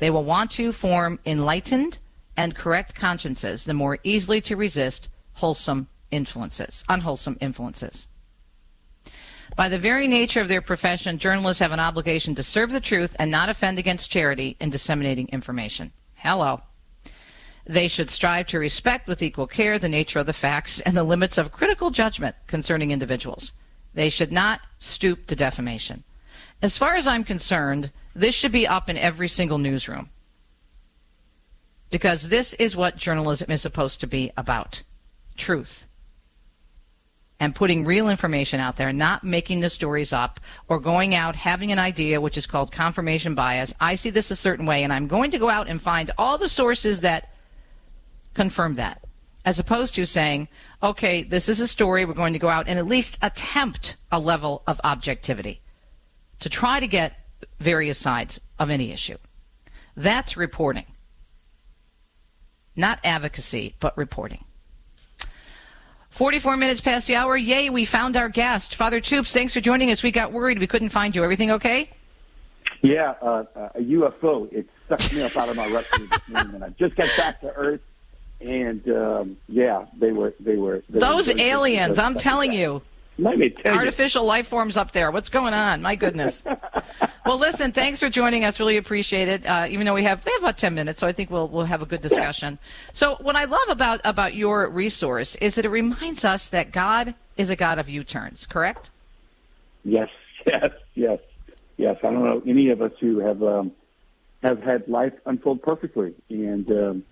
They 0.00 0.10
will 0.10 0.24
want 0.24 0.50
to 0.52 0.70
form 0.70 1.18
enlightened 1.24 1.96
and 2.36 2.54
correct 2.54 2.94
consciences 2.94 3.64
the 3.64 3.72
more 3.72 3.98
easily 4.04 4.42
to 4.42 4.54
resist 4.54 5.08
wholesome 5.32 5.88
influences, 6.10 6.84
unwholesome 6.88 7.38
influences. 7.40 8.08
By 9.56 9.68
the 9.68 9.78
very 9.78 10.06
nature 10.06 10.40
of 10.40 10.48
their 10.48 10.62
profession, 10.62 11.18
journalists 11.18 11.60
have 11.60 11.72
an 11.72 11.80
obligation 11.80 12.34
to 12.36 12.42
serve 12.42 12.70
the 12.70 12.80
truth 12.80 13.16
and 13.18 13.30
not 13.30 13.48
offend 13.48 13.78
against 13.78 14.10
charity 14.10 14.56
in 14.60 14.70
disseminating 14.70 15.28
information. 15.28 15.92
Hello. 16.14 16.62
They 17.66 17.88
should 17.88 18.10
strive 18.10 18.46
to 18.48 18.58
respect 18.58 19.06
with 19.06 19.22
equal 19.22 19.46
care 19.46 19.78
the 19.78 19.88
nature 19.88 20.18
of 20.18 20.26
the 20.26 20.32
facts 20.32 20.80
and 20.80 20.96
the 20.96 21.04
limits 21.04 21.38
of 21.38 21.52
critical 21.52 21.90
judgment 21.90 22.36
concerning 22.46 22.90
individuals. 22.90 23.52
They 23.92 24.08
should 24.08 24.32
not 24.32 24.60
stoop 24.78 25.26
to 25.26 25.36
defamation. 25.36 26.04
As 26.62 26.78
far 26.78 26.94
as 26.94 27.06
I'm 27.06 27.24
concerned, 27.24 27.90
this 28.14 28.34
should 28.34 28.52
be 28.52 28.66
up 28.66 28.88
in 28.88 28.96
every 28.96 29.28
single 29.28 29.58
newsroom. 29.58 30.10
Because 31.90 32.28
this 32.28 32.54
is 32.54 32.76
what 32.76 32.96
journalism 32.96 33.50
is 33.50 33.62
supposed 33.62 34.00
to 34.00 34.06
be 34.06 34.30
about 34.36 34.82
truth 35.36 35.86
and 37.40 37.54
putting 37.54 37.86
real 37.86 38.10
information 38.10 38.60
out 38.60 38.76
there, 38.76 38.92
not 38.92 39.24
making 39.24 39.60
the 39.60 39.70
stories 39.70 40.12
up 40.12 40.38
or 40.68 40.78
going 40.78 41.14
out 41.14 41.34
having 41.34 41.72
an 41.72 41.78
idea, 41.78 42.20
which 42.20 42.36
is 42.36 42.46
called 42.46 42.70
confirmation 42.70 43.34
bias. 43.34 43.74
I 43.80 43.94
see 43.94 44.10
this 44.10 44.30
a 44.30 44.36
certain 44.36 44.66
way, 44.66 44.84
and 44.84 44.92
I'm 44.92 45.08
going 45.08 45.30
to 45.30 45.38
go 45.38 45.48
out 45.48 45.66
and 45.66 45.80
find 45.80 46.10
all 46.18 46.36
the 46.36 46.50
sources 46.50 47.00
that 47.00 47.32
confirm 48.34 48.74
that, 48.74 49.02
as 49.46 49.58
opposed 49.58 49.94
to 49.94 50.04
saying, 50.04 50.48
okay, 50.82 51.22
this 51.22 51.48
is 51.48 51.60
a 51.60 51.66
story, 51.66 52.04
we're 52.04 52.12
going 52.12 52.34
to 52.34 52.38
go 52.38 52.50
out 52.50 52.68
and 52.68 52.78
at 52.78 52.86
least 52.86 53.18
attempt 53.22 53.96
a 54.12 54.20
level 54.20 54.62
of 54.66 54.78
objectivity 54.84 55.62
to 56.40 56.50
try 56.50 56.78
to 56.78 56.86
get 56.86 57.16
various 57.58 57.96
sides 57.96 58.38
of 58.58 58.68
any 58.68 58.92
issue. 58.92 59.16
That's 59.96 60.36
reporting. 60.36 60.86
Not 62.76 63.00
advocacy, 63.02 63.76
but 63.80 63.96
reporting. 63.96 64.44
44 66.20 66.58
minutes 66.58 66.82
past 66.82 67.06
the 67.06 67.16
hour. 67.16 67.34
Yay, 67.34 67.70
we 67.70 67.86
found 67.86 68.14
our 68.14 68.28
guest. 68.28 68.74
Father 68.74 69.00
Toups, 69.00 69.32
thanks 69.32 69.54
for 69.54 69.62
joining 69.62 69.90
us. 69.90 70.02
We 70.02 70.10
got 70.10 70.32
worried 70.32 70.58
we 70.58 70.66
couldn't 70.66 70.90
find 70.90 71.16
you. 71.16 71.24
Everything 71.24 71.50
okay? 71.52 71.88
Yeah, 72.82 73.14
uh, 73.22 73.44
uh, 73.56 73.68
a 73.74 73.80
UFO. 73.80 74.52
It 74.52 74.68
sucked 74.86 75.14
me 75.14 75.22
up 75.22 75.34
out 75.34 75.48
of 75.48 75.56
my 75.56 75.66
rescue 75.72 76.06
this 76.08 76.28
morning, 76.28 76.56
and 76.56 76.64
I 76.64 76.68
just 76.78 76.94
got 76.94 77.08
back 77.16 77.40
to 77.40 77.50
Earth. 77.54 77.80
and 78.38 78.86
um, 78.90 79.38
yeah, 79.48 79.86
they 79.98 80.12
were 80.12 80.34
they 80.38 80.56
were 80.56 80.82
they 80.90 80.98
Those 80.98 81.28
were 81.28 81.40
aliens. 81.40 81.98
I'm 81.98 82.16
telling 82.16 82.52
you. 82.52 82.82
Let 83.18 83.38
me 83.38 83.50
tell 83.50 83.74
you. 83.74 83.78
Artificial 83.78 84.24
life 84.24 84.46
forms 84.46 84.76
up 84.76 84.92
there. 84.92 85.10
What's 85.10 85.28
going 85.28 85.52
on? 85.52 85.82
My 85.82 85.94
goodness. 85.94 86.42
well, 87.26 87.38
listen. 87.38 87.72
Thanks 87.72 88.00
for 88.00 88.08
joining 88.08 88.44
us. 88.44 88.58
Really 88.58 88.78
appreciate 88.78 89.28
it. 89.28 89.46
Uh, 89.46 89.66
even 89.68 89.84
though 89.84 89.94
we 89.94 90.04
have 90.04 90.24
we 90.24 90.32
have 90.32 90.42
about 90.42 90.56
ten 90.58 90.74
minutes, 90.74 91.00
so 91.00 91.06
I 91.06 91.12
think 91.12 91.30
we'll 91.30 91.48
we'll 91.48 91.66
have 91.66 91.82
a 91.82 91.86
good 91.86 92.00
discussion. 92.00 92.58
So, 92.92 93.16
what 93.20 93.36
I 93.36 93.44
love 93.44 93.68
about 93.68 94.00
about 94.04 94.34
your 94.34 94.68
resource 94.70 95.34
is 95.36 95.56
that 95.56 95.66
it 95.66 95.70
reminds 95.70 96.24
us 96.24 96.48
that 96.48 96.72
God 96.72 97.14
is 97.36 97.50
a 97.50 97.56
God 97.56 97.78
of 97.78 97.88
U-turns. 97.88 98.46
Correct? 98.46 98.90
Yes, 99.84 100.08
yes, 100.46 100.70
yes, 100.94 101.18
yes. 101.76 101.96
I 102.02 102.10
don't 102.10 102.24
know 102.24 102.42
any 102.46 102.70
of 102.70 102.80
us 102.80 102.92
who 103.00 103.18
have 103.18 103.42
um, 103.42 103.72
have 104.42 104.62
had 104.62 104.88
life 104.88 105.12
unfold 105.26 105.62
perfectly, 105.62 106.14
and 106.28 106.70
um, 106.70 107.04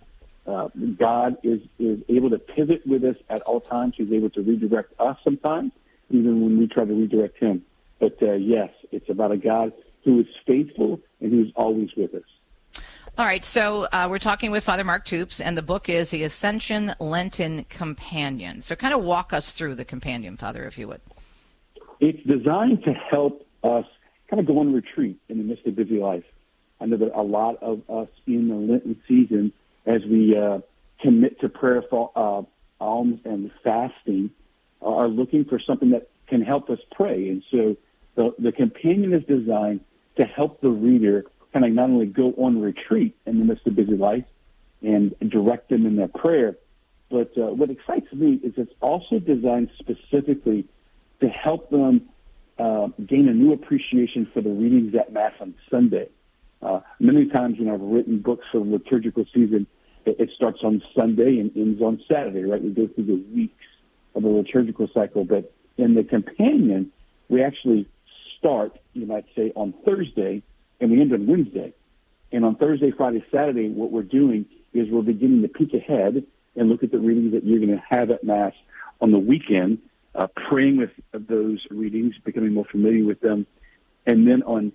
uh, 0.47 0.69
God 0.99 1.37
is 1.43 1.61
is 1.79 2.01
able 2.09 2.31
to 2.31 2.39
pivot 2.39 2.87
with 2.87 3.05
us 3.05 3.17
at 3.29 3.43
all 3.43 3.61
times. 3.61 3.95
He's 3.97 4.13
able 4.13 4.31
to 4.31 4.43
redirect 4.43 4.95
us 4.99 5.19
sometimes, 5.23 5.73
even 6.11 6.43
when 6.43 6.59
we 6.59 6.67
try 6.67 6.85
to 6.85 6.93
redirect 6.93 7.39
Him. 7.39 7.65
But 7.99 8.23
uh, 8.23 8.33
yes, 8.33 8.71
it's 8.93 9.09
about 9.09 9.33
a 9.33 9.37
God 9.37 9.73
who 10.05 10.21
is 10.21 10.27
faithful 10.47 11.01
and 11.21 11.33
who's 11.33 11.53
always 11.57 11.91
with 11.97 12.15
us. 12.15 12.83
All 13.17 13.25
right, 13.25 13.45
so 13.45 13.89
uh, 13.91 14.07
we're 14.09 14.21
talking 14.21 14.53
with 14.53 14.63
Father 14.63 14.85
Mark 14.85 15.05
Toups, 15.05 15.41
and 15.41 15.59
the 15.59 15.63
book 15.63 15.89
is 15.89 16.11
The 16.11 16.23
Ascension 16.23 16.95
Lenten 17.01 17.65
Companion. 17.65 18.61
So, 18.61 18.77
kind 18.77 18.95
of 18.95 19.03
walk 19.03 19.33
us 19.33 19.51
through 19.51 19.75
the 19.75 19.85
companion, 19.85 20.37
Father, 20.37 20.65
if 20.67 20.79
you 20.79 20.87
would. 20.87 21.01
It's 21.99 22.23
designed 22.25 22.85
to 22.85 22.93
help 22.93 23.45
us 23.65 23.87
kind 24.31 24.39
of 24.39 24.47
go 24.47 24.61
on 24.61 24.73
retreat 24.73 25.19
in 25.29 25.39
the 25.39 25.43
midst 25.43 25.67
of 25.67 25.75
busy 25.75 25.99
life. 25.99 26.23
I 26.81 26.87
know 26.87 26.97
that 26.97 27.11
a 27.13 27.23
lot 27.23 27.61
of 27.61 27.83
us 27.91 28.09
in 28.29 28.49
the 28.49 28.55
Lenten 28.55 29.03
season, 29.09 29.53
as 29.85 30.03
we 30.09 30.39
uh, 30.39 30.61
commit 31.01 31.41
to 31.41 31.49
prayer, 31.49 31.83
for, 31.91 32.13
uh, 32.15 32.43
alms, 32.81 33.21
and 33.25 33.51
fasting, 33.65 34.31
are 34.83 35.09
looking 35.09 35.45
for 35.45 35.59
something 35.59 35.91
that 35.91 36.09
can 36.29 36.43
help 36.43 36.71
us 36.71 36.79
pray. 36.93 37.29
And 37.29 37.43
so 37.51 37.77
the, 38.15 38.35
the 38.39 38.53
companion 38.53 39.13
is 39.13 39.25
designed 39.25 39.81
to 40.17 40.25
help 40.25 40.61
the 40.61 40.71
reader 40.71 41.25
kind 41.53 41.65
of 41.65 41.73
not 41.73 41.91
only 41.91 42.07
go 42.07 42.33
on 42.37 42.61
retreat 42.61 43.17
in 43.27 43.39
the 43.39 43.45
midst 43.45 43.67
of 43.67 43.75
busy 43.75 43.97
life 43.97 44.25
and 44.83 45.15
direct 45.29 45.71
them 45.71 45.87
in 45.87 45.97
their 45.97 46.09
prayer, 46.09 46.57
but 47.11 47.33
uh, 47.39 47.47
what 47.47 47.71
excites 47.71 48.13
me 48.13 48.39
is 48.43 48.53
it's 48.57 48.73
also 48.81 49.19
designed 49.19 49.71
specifically 49.79 50.67
to 51.21 51.29
help 51.29 51.71
them 51.71 52.09
uh, 52.59 52.89
gain 53.07 53.29
a 53.29 53.33
new 53.33 53.53
appreciation 53.53 54.29
for 54.33 54.41
the 54.41 54.51
readings 54.51 54.95
at 54.95 55.13
Mass 55.13 55.33
on 55.41 55.55
Sunday. 55.71 56.09
Uh, 56.61 56.81
many 56.99 57.27
times 57.27 57.59
when 57.59 57.69
I've 57.69 57.81
written 57.81 58.19
books 58.19 58.45
for 58.51 58.59
liturgical 58.59 59.25
season, 59.33 59.67
it, 60.05 60.17
it 60.19 60.31
starts 60.35 60.59
on 60.63 60.83
Sunday 60.97 61.39
and 61.39 61.57
ends 61.57 61.81
on 61.81 62.03
Saturday, 62.11 62.45
right? 62.45 62.63
We 62.63 62.71
go 62.71 62.89
through 62.89 63.07
the 63.07 63.25
weeks 63.35 63.65
of 64.15 64.23
the 64.23 64.29
liturgical 64.29 64.89
cycle, 64.93 65.25
but 65.25 65.53
in 65.77 65.95
the 65.95 66.05
companion, 66.05 66.93
we 67.29 67.43
actually 67.43 67.89
start, 68.39 68.79
you 68.95 69.07
might 69.07 69.27
say, 69.37 69.53
on 69.55 69.75
Thursday 69.87 70.43
and 70.81 70.91
we 70.91 71.01
end 71.01 71.13
on 71.13 71.27
Wednesday. 71.27 71.73
And 72.33 72.45
on 72.45 72.57
Thursday, 72.57 72.91
Friday, 72.91 73.25
Saturday, 73.33 73.69
what 73.69 73.91
we're 73.91 74.03
doing 74.03 74.47
is 74.73 74.89
we're 74.91 75.03
beginning 75.03 75.43
to 75.43 75.49
peek 75.49 75.75
ahead 75.75 76.25
and 76.57 76.69
look 76.69 76.83
at 76.83 76.91
the 76.91 76.99
readings 76.99 77.33
that 77.33 77.45
you're 77.45 77.59
going 77.59 77.77
to 77.77 77.83
have 77.89 78.11
at 78.11 78.23
Mass 78.25 78.53
on 79.01 79.13
the 79.13 79.19
weekend, 79.19 79.79
uh, 80.15 80.27
praying 80.49 80.77
with 80.77 80.91
those 81.13 81.65
readings, 81.71 82.15
becoming 82.25 82.53
more 82.53 82.67
familiar 82.71 83.05
with 83.05 83.21
them. 83.21 83.47
And 84.07 84.27
then 84.27 84.43
on 84.43 84.73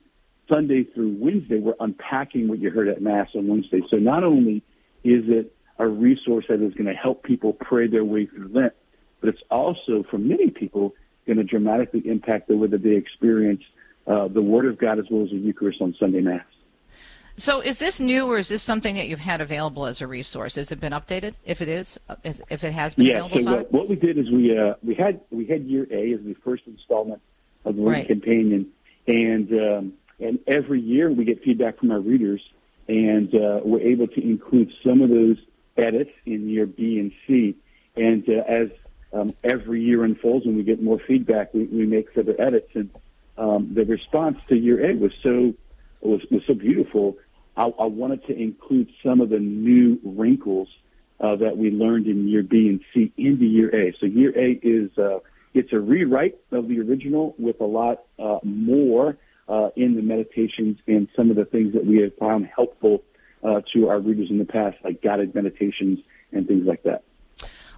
Sunday 0.51 0.83
through 0.83 1.17
Wednesday, 1.19 1.59
we're 1.59 1.75
unpacking 1.79 2.47
what 2.47 2.59
you 2.59 2.69
heard 2.69 2.87
at 2.87 3.01
Mass 3.01 3.29
on 3.35 3.47
Wednesday. 3.47 3.81
So 3.89 3.97
not 3.97 4.23
only 4.23 4.63
is 5.03 5.23
it 5.27 5.53
a 5.77 5.87
resource 5.87 6.45
that 6.49 6.61
is 6.61 6.73
going 6.73 6.87
to 6.87 6.93
help 6.93 7.23
people 7.23 7.53
pray 7.53 7.87
their 7.87 8.05
way 8.05 8.25
through 8.25 8.49
Lent, 8.53 8.73
but 9.23 9.33
it's 9.33 9.43
also, 9.49 10.03
for 10.11 10.17
many 10.17 10.49
people, 10.49 10.93
going 11.25 11.37
to 11.37 11.45
dramatically 11.45 12.01
impact 12.05 12.49
the 12.49 12.57
way 12.57 12.67
that 12.67 12.83
they 12.83 12.97
experience 12.97 13.63
uh, 14.05 14.27
the 14.27 14.41
Word 14.41 14.65
of 14.65 14.77
God 14.77 14.99
as 14.99 15.05
well 15.09 15.23
as 15.23 15.29
the 15.29 15.37
Eucharist 15.37 15.81
on 15.81 15.95
Sunday 15.97 16.19
Mass. 16.19 16.43
So, 17.37 17.61
is 17.61 17.79
this 17.79 18.01
new, 18.01 18.29
or 18.29 18.37
is 18.37 18.49
this 18.49 18.61
something 18.61 18.95
that 18.95 19.07
you've 19.07 19.21
had 19.21 19.39
available 19.39 19.85
as 19.85 20.01
a 20.01 20.07
resource? 20.07 20.55
Has 20.55 20.73
it 20.73 20.81
been 20.81 20.91
updated? 20.91 21.35
If 21.45 21.61
it 21.61 21.69
is, 21.69 21.97
uh, 22.09 22.17
is, 22.25 22.43
if 22.49 22.65
it 22.65 22.73
has 22.73 22.95
been 22.95 23.05
yeah, 23.05 23.25
available, 23.25 23.43
so 23.43 23.55
what, 23.55 23.71
what 23.71 23.89
we 23.89 23.95
did 23.95 24.17
is 24.17 24.29
we 24.29 24.57
uh, 24.57 24.73
we 24.83 24.93
had 24.93 25.21
we 25.31 25.45
had 25.45 25.63
Year 25.63 25.87
A 25.89 26.13
as 26.13 26.19
the 26.25 26.35
first 26.43 26.63
installment 26.67 27.21
of 27.63 27.77
the 27.77 27.81
Right. 27.81 28.05
Companion, 28.05 28.67
and 29.07 29.49
um, 29.53 29.93
and 30.19 30.37
every 30.47 30.81
year 30.81 31.09
we 31.09 31.23
get 31.23 31.41
feedback 31.43 31.79
from 31.79 31.91
our 31.91 32.01
readers, 32.01 32.41
and 32.89 33.33
uh, 33.33 33.61
we're 33.63 33.79
able 33.79 34.07
to 34.07 34.21
include 34.21 34.69
some 34.85 35.01
of 35.01 35.09
those 35.09 35.37
edits 35.77 36.11
in 36.25 36.49
Year 36.49 36.65
B 36.65 36.99
and 36.99 37.13
C, 37.25 37.55
and 37.95 38.27
uh, 38.27 38.43
as 38.47 38.67
um, 39.13 39.33
every 39.43 39.81
year 39.81 40.03
unfolds 40.03 40.45
and 40.45 40.55
we 40.55 40.63
get 40.63 40.81
more 40.81 40.99
feedback, 41.07 41.53
we, 41.53 41.65
we 41.65 41.85
make 41.85 42.11
further 42.13 42.35
edits, 42.39 42.69
and 42.73 42.89
um, 43.37 43.73
the 43.73 43.85
response 43.85 44.37
to 44.49 44.55
Year 44.55 44.91
A 44.91 44.95
was 44.95 45.11
so 45.21 45.53
was, 46.01 46.21
was 46.29 46.41
so 46.47 46.53
beautiful. 46.53 47.17
I, 47.55 47.65
I 47.65 47.85
wanted 47.85 48.25
to 48.27 48.35
include 48.35 48.89
some 49.03 49.21
of 49.21 49.29
the 49.29 49.39
new 49.39 49.99
wrinkles 50.03 50.67
uh, 51.19 51.35
that 51.37 51.57
we 51.57 51.71
learned 51.71 52.07
in 52.07 52.27
Year 52.27 52.43
B 52.43 52.67
and 52.67 52.81
C 52.93 53.13
into 53.17 53.45
Year 53.45 53.73
A. 53.73 53.93
So 53.99 54.05
Year 54.05 54.33
A 54.37 54.59
is 54.61 54.97
uh, 54.97 55.19
it's 55.53 55.71
a 55.71 55.79
rewrite 55.79 56.35
of 56.51 56.67
the 56.67 56.79
original 56.81 57.35
with 57.37 57.61
a 57.61 57.65
lot 57.65 58.03
uh, 58.19 58.39
more 58.43 59.17
uh, 59.47 59.69
in 59.75 59.95
the 59.95 60.01
meditations 60.01 60.79
and 60.87 61.07
some 61.15 61.29
of 61.29 61.35
the 61.35 61.45
things 61.45 61.73
that 61.73 61.85
we 61.85 62.01
have 62.01 62.15
found 62.17 62.49
helpful 62.55 63.03
uh, 63.43 63.61
to 63.73 63.89
our 63.89 63.99
readers 63.99 64.29
in 64.29 64.37
the 64.37 64.45
past, 64.45 64.77
like 64.83 65.01
guided 65.01 65.35
meditations 65.35 65.99
and 66.31 66.47
things 66.47 66.65
like 66.65 66.83
that. 66.83 67.03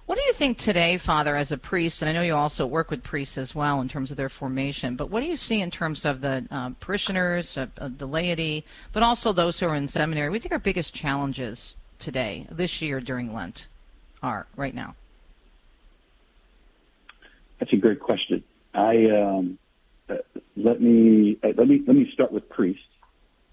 What 0.06 0.16
do 0.16 0.24
you 0.24 0.32
think 0.34 0.58
today, 0.58 0.98
Father, 0.98 1.34
as 1.34 1.50
a 1.50 1.58
priest? 1.58 2.00
And 2.00 2.08
I 2.08 2.12
know 2.12 2.22
you 2.22 2.36
also 2.36 2.64
work 2.64 2.92
with 2.92 3.02
priests 3.02 3.36
as 3.36 3.56
well 3.56 3.80
in 3.80 3.88
terms 3.88 4.12
of 4.12 4.16
their 4.16 4.28
formation. 4.28 4.94
But 4.94 5.10
what 5.10 5.20
do 5.20 5.26
you 5.26 5.34
see 5.34 5.60
in 5.60 5.72
terms 5.72 6.04
of 6.04 6.20
the 6.20 6.46
uh, 6.48 6.70
parishioners, 6.78 7.58
uh, 7.58 7.66
uh, 7.78 7.88
the 7.94 8.06
laity, 8.06 8.64
but 8.92 9.02
also 9.02 9.32
those 9.32 9.58
who 9.58 9.66
are 9.66 9.74
in 9.74 9.88
seminary? 9.88 10.30
We 10.30 10.38
think 10.38 10.52
our 10.52 10.60
biggest 10.60 10.94
challenges 10.94 11.74
today, 11.98 12.46
this 12.52 12.80
year 12.80 13.00
during 13.00 13.34
Lent, 13.34 13.66
are 14.22 14.46
right 14.54 14.74
now. 14.74 14.94
That's 17.58 17.72
a 17.72 17.76
great 17.76 17.98
question. 17.98 18.44
I 18.74 19.10
um, 19.10 19.58
uh, 20.08 20.18
let 20.56 20.80
me 20.80 21.36
uh, 21.42 21.48
let 21.56 21.66
me 21.66 21.82
let 21.84 21.96
me 21.96 22.08
start 22.12 22.30
with 22.30 22.48
priests, 22.48 22.82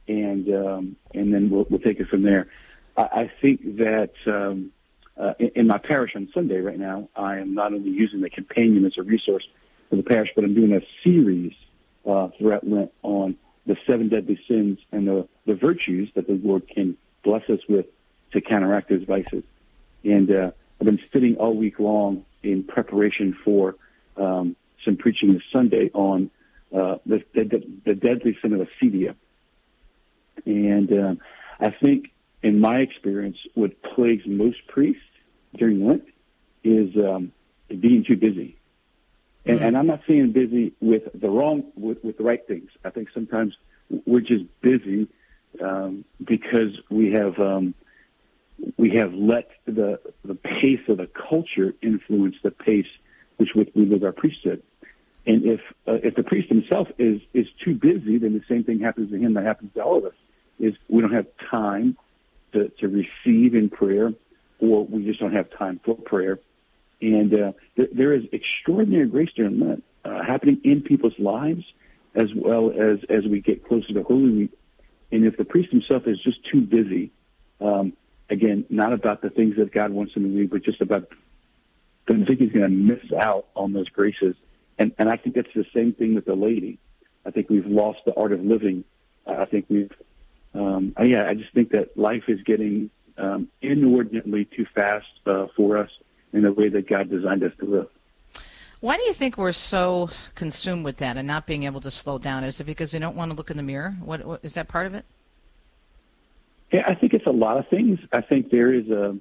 and 0.08 0.47
um, 0.54 0.95
and 1.16 1.34
then 1.34 1.49
we'll 1.49 1.66
we'll 1.70 1.80
take 1.80 1.99
it 1.99 2.10
from 2.10 2.22
there. 2.22 2.47
I, 2.95 3.01
I 3.01 3.32
think 3.41 3.78
that 3.78 4.12
um, 4.28 4.72
uh, 5.18 5.34
in, 5.39 5.51
in 5.55 5.68
my 5.68 5.78
parish 5.78 6.11
on 6.16 6.30
Sunday 6.34 6.59
right 6.59 6.80
now, 6.80 7.09
I 7.16 7.38
am 7.38 7.53
not 7.53 7.74
only 7.74 7.89
using 7.89 8.22
the 8.22 8.30
companion 8.30 8.86
as 8.86 8.93
a 8.97 9.03
resource 9.03 9.47
for 9.89 9.95
the 9.95 10.03
parish, 10.03 10.30
but 10.36 10.43
I'm 10.43 10.53
doing 10.53 10.74
a 10.74 10.82
series 11.03 11.53
uh, 12.05 12.30
throughout 12.38 12.68
Lent 12.68 12.91
on 13.03 13.38
the 13.66 13.78
seven 13.88 14.09
deadly 14.09 14.39
sins 14.47 14.80
and 14.91 15.07
the, 15.07 15.28
the 15.45 15.55
virtues 15.55 16.09
that 16.16 16.28
the 16.28 16.34
Lord 16.34 16.68
can 16.68 16.97
bless 17.24 17.49
us 17.49 17.59
with 17.70 17.86
to 18.32 18.41
counteract 18.41 18.89
those 18.89 19.03
vices. 19.03 19.43
And 20.03 20.30
uh, 20.32 20.51
I've 20.82 20.86
been 20.86 20.99
sitting 21.14 21.38
all 21.38 21.55
week 21.55 21.80
long 21.80 22.26
in 22.41 22.64
preparation 22.64 23.38
for 23.45 23.76
um, 24.18 24.55
some 24.84 24.97
preaching 24.97 25.34
this 25.34 25.43
Sunday 25.51 25.89
on 25.93 26.30
uh, 26.76 26.97
the, 27.05 27.24
the, 27.34 27.64
the 27.86 27.95
deadly 27.95 28.38
sin 28.41 28.53
of 28.53 28.68
acedia. 28.68 29.16
And 30.45 30.91
um, 30.91 31.20
I 31.59 31.70
think, 31.70 32.11
in 32.44 32.60
my 32.60 32.78
experience, 32.78 33.38
what 33.56 33.82
plagues 33.82 34.24
most 34.28 34.68
priests 34.68 35.02
during 35.56 35.88
Lent 35.88 36.04
is 36.64 36.96
um, 36.98 37.32
being 37.68 38.04
too 38.08 38.18
busy. 38.18 38.58
And, 39.46 39.60
and 39.60 39.78
I'm 39.78 39.88
not 39.88 40.02
saying 40.08 40.32
busy 40.32 40.74
with 40.80 41.04
the 41.14 41.30
wrong, 41.30 41.64
with, 41.76 42.04
with 42.04 42.18
the 42.18 42.24
right 42.24 42.46
things. 42.48 42.70
I 42.86 42.91
think 42.91 43.10
sometimes 43.14 43.56
we're 44.06 44.22
just 44.22 44.46
busy 44.62 45.08
um, 45.62 46.06
because 46.24 46.80
we 46.89 47.12
have 47.12 47.38
um, 47.39 47.74
we 48.78 48.91
have 48.96 49.14
let 49.14 49.50
the 49.66 50.00
the 50.24 50.36
pace 50.36 50.80
of 50.88 50.98
the 50.98 51.10
culture 51.30 51.74
influence 51.82 52.36
the 52.41 52.52
pace 52.52 52.88
which 53.38 53.50
which 53.54 53.70
we 53.76 53.86
live 53.86 54.04
our 54.04 54.14
priesthood. 54.14 54.64
And 55.26 55.44
if 55.46 55.60
uh, 55.88 56.00
if 56.04 56.16
the 56.16 56.24
priest 56.24 56.48
himself 56.50 56.88
is 56.98 57.22
is 57.34 57.48
too 57.64 57.76
busy, 57.76 58.18
then 58.18 58.34
the 58.34 58.44
same 58.48 58.64
thing 58.64 58.80
happens 58.80 59.12
to 59.12 59.18
him 59.18 59.34
that 59.34 59.46
happens 59.46 59.74
to 59.74 59.84
all 59.84 59.98
of 59.98 60.06
us. 60.06 60.16
Is 60.60 60.74
we 60.88 61.02
don't 61.02 61.14
have 61.14 61.28
time 61.52 61.98
to 62.54 62.70
to 62.80 62.88
receive 62.88 63.56
in 63.56 63.70
prayer, 63.70 64.14
or 64.60 64.86
we 64.86 65.06
just 65.06 65.20
don't 65.20 65.34
have 65.34 65.49
time 65.58 65.80
for 65.84 65.95
prayer. 65.95 66.39
And 67.01 67.34
uh, 67.34 67.51
th- 67.76 67.89
there 67.93 68.14
is 68.14 68.24
extraordinary 68.32 69.08
grace 69.08 69.30
during 69.36 69.60
Lent 69.60 69.84
uh, 70.06 70.24
happening 70.24 70.62
in 70.64 70.82
people's 70.82 71.18
lives, 71.20 71.64
as 72.16 72.30
well 72.36 72.72
as 72.72 72.99
as 73.10 73.26
we 73.30 73.41
get 73.41 73.68
closer 73.68 73.93
to 73.93 74.04
Holy 74.04 74.32
Week. 74.32 74.51
And 75.12 75.26
if 75.26 75.38
the 75.38 75.45
priest 75.45 75.70
himself 75.72 76.04
is 76.08 76.20
just 76.24 76.39
too 76.51 76.62
busy, 76.62 77.12
um, 77.62 77.93
again, 78.30 78.66
not 78.70 78.93
about 78.93 79.22
the 79.22 79.30
things 79.30 79.58
that 79.58 79.72
God 79.72 79.91
wants 79.91 80.14
him 80.16 80.24
to 80.24 80.30
do, 80.30 80.47
but 80.47 80.64
just 80.64 80.82
about, 80.82 81.08
I 82.10 82.14
think 82.14 82.39
he's 82.39 82.51
going 82.51 82.64
to 82.64 82.70
miss 82.70 83.04
out 83.20 83.45
on 83.56 83.74
those 83.74 83.89
graces. 83.89 84.36
And 84.80 84.93
and 84.97 85.10
I 85.10 85.18
think 85.18 85.36
that's 85.36 85.54
the 85.54 85.66
same 85.76 85.93
thing 85.93 86.16
with 86.16 86.26
the 86.26 86.36
lady. 86.36 86.80
I 87.26 87.32
think 87.32 87.49
we've 87.49 87.66
lost 87.66 87.99
the 88.06 88.14
art 88.16 88.32
of 88.32 88.41
living. 88.43 88.84
I 89.26 89.45
think 89.45 89.66
we've, 89.70 89.91
um, 90.54 90.93
yeah, 91.04 91.28
I 91.28 91.34
just 91.34 91.54
think 91.54 91.72
that 91.72 91.97
life 91.97 92.24
is 92.28 92.41
getting 92.43 92.89
um, 93.18 93.47
inordinately 93.62 94.45
too 94.45 94.66
fast 94.74 95.08
uh, 95.26 95.47
for 95.56 95.78
us 95.78 95.89
in 96.32 96.43
the 96.43 96.51
way 96.51 96.70
that 96.70 96.88
God 96.88 97.10
designed 97.10 97.43
us 97.43 97.51
to 97.60 97.66
live. 97.66 97.88
Why 98.80 98.97
do 98.97 99.04
you 99.04 99.14
think 99.14 99.38
we're 99.38 99.54
so 99.54 100.10
consumed 100.36 100.84
with 100.84 100.97
that 100.97 101.16
and 101.16 101.26
not 101.26 101.47
being 101.47 101.64
able 101.64 101.80
to 101.82 101.91
slow 101.91 102.18
down? 102.18 102.43
Is 102.43 102.60
it 102.60 102.66
because 102.66 102.93
we 102.93 102.99
don't 102.99 103.16
want 103.16 103.32
to 103.32 103.38
look 103.38 103.49
in 103.49 103.56
the 103.56 103.64
mirror? 103.64 103.95
What, 104.04 104.26
what 104.26 104.39
is 104.43 104.54
that 104.56 104.68
part 104.68 104.88
of 104.88 104.93
it? 104.93 105.06
Yeah, 106.72 106.84
I 106.88 106.95
think 106.95 107.14
it's 107.14 107.28
a 107.28 107.32
lot 107.32 107.58
of 107.58 107.68
things. 107.70 107.99
I 108.12 108.22
think 108.22 108.49
there 108.49 108.74
is 108.74 108.89
a, 108.89 109.16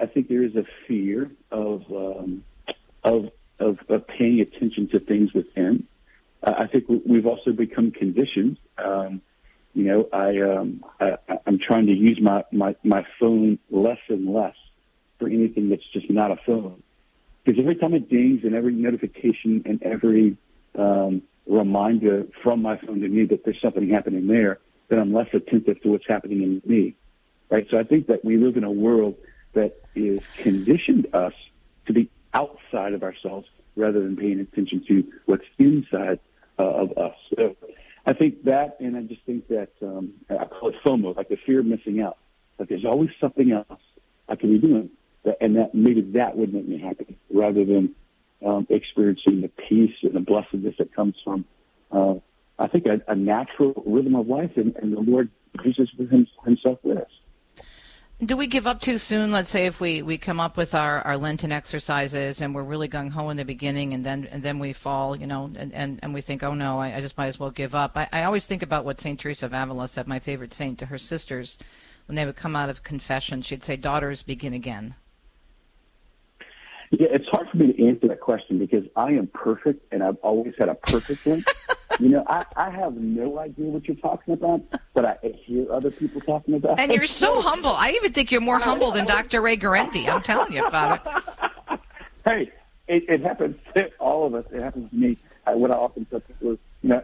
I 0.00 0.06
think 0.06 0.28
there 0.28 0.42
is 0.42 0.56
a 0.56 0.64
fear 0.86 1.30
of 1.50 1.84
um, 1.90 2.44
of, 3.04 3.30
of 3.60 3.78
of 3.88 4.06
paying 4.06 4.40
attention 4.40 4.88
to 4.88 4.98
things 4.98 5.32
within. 5.32 5.86
Uh, 6.42 6.54
I 6.58 6.66
think 6.66 6.84
we've 7.06 7.26
also 7.26 7.52
become 7.52 7.90
conditioned. 7.90 8.58
Um, 8.76 9.22
you 9.74 9.84
know, 9.84 10.08
I, 10.12 10.38
um, 10.40 10.84
I 11.00 11.16
I'm 11.46 11.58
trying 11.58 11.86
to 11.86 11.92
use 11.92 12.18
my, 12.22 12.44
my 12.52 12.76
my 12.84 13.04
phone 13.18 13.58
less 13.70 13.98
and 14.08 14.32
less 14.32 14.54
for 15.18 15.28
anything 15.28 15.68
that's 15.68 15.86
just 15.92 16.08
not 16.10 16.30
a 16.30 16.36
phone. 16.46 16.82
Because 17.44 17.60
every 17.60 17.76
time 17.76 17.92
it 17.94 18.08
dings 18.08 18.40
and 18.44 18.54
every 18.54 18.72
notification 18.72 19.62
and 19.66 19.82
every 19.82 20.36
um, 20.78 21.22
reminder 21.46 22.26
from 22.42 22.62
my 22.62 22.78
phone 22.78 23.00
to 23.00 23.08
me 23.08 23.26
that 23.26 23.44
there's 23.44 23.60
something 23.60 23.90
happening 23.90 24.26
there, 24.26 24.60
then 24.88 24.98
I'm 24.98 25.12
less 25.12 25.28
attentive 25.34 25.82
to 25.82 25.88
what's 25.90 26.06
happening 26.08 26.42
in 26.42 26.62
me. 26.64 26.94
Right. 27.50 27.66
So 27.70 27.78
I 27.78 27.82
think 27.82 28.06
that 28.06 28.24
we 28.24 28.38
live 28.38 28.56
in 28.56 28.64
a 28.64 28.70
world 28.70 29.16
that 29.52 29.76
is 29.94 30.22
conditioned 30.42 31.08
us 31.12 31.34
to 31.86 31.92
be 31.92 32.10
outside 32.32 32.94
of 32.94 33.02
ourselves 33.02 33.46
rather 33.76 34.00
than 34.00 34.16
paying 34.16 34.40
attention 34.40 34.84
to 34.88 35.04
what's 35.26 35.44
inside 35.58 36.20
uh, 36.58 36.62
of 36.62 36.96
us. 36.96 37.14
So 37.36 37.56
I 38.06 38.12
think 38.12 38.44
that, 38.44 38.76
and 38.80 38.96
I 38.96 39.02
just 39.02 39.22
think 39.24 39.48
that 39.48 39.70
um, 39.82 40.14
I 40.28 40.44
call 40.44 40.68
it 40.68 40.76
FOMO, 40.84 41.16
like 41.16 41.28
the 41.28 41.38
fear 41.46 41.60
of 41.60 41.66
missing 41.66 42.00
out. 42.00 42.18
Like 42.58 42.68
there's 42.68 42.84
always 42.84 43.10
something 43.20 43.50
else 43.50 43.80
I 44.28 44.36
can 44.36 44.50
be 44.52 44.58
doing 44.58 44.90
and 45.40 45.56
that 45.56 45.74
maybe 45.74 46.02
that 46.14 46.36
would 46.36 46.52
make 46.52 46.68
me 46.68 46.78
happy 46.78 47.18
rather 47.32 47.64
than 47.64 47.94
um, 48.44 48.66
experiencing 48.68 49.40
the 49.40 49.48
peace 49.68 49.94
and 50.02 50.14
the 50.14 50.20
blessedness 50.20 50.74
that 50.78 50.94
comes 50.94 51.14
from, 51.24 51.44
uh, 51.90 52.14
I 52.58 52.68
think, 52.68 52.86
a, 52.86 53.00
a 53.10 53.14
natural 53.14 53.82
rhythm 53.86 54.14
of 54.16 54.28
life, 54.28 54.52
and, 54.56 54.76
and 54.76 54.92
the 54.92 55.00
Lord 55.00 55.30
him, 55.62 56.26
Himself 56.44 56.78
with 56.82 56.98
us. 56.98 57.10
Do 58.24 58.36
we 58.36 58.46
give 58.46 58.66
up 58.66 58.80
too 58.80 58.96
soon? 58.96 59.32
Let's 59.32 59.50
say 59.50 59.66
if 59.66 59.80
we, 59.80 60.00
we 60.00 60.16
come 60.16 60.40
up 60.40 60.56
with 60.56 60.74
our, 60.74 61.02
our 61.02 61.18
Lenten 61.18 61.52
exercises 61.52 62.40
and 62.40 62.54
we're 62.54 62.62
really 62.62 62.88
gung 62.88 63.10
ho 63.10 63.28
in 63.28 63.36
the 63.36 63.44
beginning, 63.44 63.92
and 63.92 64.06
then 64.06 64.28
and 64.30 64.42
then 64.42 64.58
we 64.58 64.72
fall, 64.72 65.14
you 65.16 65.26
know, 65.26 65.50
and, 65.56 65.74
and, 65.74 65.98
and 66.02 66.14
we 66.14 66.20
think, 66.20 66.42
oh 66.42 66.54
no, 66.54 66.78
I, 66.78 66.96
I 66.96 67.00
just 67.00 67.18
might 67.18 67.26
as 67.26 67.38
well 67.38 67.50
give 67.50 67.74
up. 67.74 67.96
I, 67.96 68.08
I 68.12 68.22
always 68.22 68.46
think 68.46 68.62
about 68.62 68.84
what 68.84 69.00
Saint 69.00 69.20
Teresa 69.20 69.46
of 69.46 69.52
Avila 69.52 69.88
said, 69.88 70.06
my 70.06 70.20
favorite 70.20 70.54
saint, 70.54 70.78
to 70.78 70.86
her 70.86 70.96
sisters 70.96 71.58
when 72.06 72.16
they 72.16 72.24
would 72.24 72.36
come 72.36 72.56
out 72.56 72.70
of 72.70 72.82
confession. 72.82 73.42
She'd 73.42 73.64
say, 73.64 73.76
"Daughters, 73.76 74.22
begin 74.22 74.54
again." 74.54 74.94
Yeah, 76.92 77.08
it's 77.10 77.28
hard 77.28 77.48
for 77.50 77.56
me 77.56 77.72
to 77.72 77.86
answer 77.86 78.08
that 78.08 78.20
question 78.20 78.58
because 78.58 78.84
I 78.94 79.12
am 79.12 79.26
perfect 79.26 79.92
and 79.92 80.02
I've 80.02 80.18
always 80.22 80.54
had 80.58 80.68
a 80.68 80.76
perfect 80.76 81.26
one. 81.26 81.44
you 82.00 82.08
know, 82.08 82.24
I, 82.26 82.44
I 82.56 82.70
have 82.70 82.94
no 82.94 83.38
idea 83.38 83.66
what 83.66 83.86
you're 83.86 83.96
talking 83.96 84.34
about, 84.34 84.62
but 84.94 85.04
I 85.04 85.16
hear 85.44 85.70
other 85.72 85.90
people 85.90 86.20
talking 86.20 86.54
about 86.54 86.78
And 86.78 86.92
you're 86.92 87.06
so 87.06 87.40
humble. 87.40 87.70
I 87.70 87.90
even 87.90 88.12
think 88.12 88.32
you're 88.32 88.40
more 88.40 88.58
humble 88.58 88.90
than 88.90 89.06
Dr. 89.06 89.40
Ray 89.40 89.56
Guarendi. 89.56 90.08
I'm 90.08 90.22
telling 90.22 90.52
you 90.52 90.64
about 90.64 91.00
it. 91.06 91.80
hey, 92.24 92.52
it, 92.88 93.04
it 93.08 93.22
happens 93.22 93.56
to 93.76 93.90
all 93.98 94.26
of 94.26 94.34
us. 94.34 94.44
It 94.52 94.62
happens 94.62 94.90
to 94.90 94.96
me. 94.96 95.18
I, 95.46 95.54
what 95.54 95.70
I 95.70 95.74
often 95.74 96.04
tell 96.06 96.20
people 96.20 96.52
is, 96.52 96.58
you 96.82 96.90
know, 96.90 97.02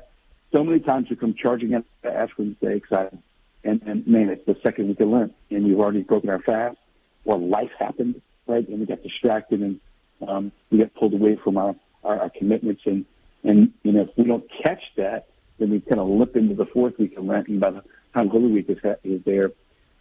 so 0.55 0.64
many 0.64 0.80
times 0.80 1.07
you 1.11 1.16
come 1.16 1.34
charging 1.41 1.74
at 1.74 1.84
the 2.03 2.11
Ash 2.12 2.30
Wednesday 2.36 2.76
excited, 2.76 3.18
and, 3.62 3.82
and 3.82 4.07
man, 4.07 4.30
it's 4.30 4.45
the 4.47 4.57
second 4.64 4.88
week 4.88 5.01
of 5.01 5.09
Lent, 5.09 5.34
and 5.51 5.64
we've 5.64 5.78
already 5.78 6.03
broken 6.03 6.28
our 6.30 6.41
fast, 6.41 6.76
or 7.24 7.38
life 7.38 7.70
happened, 7.78 8.20
right? 8.47 8.66
And 8.68 8.80
we 8.80 8.86
got 8.86 9.03
distracted 9.03 9.61
and 9.61 9.80
um, 10.26 10.53
we 10.70 10.78
got 10.78 10.93
pulled 10.95 11.14
away 11.14 11.38
from 11.43 11.57
our, 11.57 11.76
our, 12.03 12.20
our 12.22 12.30
commitments. 12.30 12.82
And, 12.84 13.05
and, 13.43 13.72
you 13.82 13.93
know, 13.93 14.03
if 14.03 14.11
we 14.16 14.24
don't 14.24 14.45
catch 14.62 14.82
that, 14.97 15.28
then 15.59 15.70
we 15.70 15.80
kind 15.80 16.01
of 16.01 16.09
limp 16.09 16.36
into 16.36 16.55
the 16.55 16.66
fourth 16.66 16.99
week 16.99 17.16
of 17.16 17.24
Lent. 17.24 17.49
And 17.49 17.61
by 17.61 17.70
the 17.70 17.82
time 18.14 18.28
Holy 18.28 18.51
Week 18.51 18.66
is, 18.68 18.78
is 19.05 19.22
there, 19.24 19.53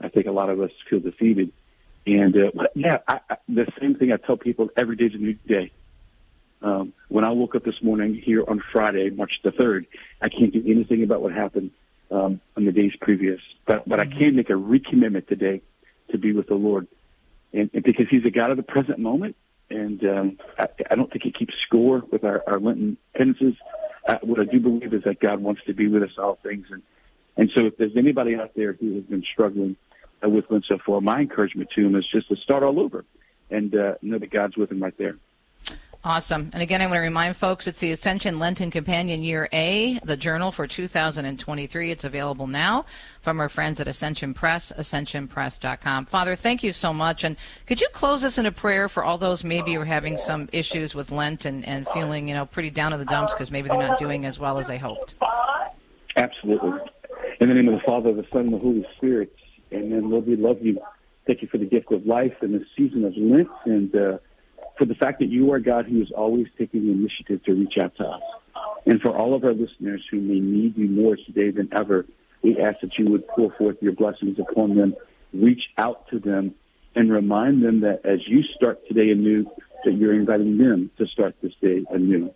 I 0.01 0.09
think 0.09 0.27
a 0.27 0.31
lot 0.31 0.49
of 0.49 0.59
us 0.61 0.71
feel 0.89 0.99
defeated. 0.99 1.51
And, 2.05 2.35
uh, 2.35 2.51
yeah, 2.75 2.99
I, 3.07 3.19
I, 3.29 3.37
the 3.47 3.67
same 3.79 3.95
thing 3.95 4.11
I 4.11 4.17
tell 4.17 4.37
people 4.37 4.69
every 4.75 4.95
day 4.95 5.05
is 5.05 5.15
a 5.15 5.17
new 5.17 5.33
day. 5.33 5.71
Um, 6.61 6.93
when 7.07 7.23
I 7.23 7.31
woke 7.31 7.55
up 7.55 7.63
this 7.63 7.81
morning 7.81 8.15
here 8.15 8.43
on 8.45 8.61
Friday, 8.71 9.09
March 9.09 9.31
the 9.43 9.51
3rd, 9.51 9.85
I 10.21 10.29
can't 10.29 10.51
do 10.51 10.63
anything 10.65 11.03
about 11.03 11.21
what 11.21 11.31
happened 11.31 11.71
um, 12.11 12.41
on 12.57 12.65
the 12.65 12.71
days 12.71 12.91
previous, 12.99 13.39
but, 13.65 13.87
but 13.87 13.99
I 13.99 14.05
can 14.05 14.35
make 14.35 14.49
a 14.49 14.53
recommitment 14.53 15.27
today 15.27 15.61
to 16.11 16.17
be 16.17 16.33
with 16.33 16.47
the 16.47 16.55
Lord 16.55 16.87
and, 17.53 17.69
and 17.73 17.83
because 17.83 18.07
he's 18.09 18.25
a 18.25 18.31
God 18.31 18.51
of 18.51 18.57
the 18.57 18.63
present 18.63 18.99
moment, 18.99 19.35
and 19.69 20.03
um, 20.03 20.37
I, 20.57 20.67
I 20.91 20.95
don't 20.95 21.11
think 21.11 21.23
he 21.23 21.31
keeps 21.31 21.53
score 21.67 22.03
with 22.11 22.23
our, 22.23 22.43
our 22.47 22.59
Lenten 22.59 22.97
penances. 23.15 23.55
Uh, 24.07 24.17
what 24.21 24.39
I 24.39 24.45
do 24.45 24.59
believe 24.59 24.93
is 24.93 25.03
that 25.03 25.19
God 25.19 25.41
wants 25.41 25.61
to 25.67 25.73
be 25.73 25.87
with 25.87 26.03
us 26.03 26.11
all 26.17 26.39
things, 26.41 26.67
and 26.71 26.81
and 27.37 27.51
so 27.55 27.65
if 27.65 27.77
there's 27.77 27.95
anybody 27.95 28.35
out 28.35 28.51
there 28.55 28.73
who 28.73 28.95
has 28.95 29.03
been 29.03 29.23
struggling 29.31 29.75
uh, 30.23 30.29
with 30.29 30.45
Lent 30.49 30.65
so 30.67 30.77
far, 30.85 30.99
my 31.01 31.19
encouragement 31.21 31.69
to 31.75 31.85
him 31.85 31.95
is 31.95 32.05
just 32.11 32.27
to 32.29 32.35
start 32.35 32.63
all 32.63 32.79
over, 32.79 33.05
and 33.49 33.75
uh, 33.75 33.95
know 34.01 34.17
that 34.17 34.31
God's 34.31 34.57
with 34.57 34.71
him 34.71 34.81
right 34.81 34.97
there. 34.97 35.17
Awesome. 36.01 36.49
And 36.53 36.63
again, 36.63 36.81
I 36.81 36.85
want 36.85 36.95
to 36.95 37.01
remind 37.01 37.35
folks 37.35 37.67
it's 37.67 37.79
the 37.79 37.91
Ascension 37.91 38.39
Lenten 38.39 38.71
Companion 38.71 39.21
Year 39.21 39.49
A, 39.51 39.99
the 40.05 40.15
journal 40.15 40.49
for 40.49 40.65
2023. 40.65 41.91
It's 41.91 42.05
available 42.05 42.47
now 42.47 42.85
from 43.21 43.41
our 43.41 43.49
friends 43.49 43.81
at 43.81 43.87
Ascension 43.89 44.33
Press, 44.33 44.71
ascensionpress.com. 44.77 46.05
Father, 46.05 46.37
thank 46.37 46.63
you 46.63 46.71
so 46.71 46.93
much. 46.93 47.25
And 47.25 47.35
could 47.65 47.81
you 47.81 47.87
close 47.91 48.23
us 48.23 48.37
in 48.37 48.45
a 48.45 48.51
prayer 48.51 48.87
for 48.87 49.03
all 49.03 49.17
those 49.17 49.43
maybe 49.43 49.73
who 49.73 49.81
are 49.81 49.85
having 49.85 50.15
some 50.15 50.47
issues 50.53 50.95
with 50.95 51.11
Lent 51.11 51.43
and, 51.43 51.67
and 51.67 51.85
feeling, 51.89 52.29
you 52.29 52.33
know, 52.33 52.45
pretty 52.45 52.69
down 52.69 52.93
in 52.93 52.99
the 52.99 53.05
dumps 53.05 53.33
because 53.33 53.51
maybe 53.51 53.67
they're 53.67 53.77
not 53.77 53.99
doing 53.99 54.25
as 54.25 54.39
well 54.39 54.57
as 54.57 54.67
they 54.67 54.77
hoped? 54.77 55.15
Absolutely. 56.15 56.79
In 57.41 57.49
the 57.49 57.55
name 57.55 57.67
of 57.67 57.73
the 57.73 57.85
Father, 57.85 58.13
the 58.13 58.25
Son, 58.31 58.45
and 58.45 58.53
the 58.53 58.59
Holy 58.59 58.87
Spirit. 58.95 59.35
Amen. 59.73 60.09
Lord, 60.09 60.25
we 60.27 60.37
love 60.37 60.61
you. 60.61 60.79
Thank 61.27 61.41
you 61.41 61.49
for 61.49 61.57
the 61.57 61.65
gift 61.65 61.91
of 61.91 62.05
life 62.05 62.37
and 62.39 62.53
the 62.53 62.65
season 62.77 63.03
of 63.03 63.17
Lent 63.17 63.49
and, 63.65 63.93
uh, 63.93 64.17
for 64.79 64.85
the 64.85 64.95
fact 64.95 65.19
that 65.19 65.27
you 65.27 65.51
are 65.51 65.59
God 65.59 65.85
who 65.85 66.01
is 66.01 66.09
always 66.11 66.47
taking 66.57 66.85
the 66.85 66.93
initiative 66.93 67.43
to 67.43 67.53
reach 67.53 67.77
out 67.79 67.95
to 67.97 68.05
us. 68.05 68.21
And 68.85 69.01
for 69.01 69.15
all 69.15 69.35
of 69.35 69.43
our 69.43 69.53
listeners 69.53 70.01
who 70.09 70.21
may 70.21 70.39
need 70.39 70.77
you 70.77 70.87
more 70.87 71.17
today 71.17 71.51
than 71.51 71.67
ever, 71.73 72.05
we 72.41 72.57
ask 72.57 72.79
that 72.79 72.97
you 72.97 73.09
would 73.11 73.27
pour 73.27 73.51
forth 73.51 73.75
your 73.81 73.91
blessings 73.91 74.39
upon 74.39 74.75
them, 74.75 74.95
reach 75.33 75.63
out 75.77 76.07
to 76.09 76.19
them, 76.19 76.55
and 76.95 77.11
remind 77.11 77.61
them 77.61 77.81
that 77.81 78.05
as 78.05 78.25
you 78.25 78.41
start 78.55 78.87
today 78.87 79.11
anew, 79.11 79.45
that 79.83 79.91
you're 79.91 80.13
inviting 80.13 80.57
them 80.57 80.89
to 80.97 81.05
start 81.07 81.35
this 81.41 81.53
day 81.61 81.83
anew. 81.91 82.33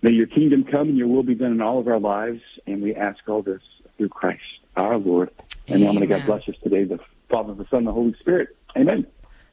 May 0.00 0.12
your 0.12 0.28
kingdom 0.28 0.64
come 0.64 0.88
and 0.88 0.96
your 0.96 1.08
will 1.08 1.24
be 1.24 1.34
done 1.34 1.52
in 1.52 1.60
all 1.60 1.80
of 1.80 1.88
our 1.88 2.00
lives, 2.00 2.40
and 2.66 2.82
we 2.82 2.94
ask 2.94 3.18
all 3.28 3.42
this 3.42 3.62
through 3.96 4.08
Christ, 4.10 4.42
our 4.76 4.96
Lord. 4.96 5.30
And 5.66 5.82
now, 5.82 5.92
may 5.92 6.06
God 6.06 6.24
bless 6.24 6.48
us 6.48 6.56
today, 6.62 6.84
the 6.84 6.98
Father, 7.28 7.54
the 7.54 7.66
Son, 7.68 7.78
and 7.78 7.86
the 7.88 7.92
Holy 7.92 8.14
Spirit. 8.20 8.56
Amen. 8.76 9.06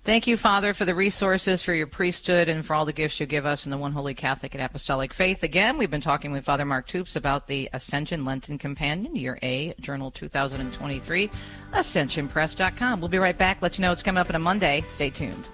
Thank 0.06 0.28
you, 0.28 0.38
Father, 0.38 0.74
for 0.74 0.86
the 0.86 0.96
resources, 0.96 1.62
for 1.62 1.74
your 1.74 1.86
priesthood, 1.86 2.48
and 2.48 2.66
for 2.66 2.74
all 2.74 2.86
the 2.86 2.94
gifts 2.94 3.20
you 3.20 3.26
give 3.26 3.46
us 3.46 3.66
in 3.66 3.70
the 3.70 3.78
one 3.78 3.92
holy 3.92 4.14
Catholic 4.14 4.56
and 4.56 4.64
Apostolic 4.64 5.14
faith. 5.14 5.44
Again, 5.44 5.78
we've 5.78 5.92
been 5.92 6.00
talking 6.00 6.32
with 6.32 6.46
Father 6.46 6.66
Mark 6.66 6.88
Toups 6.88 7.18
about 7.18 7.48
the 7.48 7.70
Ascension 7.74 8.24
Lenten 8.24 8.58
Companion, 8.58 9.16
Year 9.16 9.38
A, 9.44 9.74
Journal 9.80 10.10
2023, 10.10 11.30
ascensionpress.com. 11.74 13.02
We'll 13.02 13.10
be 13.10 13.18
right 13.18 13.38
back. 13.38 13.62
Let 13.62 13.78
you 13.78 13.82
know 13.82 13.92
it's 13.92 14.02
coming 14.02 14.20
up 14.20 14.30
on 14.30 14.36
a 14.36 14.40
Monday. 14.40 14.82
Stay 14.82 15.10
tuned. 15.10 15.50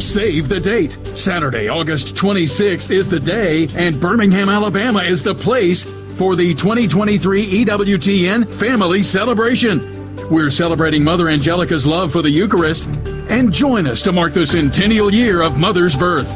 Save 0.00 0.48
the 0.48 0.60
date. 0.60 0.96
Saturday, 1.16 1.68
August 1.68 2.16
26th 2.16 2.90
is 2.90 3.08
the 3.08 3.20
day, 3.20 3.68
and 3.76 4.00
Birmingham, 4.00 4.48
Alabama 4.48 5.00
is 5.00 5.22
the 5.22 5.34
place 5.34 5.84
for 6.16 6.36
the 6.36 6.54
2023 6.54 7.64
EWTN 7.64 8.50
Family 8.50 9.02
Celebration. 9.02 10.16
We're 10.30 10.50
celebrating 10.50 11.04
Mother 11.04 11.28
Angelica's 11.28 11.86
love 11.86 12.12
for 12.12 12.22
the 12.22 12.30
Eucharist, 12.30 12.86
and 13.28 13.52
join 13.52 13.86
us 13.86 14.02
to 14.02 14.12
mark 14.12 14.32
the 14.32 14.46
centennial 14.46 15.12
year 15.12 15.42
of 15.42 15.58
Mother's 15.58 15.96
birth. 15.96 16.28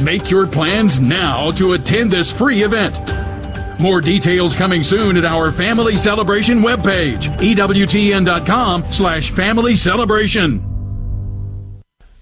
Make 0.00 0.30
your 0.30 0.46
plans 0.46 0.98
now 1.00 1.50
to 1.52 1.74
attend 1.74 2.10
this 2.10 2.32
free 2.32 2.62
event. 2.62 2.98
More 3.78 4.00
details 4.00 4.54
coming 4.54 4.82
soon 4.82 5.16
at 5.16 5.24
our 5.24 5.52
Family 5.52 5.96
Celebration 5.96 6.60
webpage, 6.60 7.24
EWTN.com 7.38 8.90
slash 8.90 9.30
family 9.30 9.76
celebration. 9.76 10.65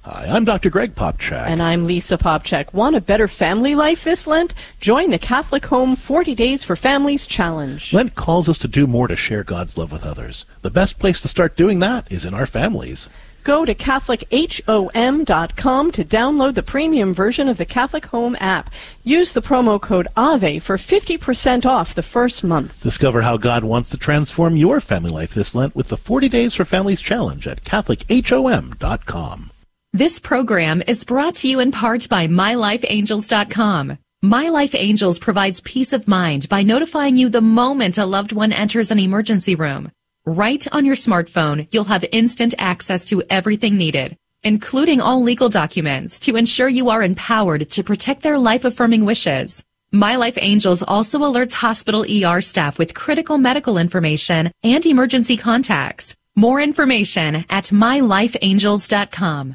Hi, 0.05 0.27
I'm 0.29 0.45
Dr. 0.45 0.69
Greg 0.69 0.95
Popcak. 0.95 1.47
And 1.47 1.63
I'm 1.63 1.87
Lisa 1.87 2.19
Popcak. 2.19 2.75
Want 2.75 2.95
a 2.95 3.01
better 3.01 3.27
family 3.27 3.75
life 3.75 4.05
this 4.05 4.27
Lent? 4.27 4.53
Join 4.79 5.09
the 5.09 5.19
Catholic 5.19 5.65
Home 5.67 5.97
40 5.97 6.35
Days 6.35 6.63
for 6.63 6.77
Families 6.77 7.27
Challenge. 7.27 7.91
Lent 7.91 8.15
calls 8.15 8.47
us 8.47 8.59
to 8.59 8.69
do 8.69 8.87
more 8.87 9.09
to 9.09 9.17
share 9.17 9.43
God's 9.43 9.79
love 9.79 9.91
with 9.91 10.05
others. 10.05 10.45
The 10.61 10.69
best 10.69 10.99
place 10.99 11.23
to 11.23 11.29
start 11.29 11.57
doing 11.57 11.79
that 11.79 12.13
is 12.13 12.27
in 12.27 12.35
our 12.35 12.45
families. 12.45 13.09
Go 13.45 13.65
to 13.65 13.75
CatholicHOM.com 13.75 15.93
to 15.93 16.05
download 16.05 16.55
the 16.55 16.63
premium 16.63 17.15
version 17.15 17.49
of 17.49 17.57
the 17.57 17.65
Catholic 17.65 18.05
Home 18.07 18.37
app. 18.41 18.69
Use 19.05 19.33
the 19.33 19.41
promo 19.41 19.81
code 19.81 20.09
AVE 20.19 20.63
for 20.63 20.77
50% 20.77 21.65
off 21.65 21.95
the 21.95 22.03
first 22.03 22.45
month. 22.45 22.83
Discover 22.83 23.23
how 23.23 23.39
God 23.39 23.65
wants 23.65 23.89
to 23.89 23.97
transform 23.97 24.59
your 24.59 24.83
family 24.83 25.11
life 25.11 25.33
this 25.33 25.55
Lent 25.55 25.75
with 25.75 25.89
the 25.89 25.97
40 25.97 26.29
Days 26.29 26.55
for 26.55 26.67
Families 26.67 27.01
Challenge 27.01 27.47
at 27.47 27.65
CatholicHOM.com. 27.65 29.51
This 29.97 30.19
program 30.19 30.83
is 30.89 31.05
brought 31.05 31.37
to 31.37 31.49
you 31.49 31.61
in 31.61 31.71
part 31.71 32.09
by 32.09 32.27
MyLifeAngels.com. 32.27 33.97
My 34.23 34.49
Life 34.49 34.75
Angels 34.75 35.21
provides 35.21 35.61
peace 35.61 35.93
of 35.93 36.09
mind 36.09 36.49
by 36.49 36.65
notifying 36.65 37.17
you 37.17 37.29
the 37.29 37.41
moment 37.41 37.97
a 37.97 38.05
loved 38.05 38.33
one 38.33 38.53
enters 38.53 38.91
an 38.91 38.99
emergency 38.99 39.55
room. 39.55 39.93
Right 40.27 40.67
on 40.73 40.85
your 40.85 40.97
smartphone, 40.97 41.69
you'll 41.71 41.85
have 41.85 42.05
instant 42.11 42.57
access 42.59 43.05
to 43.05 43.23
everything 43.31 43.77
needed, 43.77 44.17
including 44.43 45.01
all 45.01 45.23
legal 45.23 45.49
documents 45.49 46.19
to 46.27 46.35
ensure 46.35 46.69
you 46.69 46.91
are 46.91 47.05
empowered 47.05 47.71
to 47.71 47.85
protect 47.85 48.25
their 48.25 48.37
life 48.37 48.65
affirming 48.65 49.05
wishes. 49.05 49.63
My 49.93 50.17
Life 50.17 50.39
Angels 50.39 50.83
also 50.83 51.21
alerts 51.21 51.53
hospital 51.53 52.05
ER 52.05 52.41
staff 52.41 52.81
with 52.81 52.95
critical 52.95 53.39
medical 53.39 53.79
information 53.79 54.51
and 54.65 54.85
emergency 54.85 55.37
contacts. 55.37 56.17
More 56.35 56.61
information 56.61 57.45
at 57.49 57.67
mylifeangels.com. 57.67 59.55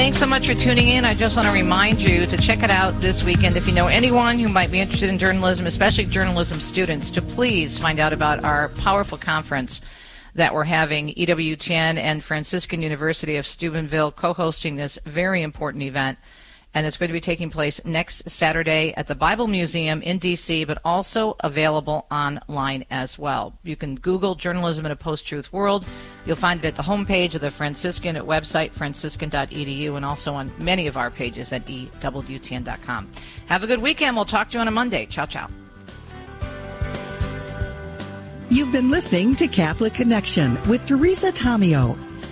Thanks 0.00 0.18
so 0.18 0.24
much 0.24 0.46
for 0.46 0.54
tuning 0.54 0.88
in. 0.88 1.04
I 1.04 1.12
just 1.12 1.36
want 1.36 1.46
to 1.46 1.52
remind 1.52 2.00
you 2.00 2.24
to 2.24 2.36
check 2.38 2.62
it 2.62 2.70
out 2.70 3.02
this 3.02 3.22
weekend. 3.22 3.58
If 3.58 3.68
you 3.68 3.74
know 3.74 3.86
anyone 3.86 4.38
who 4.38 4.48
might 4.48 4.70
be 4.70 4.80
interested 4.80 5.10
in 5.10 5.18
journalism, 5.18 5.66
especially 5.66 6.06
journalism 6.06 6.58
students, 6.58 7.10
to 7.10 7.20
please 7.20 7.76
find 7.76 8.00
out 8.00 8.14
about 8.14 8.42
our 8.42 8.70
powerful 8.70 9.18
conference 9.18 9.82
that 10.34 10.54
we're 10.54 10.64
having. 10.64 11.08
EWTN 11.08 11.98
and 11.98 12.24
Franciscan 12.24 12.80
University 12.80 13.36
of 13.36 13.46
Steubenville 13.46 14.10
co 14.10 14.32
hosting 14.32 14.76
this 14.76 14.98
very 15.04 15.42
important 15.42 15.82
event 15.82 16.18
and 16.74 16.86
it's 16.86 16.96
going 16.96 17.08
to 17.08 17.12
be 17.12 17.20
taking 17.20 17.50
place 17.50 17.80
next 17.84 18.28
Saturday 18.28 18.94
at 18.96 19.06
the 19.06 19.14
Bible 19.14 19.46
Museum 19.46 20.02
in 20.02 20.18
D.C., 20.18 20.64
but 20.64 20.78
also 20.84 21.36
available 21.40 22.06
online 22.10 22.84
as 22.90 23.18
well. 23.18 23.58
You 23.62 23.76
can 23.76 23.96
Google 23.96 24.34
Journalism 24.34 24.86
in 24.86 24.92
a 24.92 24.96
Post 24.96 25.26
Truth 25.26 25.52
World. 25.52 25.84
You'll 26.26 26.36
find 26.36 26.64
it 26.64 26.68
at 26.68 26.76
the 26.76 26.82
homepage 26.82 27.34
of 27.34 27.40
the 27.40 27.50
Franciscan 27.50 28.16
website, 28.16 28.72
franciscan.edu, 28.72 29.96
and 29.96 30.04
also 30.04 30.34
on 30.34 30.52
many 30.58 30.86
of 30.86 30.96
our 30.96 31.10
pages 31.10 31.52
at 31.52 31.66
EWTN.com. 31.66 33.10
Have 33.46 33.64
a 33.64 33.66
good 33.66 33.80
weekend. 33.80 34.16
We'll 34.16 34.24
talk 34.24 34.50
to 34.50 34.54
you 34.54 34.60
on 34.60 34.68
a 34.68 34.72
Monday. 34.72 35.06
Ciao, 35.06 35.26
ciao. 35.26 35.48
You've 38.48 38.72
been 38.72 38.90
listening 38.90 39.36
to 39.36 39.46
Catholic 39.46 39.94
Connection 39.94 40.60
with 40.68 40.84
Teresa 40.86 41.30
Tomeo. 41.30 42.09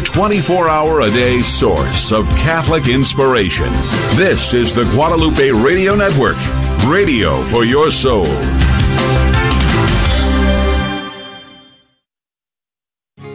Your 0.00 0.06
24 0.06 0.68
hour 0.68 1.00
a 1.00 1.10
day 1.10 1.42
source 1.42 2.10
of 2.10 2.26
Catholic 2.30 2.88
inspiration. 2.88 3.70
This 4.16 4.54
is 4.54 4.72
the 4.72 4.84
Guadalupe 4.84 5.50
Radio 5.50 5.94
Network, 5.94 6.38
radio 6.86 7.44
for 7.44 7.64
your 7.64 7.90
soul. 7.90 8.59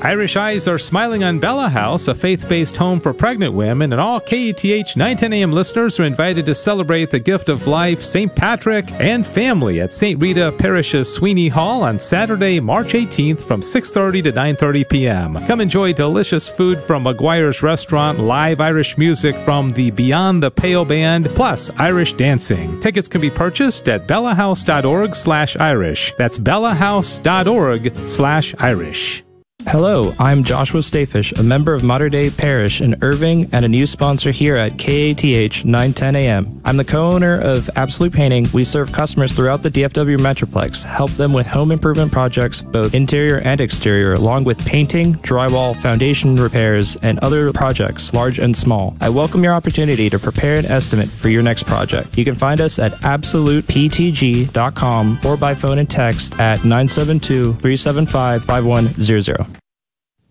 Irish 0.06 0.36
Eyes 0.36 0.68
are 0.68 0.78
smiling 0.78 1.24
on 1.24 1.40
Bella 1.40 1.68
House, 1.68 2.08
a 2.08 2.14
faith 2.14 2.48
based 2.48 2.78
home 2.78 3.00
for 3.00 3.12
pregnant 3.12 3.56
women, 3.56 3.92
and 3.92 4.00
all 4.00 4.20
KATH 4.20 4.96
910 4.96 5.34
AM 5.34 5.52
listeners 5.52 6.00
are 6.00 6.04
invited 6.04 6.46
to 6.46 6.54
celebrate 6.54 7.10
the 7.10 7.18
gift 7.20 7.50
of 7.50 7.66
life, 7.66 8.04
St. 8.04 8.34
Patrick, 8.36 8.92
and 9.02 9.26
family 9.26 9.82
at 9.82 9.96
St. 9.96 10.22
Rita 10.22 10.54
Parish's 10.60 11.12
Sweeney 11.12 11.48
Hall 11.48 11.82
on 11.82 12.00
Saturday, 12.00 12.60
March 12.60 12.94
18th 12.94 13.42
from 13.42 13.62
6.30 13.62 14.26
to 14.26 14.32
9.30 14.32 14.90
p.m. 14.90 15.48
Come 15.48 15.60
enjoy 15.60 15.92
delicious 15.92 16.48
food 16.56 16.78
from 16.78 17.06
McGuire's 17.06 17.64
Restaurant, 17.64 18.20
live 18.20 18.62
Irish 18.62 19.00
music 19.00 19.36
from 19.38 19.72
the 19.72 19.90
Beyond 19.90 20.44
the 20.44 20.52
Pale 20.52 20.86
Band, 20.86 21.26
plus 21.30 21.72
Irish 21.78 22.14
dancing. 22.14 22.80
Tickets 22.80 23.08
can 23.08 23.22
be 23.22 23.32
purchased 23.32 23.90
at 23.90 24.06
bellahouse.org 24.06 25.16
slash 25.16 25.58
Irish. 25.58 26.14
That's 26.16 26.38
bellahouse.org 26.38 27.96
slash 27.96 28.54
Irish. 28.60 29.25
Hello, 29.68 30.14
I'm 30.20 30.44
Joshua 30.44 30.82
Stayfish, 30.82 31.40
a 31.40 31.44
member 31.44 31.74
of 31.74 31.84
Modern 31.84 32.12
Day 32.12 32.30
Parish 32.30 32.82
in 32.82 32.96
Irving 33.02 33.50
and 33.52 33.66
a 33.66 33.68
new 33.68 33.88
sponsor 33.88 34.30
here 34.30 34.56
at 34.56 34.78
KATH 34.78 35.66
910 35.66 36.16
AM. 36.16 36.62
I'm 36.64 36.78
the 36.78 36.86
co-owner 36.86 37.42
of 37.42 37.68
Absolute 37.76 38.14
Painting. 38.14 38.46
We 38.54 38.64
serve 38.64 38.92
customers 38.92 39.32
throughout 39.34 39.64
the 39.64 39.72
DFW 39.72 40.20
Metroplex, 40.20 40.86
help 40.86 41.10
them 41.12 41.34
with 41.34 41.48
home 41.48 41.72
improvement 41.72 42.12
projects, 42.12 42.62
both 42.62 42.94
interior 42.94 43.40
and 43.40 43.60
exterior, 43.60 44.14
along 44.14 44.44
with 44.44 44.64
painting, 44.66 45.16
drywall, 45.16 45.76
foundation 45.76 46.36
repairs, 46.36 46.96
and 46.98 47.18
other 47.20 47.52
projects, 47.52 48.14
large 48.14 48.38
and 48.38 48.56
small. 48.56 48.96
I 49.02 49.10
welcome 49.10 49.44
your 49.44 49.54
opportunity 49.54 50.12
to 50.12 50.20
prepare 50.20 50.58
an 50.58 50.66
estimate 50.66 51.10
for 51.10 51.30
your 51.30 51.42
next 51.44 51.64
project. 51.64 52.16
You 52.18 52.24
can 52.24 52.36
find 52.36 52.62
us 52.62 52.78
at 52.78 52.92
absoluteptg.com 52.94 55.20
or 55.26 55.38
by 55.38 55.56
phone 55.56 55.80
and 55.80 55.90
text 55.90 56.40
at 56.40 56.60
972-375-5100. 56.60 59.55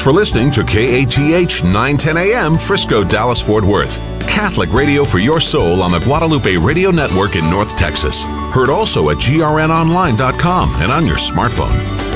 Thanks 0.00 0.08
for 0.08 0.18
listening 0.18 0.50
to 0.52 0.64
KATH 0.64 1.62
910 1.62 2.16
AM 2.16 2.56
Frisco, 2.56 3.04
Dallas, 3.04 3.38
Fort 3.38 3.62
Worth. 3.62 3.98
Catholic 4.20 4.72
radio 4.72 5.04
for 5.04 5.18
your 5.18 5.40
soul 5.40 5.82
on 5.82 5.92
the 5.92 5.98
Guadalupe 5.98 6.56
Radio 6.56 6.90
Network 6.90 7.36
in 7.36 7.50
North 7.50 7.76
Texas. 7.76 8.24
Heard 8.24 8.70
also 8.70 9.10
at 9.10 9.18
grnonline.com 9.18 10.76
and 10.76 10.90
on 10.90 11.06
your 11.06 11.18
smartphone. 11.18 12.09